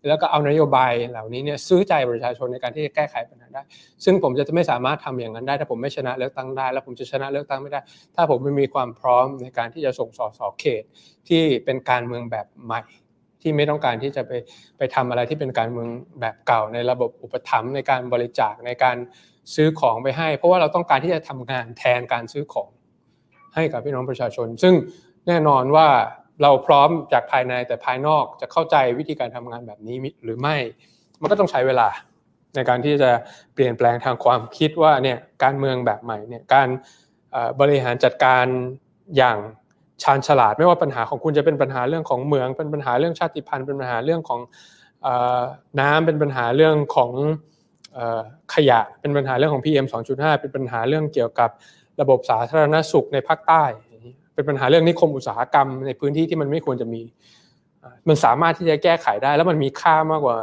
[0.09, 3.63] แล้วก็เอานโยบายเหล่านี้เนี่ยซื้อใจประชาชนในการที่จะแก้ไขปัญหาได้
[4.05, 7.81] ซึ่งผมจะไม่สามารถทำอย่างนั้นได้ ถ้าผมไม่ชนะเลือกตั้งได้ แล้วผมจะชนะเลือกตั้งไม่ได้
[8.17, 10.83] ถ้าผมไม่มีความพร้อมในการที่จะส่งสอสอเขต
[11.29, 12.81] ที่เป็นการเมืองแบบใหม่
[13.43, 14.33] ที่ไม่ต้องการที่จะไป
[14.79, 15.89] ไปทำอะไรที่เป็นการเมือง
[16.21, 18.97] แบบเก่าในระบบอุปถัมภ์ในการบริจาคในการ
[19.55, 22.71] ซื้อของไปให้ เพราะว่าเราต้องการที่จะทำงานแทนการซื้อของ
[23.55, 24.75] ให้กับพี่น้องประชาชน ซึ่ง
[25.27, 25.89] แน่นอนว่า
[26.43, 30.57] เราพร้อมจากภายในแต่ภายนอกจะเข้าใจวิธีการทำงานแบบนี้หรือไม่
[31.21, 31.89] มันก็ต้องใช้เวลา
[32.55, 33.11] ในการที่จะ
[33.55, 36.69] เปลี่ยนแปลงทางความคิดว่าเนี่ยการเมืองแบบใหม่เนี่ยการ
[37.61, 38.45] บริหารจัดการ
[39.17, 39.39] อย่าง
[40.03, 44.41] ชาญฉลาด ไม่ว่าปัญหาของคุณจะเป็นปัญหาเรื่องของเมือง เป็นปัญหาเรื่องชาติพันธุ์เป็นปัญหาเรื่องของ
[45.81, 47.13] น้ำเป็นปัญหาเรื่องของ
[48.55, 51.51] ขยะเป็นปัญหาเรื่องของ PM 2.5 เป็นปัญหาเรื่องเกี่ยวกับ
[52.01, 53.65] ระบบสาธารณสุขในภาคใต้
[54.35, 57.03] เป็นปัญหาเรื่องนิคมอุตสาหกรรมในพื้นที่ที่มันไม่ควรจะมี
[58.09, 60.39] มันสามารถที่จะแก้ไขได้ แล้วมันมีค่ามากกว่า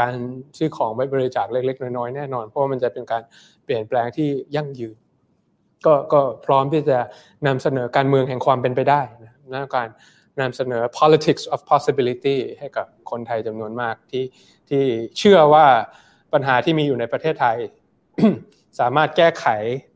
[0.00, 0.14] การ
[0.58, 3.22] ซื้อของไปบริจาคเล็ก ๆ น้อยๆแน่นอน เพราะว่ามันจะเป็นการ
[3.64, 4.96] เปลี่ยนแปลงที่ยั่งยืน
[5.86, 6.98] ก็ก็พร้อมที่จะ
[7.46, 9.00] นำเสนอการเมืองแห่งความเป็นไปได้
[9.54, 9.88] นะการ
[10.40, 14.24] นำเสนอ politics of possibility ให้กับคนไทยจำนวนมากที่
[14.68, 14.82] ที่
[15.18, 15.66] เชื่อว่า
[16.36, 17.56] ปัญหาที่มีอยู่ในประเทศไทย
[18.80, 19.46] สามารถแก้ไข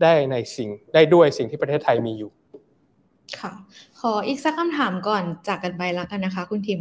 [0.02, 2.30] ได้ในสิ่งได้ด้วยสิ่งที่ประเทศไทยมีอยู่
[3.40, 3.52] ค่ะ
[4.00, 6.80] ขออีกสักคำถามก่อนจากกันไปแล้วกันนะคะ คุณทิม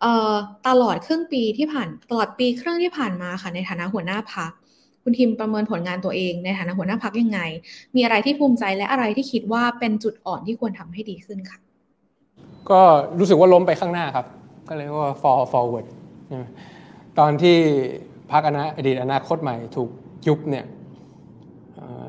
[0.00, 0.34] เอ่อ
[0.68, 4.52] ตลอดครึ่งปีที่ผ่านตลอดปีครึ่งที่ผ่านมาค่ะ ในฐานะหัวหน้าพัก
[5.02, 7.40] คุณทิมประเมินผลงานตัวเอง ในฐานะหัวหน้าพักยังไง
[7.94, 11.58] มีอะไรที่ภูมิใจและอะไรที่คิดว่าเป็นจุดอ่อนที่ควรทำให้ดีขึ้นค่ะ
[12.70, 12.80] ก็
[13.18, 14.26] รู้สึกว่าล้มไปข้างหน้าครับ
[14.68, 15.86] ก็เลยว่า fall forward
[17.18, 17.58] ตอนที่
[18.32, 18.42] พัก
[18.76, 19.90] อดีตอนาคตใหม่ถูก
[20.26, 20.64] ยุบเนี่ย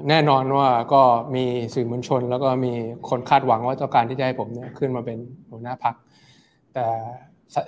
[0.09, 1.01] แน่นอนว่าก็
[1.35, 2.73] มีสื่อมวลชน แล้วก็มี
[3.09, 5.17] คนคาดหวังว่าต้องการที่จะให้ผมเนี่ยขึ้นมาเป็น
[5.51, 5.95] หัวหน้าพัก
[6.73, 6.85] แต่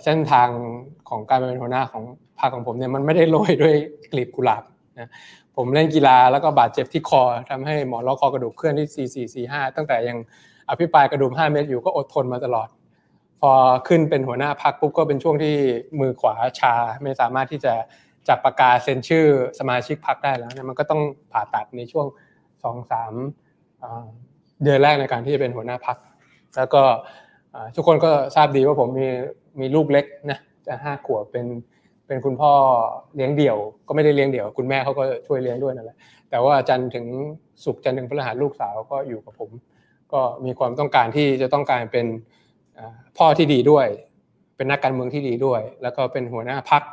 [0.04, 0.48] เส้นทาง
[1.10, 2.04] ของการเป็นหัวหน้าของ
[2.40, 3.76] พรรคของผมเนี่ยมันไม่ได้โรยด้วย
[4.12, 4.64] กลีบกุหลาบ
[5.00, 5.10] นะ
[5.56, 10.18] ผมเล่นกีฬาแล้วก็บาดเจ็บที่คอทำให้หมอนรองคอกระดูกเคลื่อนที่ 4 4 4 5 ตั้งแต่ยัง
[10.70, 12.68] อภิปรายกระดุม5 เมตรอยู่ก็อดทนมาตลอด
[13.40, 13.52] พอ
[13.88, 15.56] ขึ้นเป็นหัวหน้าพักปุ๊บก็เป็นช่วงที่
[16.00, 16.74] มือขวาชา
[17.04, 17.74] ไม่สามารถที่จะ
[18.30, 19.26] จับปากกาเซ็นชื่อ
[19.60, 21.02] สมาชิกพักได้แล้วเนี่ยมันก็ต้อง
[21.32, 22.06] ผ่าตัดในช่วง
[22.64, 23.14] สองสาม
[24.64, 25.98] เดือนแรกในการที่จะเป็นหัวหน้าพัก
[26.58, 26.82] แล้วก็
[27.76, 29.08] ทุกคนก็ทราบดีว่าผมมี
[29.60, 31.46] มีลูกเล็กนะจะห้าขวบเป็น
[32.08, 32.52] เป็นคุณพ่อ
[33.16, 33.58] เลี้ยงเดี่ยว
[33.88, 35.98] ก็ไม่ได้เลี้ยงเดี่ยว คุณแม่เขาก็ช่วยเลี้ยงด้วยนั่นแหละ
[36.30, 37.06] แต่ว่าจันถึง
[37.64, 39.52] สุกจันถึงพฤหัสลูกสาวก็อยู่กับผม
[40.14, 42.06] ก็มีความต้องการที่จะต้องการเป็น
[43.18, 43.88] พ่อที่ดีด้วย
[44.56, 46.84] เป็นนักการเมืองที่ดีด้วย แล้วก็เป็นหัวหน้าพัก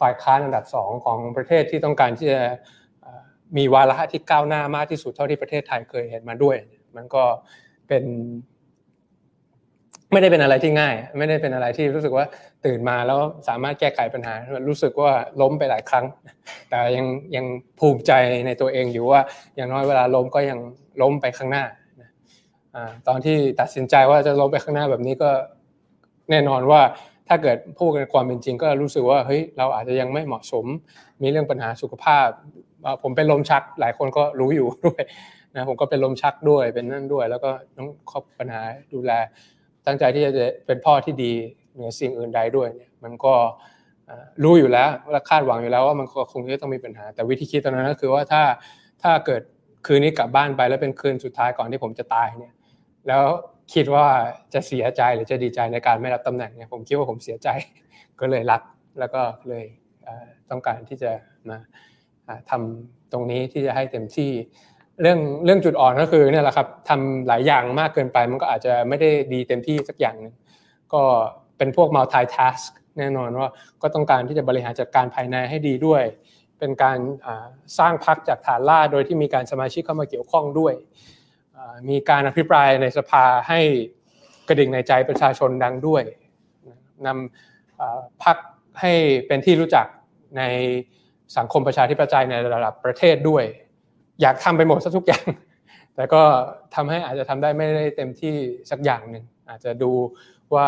[0.00, 2.40] ฝ่ายค้านอันดับสองของประเทศที่ต้องการที่จะ
[3.56, 6.56] มีวาระที่ก้าวหน้ามากที่สุดเท่าที่ประเทศไทยเคยเห็นมาด้วย
[6.96, 7.22] มันก็
[7.88, 8.04] เป็น
[10.12, 12.24] ไม่ได้เป็นอะไรที่ง่าย ไม่ได้เป็นอะไรที่รู้สึกว่า
[12.66, 14.34] ตื่นมาแล้วสามารถแก้ไขปัญหา
[14.68, 16.04] รู้สึกว่าล้มไปหลายครั้ง
[16.68, 17.46] แต่ยังยัง
[17.78, 18.12] ภูมิใจ
[18.46, 19.20] ในตัวเองอยู่ว่า
[19.56, 20.58] อย่างน้อยเวลาล้มก็ยัง
[21.02, 21.64] ล้มไปข้างหน้า
[23.08, 25.30] ตอนที่ตัดสินใจว่าจะล้มไปข้างหน้าแบบนี้ก็
[26.30, 26.80] แน่นอนว่า
[27.32, 30.66] ถ้าเกิดพูดกันความเป็นจริง ก็รู้สึกว่าเฮ้ยเราอาจจะยังไม่เหมาะสม
[31.22, 32.26] มีเรื่องปัญหาสุขภาพ
[33.02, 35.02] ผมเป็นลมชักหลายคนก็รู้อยู่ด้วย
[35.54, 38.60] นะผมก็เป็นลมชักด้วยเป็นนั่นด้วย แล้วก็ต้องครอบปัญหา
[38.94, 39.12] ดูแล
[39.86, 41.32] ตั้งใจที่จะเป็นพ่อที่ดี
[41.74, 43.34] เหนือสิ่งอื่นใดด้วยเนี่ยมันก็
[44.42, 48.42] รู้อยู่แล้วและคาดหวังอยู่แล้วว่ามันคงจะต้องมีปัญหา แต่วิธีคิดตอนนั้นก็คือว่าถ้า
[49.02, 49.42] ถ้าเกิด
[49.86, 52.54] คืนนี้กลับบ้านไปแล้วเป็นคืนสุดท้ายก่อนที่ผมจะตายเนี่ย
[53.08, 53.24] แล้ว
[53.74, 54.06] คิดว่า
[54.54, 57.48] จะเสียใจหรือจะดีใจในการไม่รับตำแหน่งเนี่ยผมคิดว่าผมเสียใจ
[58.20, 58.62] ก็เลยรับ
[58.98, 59.64] แล้วก็เลย
[60.50, 61.10] ต้องการที่จะ
[61.48, 61.58] มา
[62.50, 64.30] ทำตรงนี้ที่จะให้เต็มที่
[65.00, 70.34] เรื่องเรื่องจุดอ่อนก็คือเนี่ยแหละครับทำหลายอย่างมากเกินไป มันก็อาจจะไม่ได้ดีเต็มที่สักอย่างนึง
[70.92, 71.02] ก็
[71.58, 73.48] เป็นพวก multitask แน่นอนว่า
[73.82, 76.02] ก็ต้องการที่จะบริหารจัดการภายในให้ดีด้วย
[76.58, 76.98] เป็นการ
[77.78, 80.74] สร้างพักจากฐานล่าโดยที่มีการสมาชิกเข้ามาเกี่ยวข้องด้วย
[81.88, 83.60] มีการอภิปรายในสภาให้
[84.48, 86.02] กระดิ่งในใจประชาชนดังด้วย
[87.06, 88.36] นำพัก
[88.80, 88.92] ให้
[89.26, 89.86] เป็นที่รู้จัก
[90.38, 90.42] ใน
[91.36, 93.44] สังคมประชาธิปไตยในระดับประเทศด้วย
[94.20, 95.26] อยากทำไปหมดซะทุกอย่าง
[95.94, 96.22] แต่ก็
[96.74, 98.34] ทำให้อาจจะทำได้ไม่ได้เต็มที่
[98.70, 99.92] สักอย่างหนึ่งอาจจะดู
[100.54, 100.66] ว่า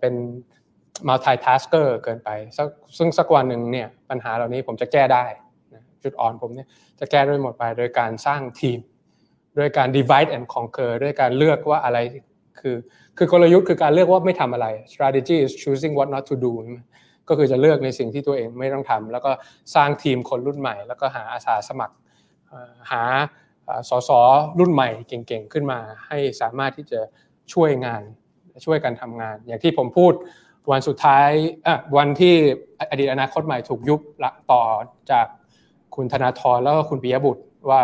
[0.00, 0.14] เป็น
[1.08, 2.30] multitasker เกินไป
[2.98, 5.24] ซึ่งสักวันหนึ่งเนี่ยปัญหาเหล่านี้ผมจะแก้ได้
[6.02, 6.68] จุดอ่อนผมเนี่ย
[7.00, 8.78] จะแก้ด้วยหมดไปโดยการสร้างทีม
[9.58, 11.98] ด้วยการ divide and conquer ด้วยการเลือกว่าอะไร
[12.60, 12.76] คือ
[13.16, 16.52] คือกลยุทธ์คือการเลือกว่าไม่ทำอะไร strategy is choosing what not to do
[17.28, 19.30] ก็คือจะเลือกในสิ่งที่ตัวเองไม่ต้องทำแล้วก็
[19.74, 21.94] สร้างทีมคนรุ่นใหม่ แล้วก็หาอาสาสมัคร
[22.92, 23.02] หา
[23.88, 24.10] สส
[24.58, 27.00] รุ่นใหม่เก่งๆขึ้นมา ให้สามารถที่จะ
[27.52, 28.02] ช่วยงาน
[28.64, 30.12] ช่วยกันทำงาน อย่างที่ผมพูด
[30.70, 31.28] วันสุดท้าย
[31.96, 32.34] วันที่
[32.90, 34.62] อดีตอนาคตใหม่ถูกยุบละต่อ
[35.10, 35.26] จาก
[35.94, 37.80] คุณธนาธรแล้วก็คุณปิยบุตรว่า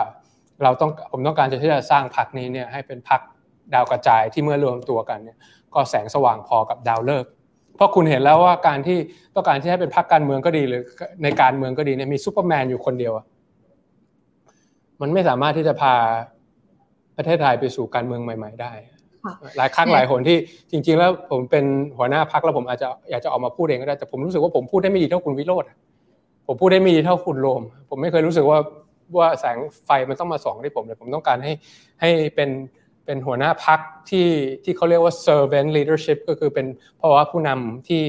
[0.62, 3.20] เราต้องผมต้องการจะที่จะสร้างพรรคนี้เนี่ยให้เป็นพรรค
[3.74, 5.36] ดาวกระจายที่เมื่อรวมตัวกันเนี่ย
[5.74, 7.24] ก็แสงสว่างพอกับดาวฤกษ์
[7.76, 8.98] เพราะคุณเห็นแล้วว่าการที่
[9.34, 10.82] ต้องการที่ให้เป็นพรรคการเมืองก็ดีหรือ
[11.22, 13.12] ในการเมืองก็ดีเนี่ยมีซูเปอร์แมนอยู่คนเดียว
[15.00, 15.94] มันไม่สามารถที่จะพา
[17.16, 18.72] ประเทศไทยไปสู่การเมืองใหม่ ๆ ได้
[19.56, 20.38] หลายครั้งหลายหนที่
[20.70, 21.64] จริง ๆ แล้วผมเป็น
[21.96, 25.64] หัวหน้าพรรคแล้วผมอาจจะอยากจะออกมาพูดเองก็ได้แต่ผมรู้สึกว่าผมพูดได้ไม่ดีเท่าคุณวิโรจน์
[26.46, 28.58] ผมพูดได้ไม่ดีเท่าคุณโรม ผมไม่เคยรู้สึกว่า
[29.16, 31.52] ว่าแสงไฟมันต้องมาส่องที่ผมเลยผมต้องการให้
[32.00, 32.50] ให้เป็น
[33.04, 33.80] เป็นหัวหน้าพัก
[34.10, 34.28] ที่
[34.64, 38.04] ที่เขาเรียกว่า servant leadership ก็คือเป็นเพราะว่าผู้นำที่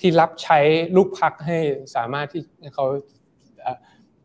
[0.00, 0.58] ที่รับใช้
[0.96, 1.58] ลูกพักให้
[1.96, 2.42] สามารถที่
[2.74, 2.86] เขา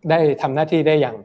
[0.10, 1.18] ได้ทำหน้าที่ได้อย่าง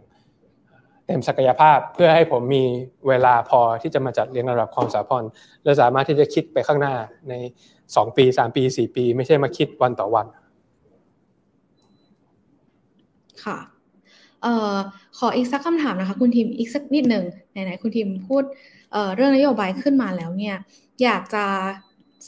[1.06, 2.64] เต็มศักยภาพ เพื่อให้ผมมี
[3.08, 5.24] เวลาพอที่จะมาจัดเรียนระดับความสาพร
[5.64, 6.94] และสามารถที่จะคิดไปข้างหน้า
[7.28, 7.34] ใน
[7.76, 10.26] 2 ปี 3 ปี 4 ปี ไม่ใช่มาคิดวันต่อวัน
[13.44, 13.58] ค่ะ
[14.42, 14.76] เอ่อ
[15.18, 18.42] ขออีกสักคำถามนะคะ คุณทีมอีกสักนิดหนึ่งไหนๆคุณทีมพูด
[18.92, 20.56] เอ่อเรื่องนโยบายขึ้นมาแล้วเนี่ย
[21.02, 21.44] อยากจะ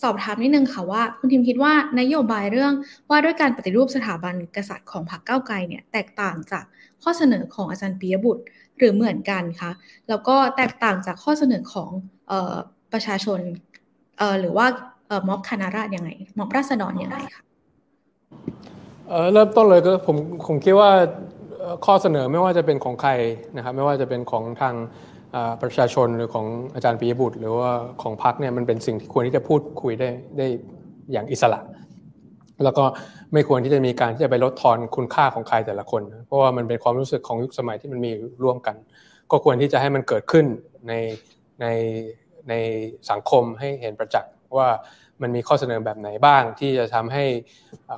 [0.02, 2.72] สอบถามนิดนึงค่ะว่า คุณทีมคิดว่านโยบายเรื่อง
[3.10, 6.64] ว่าด้วยการปฏิรูปสถาบันกษัตริย์ของพรรคเก้าไกลเนี่ยแตกต่างจาก
[7.02, 8.42] ข้อเสนอของอาจารย์ปียบุตร
[8.78, 9.70] หรือเหมือนกันคะ
[10.08, 11.90] แล้วก็แตกต่างจากข้อเสนอของ
[12.92, 13.40] ประชาชน
[14.40, 14.66] หรือว่า
[15.28, 17.42] ม็อบคณะราษฎรยังไงม็อบราษฎรยังไงคะ
[19.32, 20.90] เริ่มต้นเลยก็ผมผมคิดว่า
[21.84, 23.12] ข้อเสนอไม่ว่าจะเป็นของใคร
[23.56, 24.74] นะครับไม่ว่าจะเป็นของทาง
[25.62, 27.70] ประชาชนหรือของอาจารย์ปิยบุตร หรือว่า
[28.02, 30.46] ของพรรคเนี่ยมันเป็นสิ่งที่ควรที่จะพูดคุยได้ได้
[31.12, 31.60] อย่างอิสระ
[32.64, 32.84] แล้วก็
[33.32, 38.76] ไม่ควรที่จะมีการที่จะไปลดทอนคุณค่าของใครแต่ละคน เพราะว่ามันเป็นความรู้สึกของยุคสมัยที่มันมีร่วมกัน
[39.30, 40.46] ก็ควรที่จะให้มันเกิดขึ้น
[40.88, 40.92] ใน
[41.60, 41.66] ใน
[42.48, 42.54] ใน
[43.10, 44.68] สังคมให้เห็นประจักษ์ว่า
[45.22, 47.24] มันมีข้อเสนอแบบไหนบ้างที่จะทำให้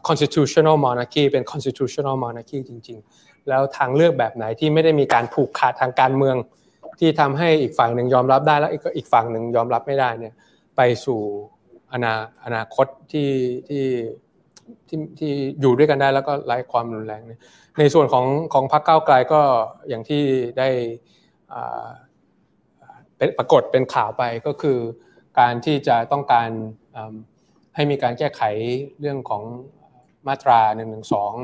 [0.08, 6.36] constitutional monarchy เป็น constitutional monarchy จริง ๆ แล้วทางเลือกแบบไหนที่ไม่ได้มีการผูกขาดทางการเมือง
[6.98, 10.34] ที่ทำให้อีกฝั่งหนึ่งยอมรับได้แล้วอีกฝั่งหนึ่งยอมรับไม่ได้เนี่ย
[10.76, 11.20] ไปสู่
[11.92, 12.14] อนา
[12.44, 13.30] อนาคตที่
[13.68, 13.84] ที่
[14.88, 17.32] ที่ที่อยู่ด้วยกันได้แล้วก็ไร้ความรุนแรงน
[17.78, 19.40] ในส่วนของของพรรคก้าวไกลก็
[19.88, 20.22] อย่างที่
[20.58, 20.68] ได้
[23.16, 24.78] เป็นปรากฏเป็นข่าวไปก็คือ
[25.38, 26.50] การที่จะต้องการ
[27.74, 28.42] ให้มีการแก้ไข
[29.00, 29.42] เรื่องของ
[30.26, 30.84] มาตรา1นึ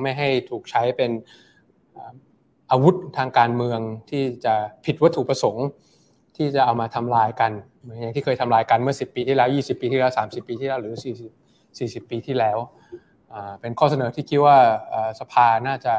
[0.02, 1.10] ไม่ให้ถูกใช้เป็น
[2.70, 4.54] อาวุธทางการเมืองที่จะ
[4.84, 5.66] ผิดวัตถุประสงค์
[6.36, 10.94] ที่จะเอามาทำลายกันเหมือนอย่างที่เคยทำลายกันเมื่อ 10 ปีที่แล้ว 20 ปีที่แล้ว 30 ปีที่แล้วหรือ
[11.36, 12.58] 40 40 ปีที่แล้ว
[13.60, 14.58] เป็นข้อเสนอที่คิดว่า
[15.20, 15.94] สภาน่าจะ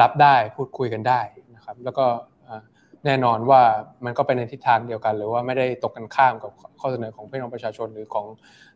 [0.00, 1.20] รับได้พูดคุยกันได้
[1.54, 2.06] นะครับแล้วก็
[3.04, 3.60] แน่นอนว่า
[4.04, 6.50] มันก็เป็นในทิศทางเดียวกัน หรือว่าไม่ได้ตกกันข้ามกับ
[6.80, 8.26] ข้อเสนอของพี่น้องประชาชนหรือของ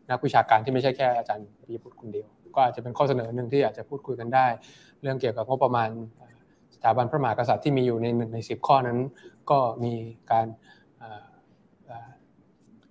[0.09, 4.47] นักวิชาการที่ไม่ใช่แค่อาจารย์ปีพุทธคนเดียว ก็อาจจะเป็นข้อเสนอหนึ่งที่อาจจะพูดคุยกันได้
[5.01, 5.89] เรื่องเกี่ยวกับงบประมาณ
[6.83, 8.99] ถาบันพระมหากษัตริย์ที่มีอยู่ในหนึ่งในสิบข้อนั้น
[9.51, 9.93] ก็มี
[10.31, 10.47] การ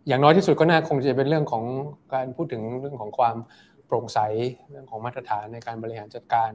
[0.08, 1.64] อย่างน้อยที่สุดก็น่าคงจะเป็นเรื่องของ
[2.14, 3.36] การพูดถึงเรื่องของความ
[3.86, 4.18] โปร่งใส
[4.70, 6.50] เรื่องของมาตรฐานในการบริหารจัดการ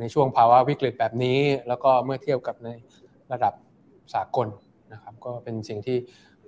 [0.00, 2.68] ในช่วงภาวะวิกฤตแบบนี้ แล้วก็เมื่อเทียบกับใน
[3.32, 3.54] ระดับ
[4.14, 4.48] สากล
[4.92, 5.98] นะครับ ก็เป็นสิ่งที่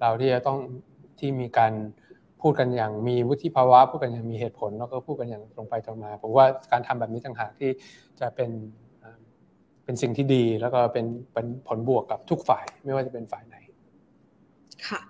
[0.00, 0.58] เราที่จะต้อง
[1.20, 1.72] ที่มีการ
[2.40, 7.70] พูดกันอย่างมีวุฒิภาวะพูดกันอย่างมีเหตุผล แล้วก็พูดกันอย่างตรงไปตรงมาผมว่าการทำแบบนี้ต่างหากที่
[8.20, 8.50] จะเป็น
[9.90, 13.56] เป็นสิ่งที่ดีแล้วก็เป็นเป็นผลบวกกับทุกฝ่ายไม่ว่าจะเป็นฝ่ายไหน
[14.86, 15.00] ค่ะ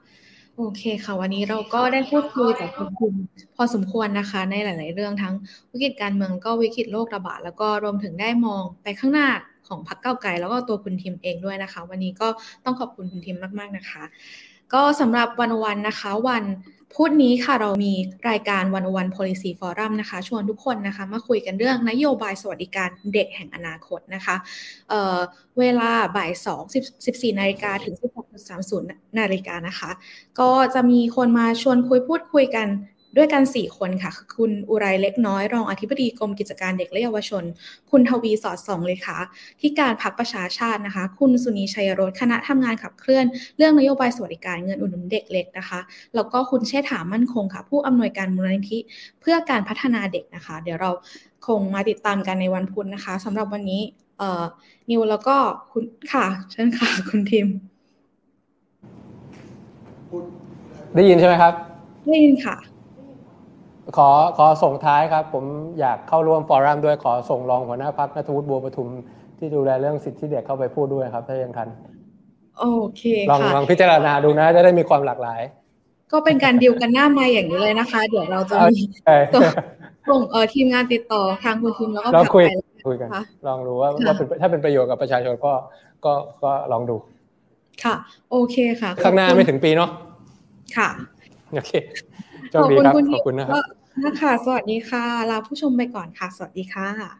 [0.56, 3.14] โอเคค่ะ วันนี้เราก็ได้พูดคุยกับคุณคุณ
[3.56, 5.34] พอสมควรนะคะ ในหลาย ๆ เรื่องทั้ง
[5.72, 9.28] วิกฤตการเมืองก็วิกฤตโรคระบาดแล้วก็รวมถึงได้มองไปข้างหน้า
[9.68, 12.28] ของพรรคเก้าไกลแล้วก็ตัวคุณทิมเองด้วยนะคะ วันนี้ก็
[12.64, 14.02] ต้องขอบคุณคุณทิมมาก ๆ นะคะ
[14.72, 16.44] ก็สำหรับวันวันนะคะ วัน
[16.94, 17.92] พุธนี้ค่ะเรามี
[18.28, 24.36] รายการวันวัน policy forum นะคะ ชวนทุกคนนะคะมาคุยกันเรื่องนโยบายสวัสดิการเด็กแห่งอนาคตนะคะ
[24.88, 26.64] เเวลาบ่าย2
[27.06, 27.94] 14นาฬิกาถึง
[28.56, 29.90] 16.30นาฬิกานะคะ
[30.40, 32.66] ก็จะมีคนมาชวนคุยพูดคุยกัน
[33.16, 37.44] ด้วยกัน 4 คนค่ะคุณอุไรเล็กน้อยรองอธิบดีกรมกิจการเด็กและเยาวชน
[37.90, 39.18] คุณทวีสอดส่องเลยค่ะ
[39.60, 43.24] ที่การพักประชาชาตินะคะ คุณสุนีชัยรสคณะทำงานขับเคลื่อน
[43.56, 45.80] เรื่องนโยบายสวัสดิการเงินอุดหนุนเด็กเล็กนะคะ
[46.14, 48.78] แล้วก็คุณเชษฐามั่นคงค่ะ ผู้อำนวยการมูลนิธิ
[49.20, 50.90] เพื่อการพัฒนาเด็กนะคะ เดี๋ยวเรา
[51.46, 53.82] คงมาติดตามกันในวันพุธนะคะสำหรับวันนี้
[54.18, 54.44] เอ่อ
[54.90, 55.36] นิวแล้วก็
[55.72, 57.46] คุณค่ะเชิญค่ะคุณทีม
[60.94, 61.54] ได้ยินใช่ไหมครับ
[62.06, 62.56] ได้ยินค่ะ
[63.96, 64.08] ขอ
[64.38, 65.44] ขอส่งท้ายครับ ผม
[65.80, 68.88] อยากเข้าร่วมฟอรัมด้วยขอส่งรองหัวหน้าพักนัทวุฒิบัวประทุม
[69.38, 71.68] ที่ดูแลเรื่องสิทธิเด็กเข้าไปพูดด้วยครับ ถ้ายังทัน
[72.58, 72.64] โอ
[72.96, 75.40] เคลองลองพิจารณาดูนะจะได้มีความหลากหลาย
[76.12, 78.82] ก็เป็นการดิวกันหน้ามาอย่างนี้เลยนะคะ เดี๋ยวเราจะมี
[80.08, 82.44] ส่งเออทีมงานติดต่อทางคุณทีมแล้วก็ลองคุย
[82.86, 83.08] คุยกัน
[83.46, 83.88] ลองดูว่า
[84.40, 85.52] ถ้าเป็นประโยชน์กับประชาชนก็
[86.04, 86.12] ก็
[86.42, 86.96] ก็ลองดู
[87.84, 87.94] ค่ะ
[88.30, 89.90] โอเคค่ะ ข้างหน้าไม่ถึงปีเนาะ
[90.76, 90.88] ค่ะ
[91.54, 91.72] โอเค
[92.50, 93.64] โชคดีครับ ขอบคุณนะครับ
[94.04, 97.19] นะคะสวัสดีค่ะ ลาผู้ชมไปก่อนค่ะ สวัสดีค่ะ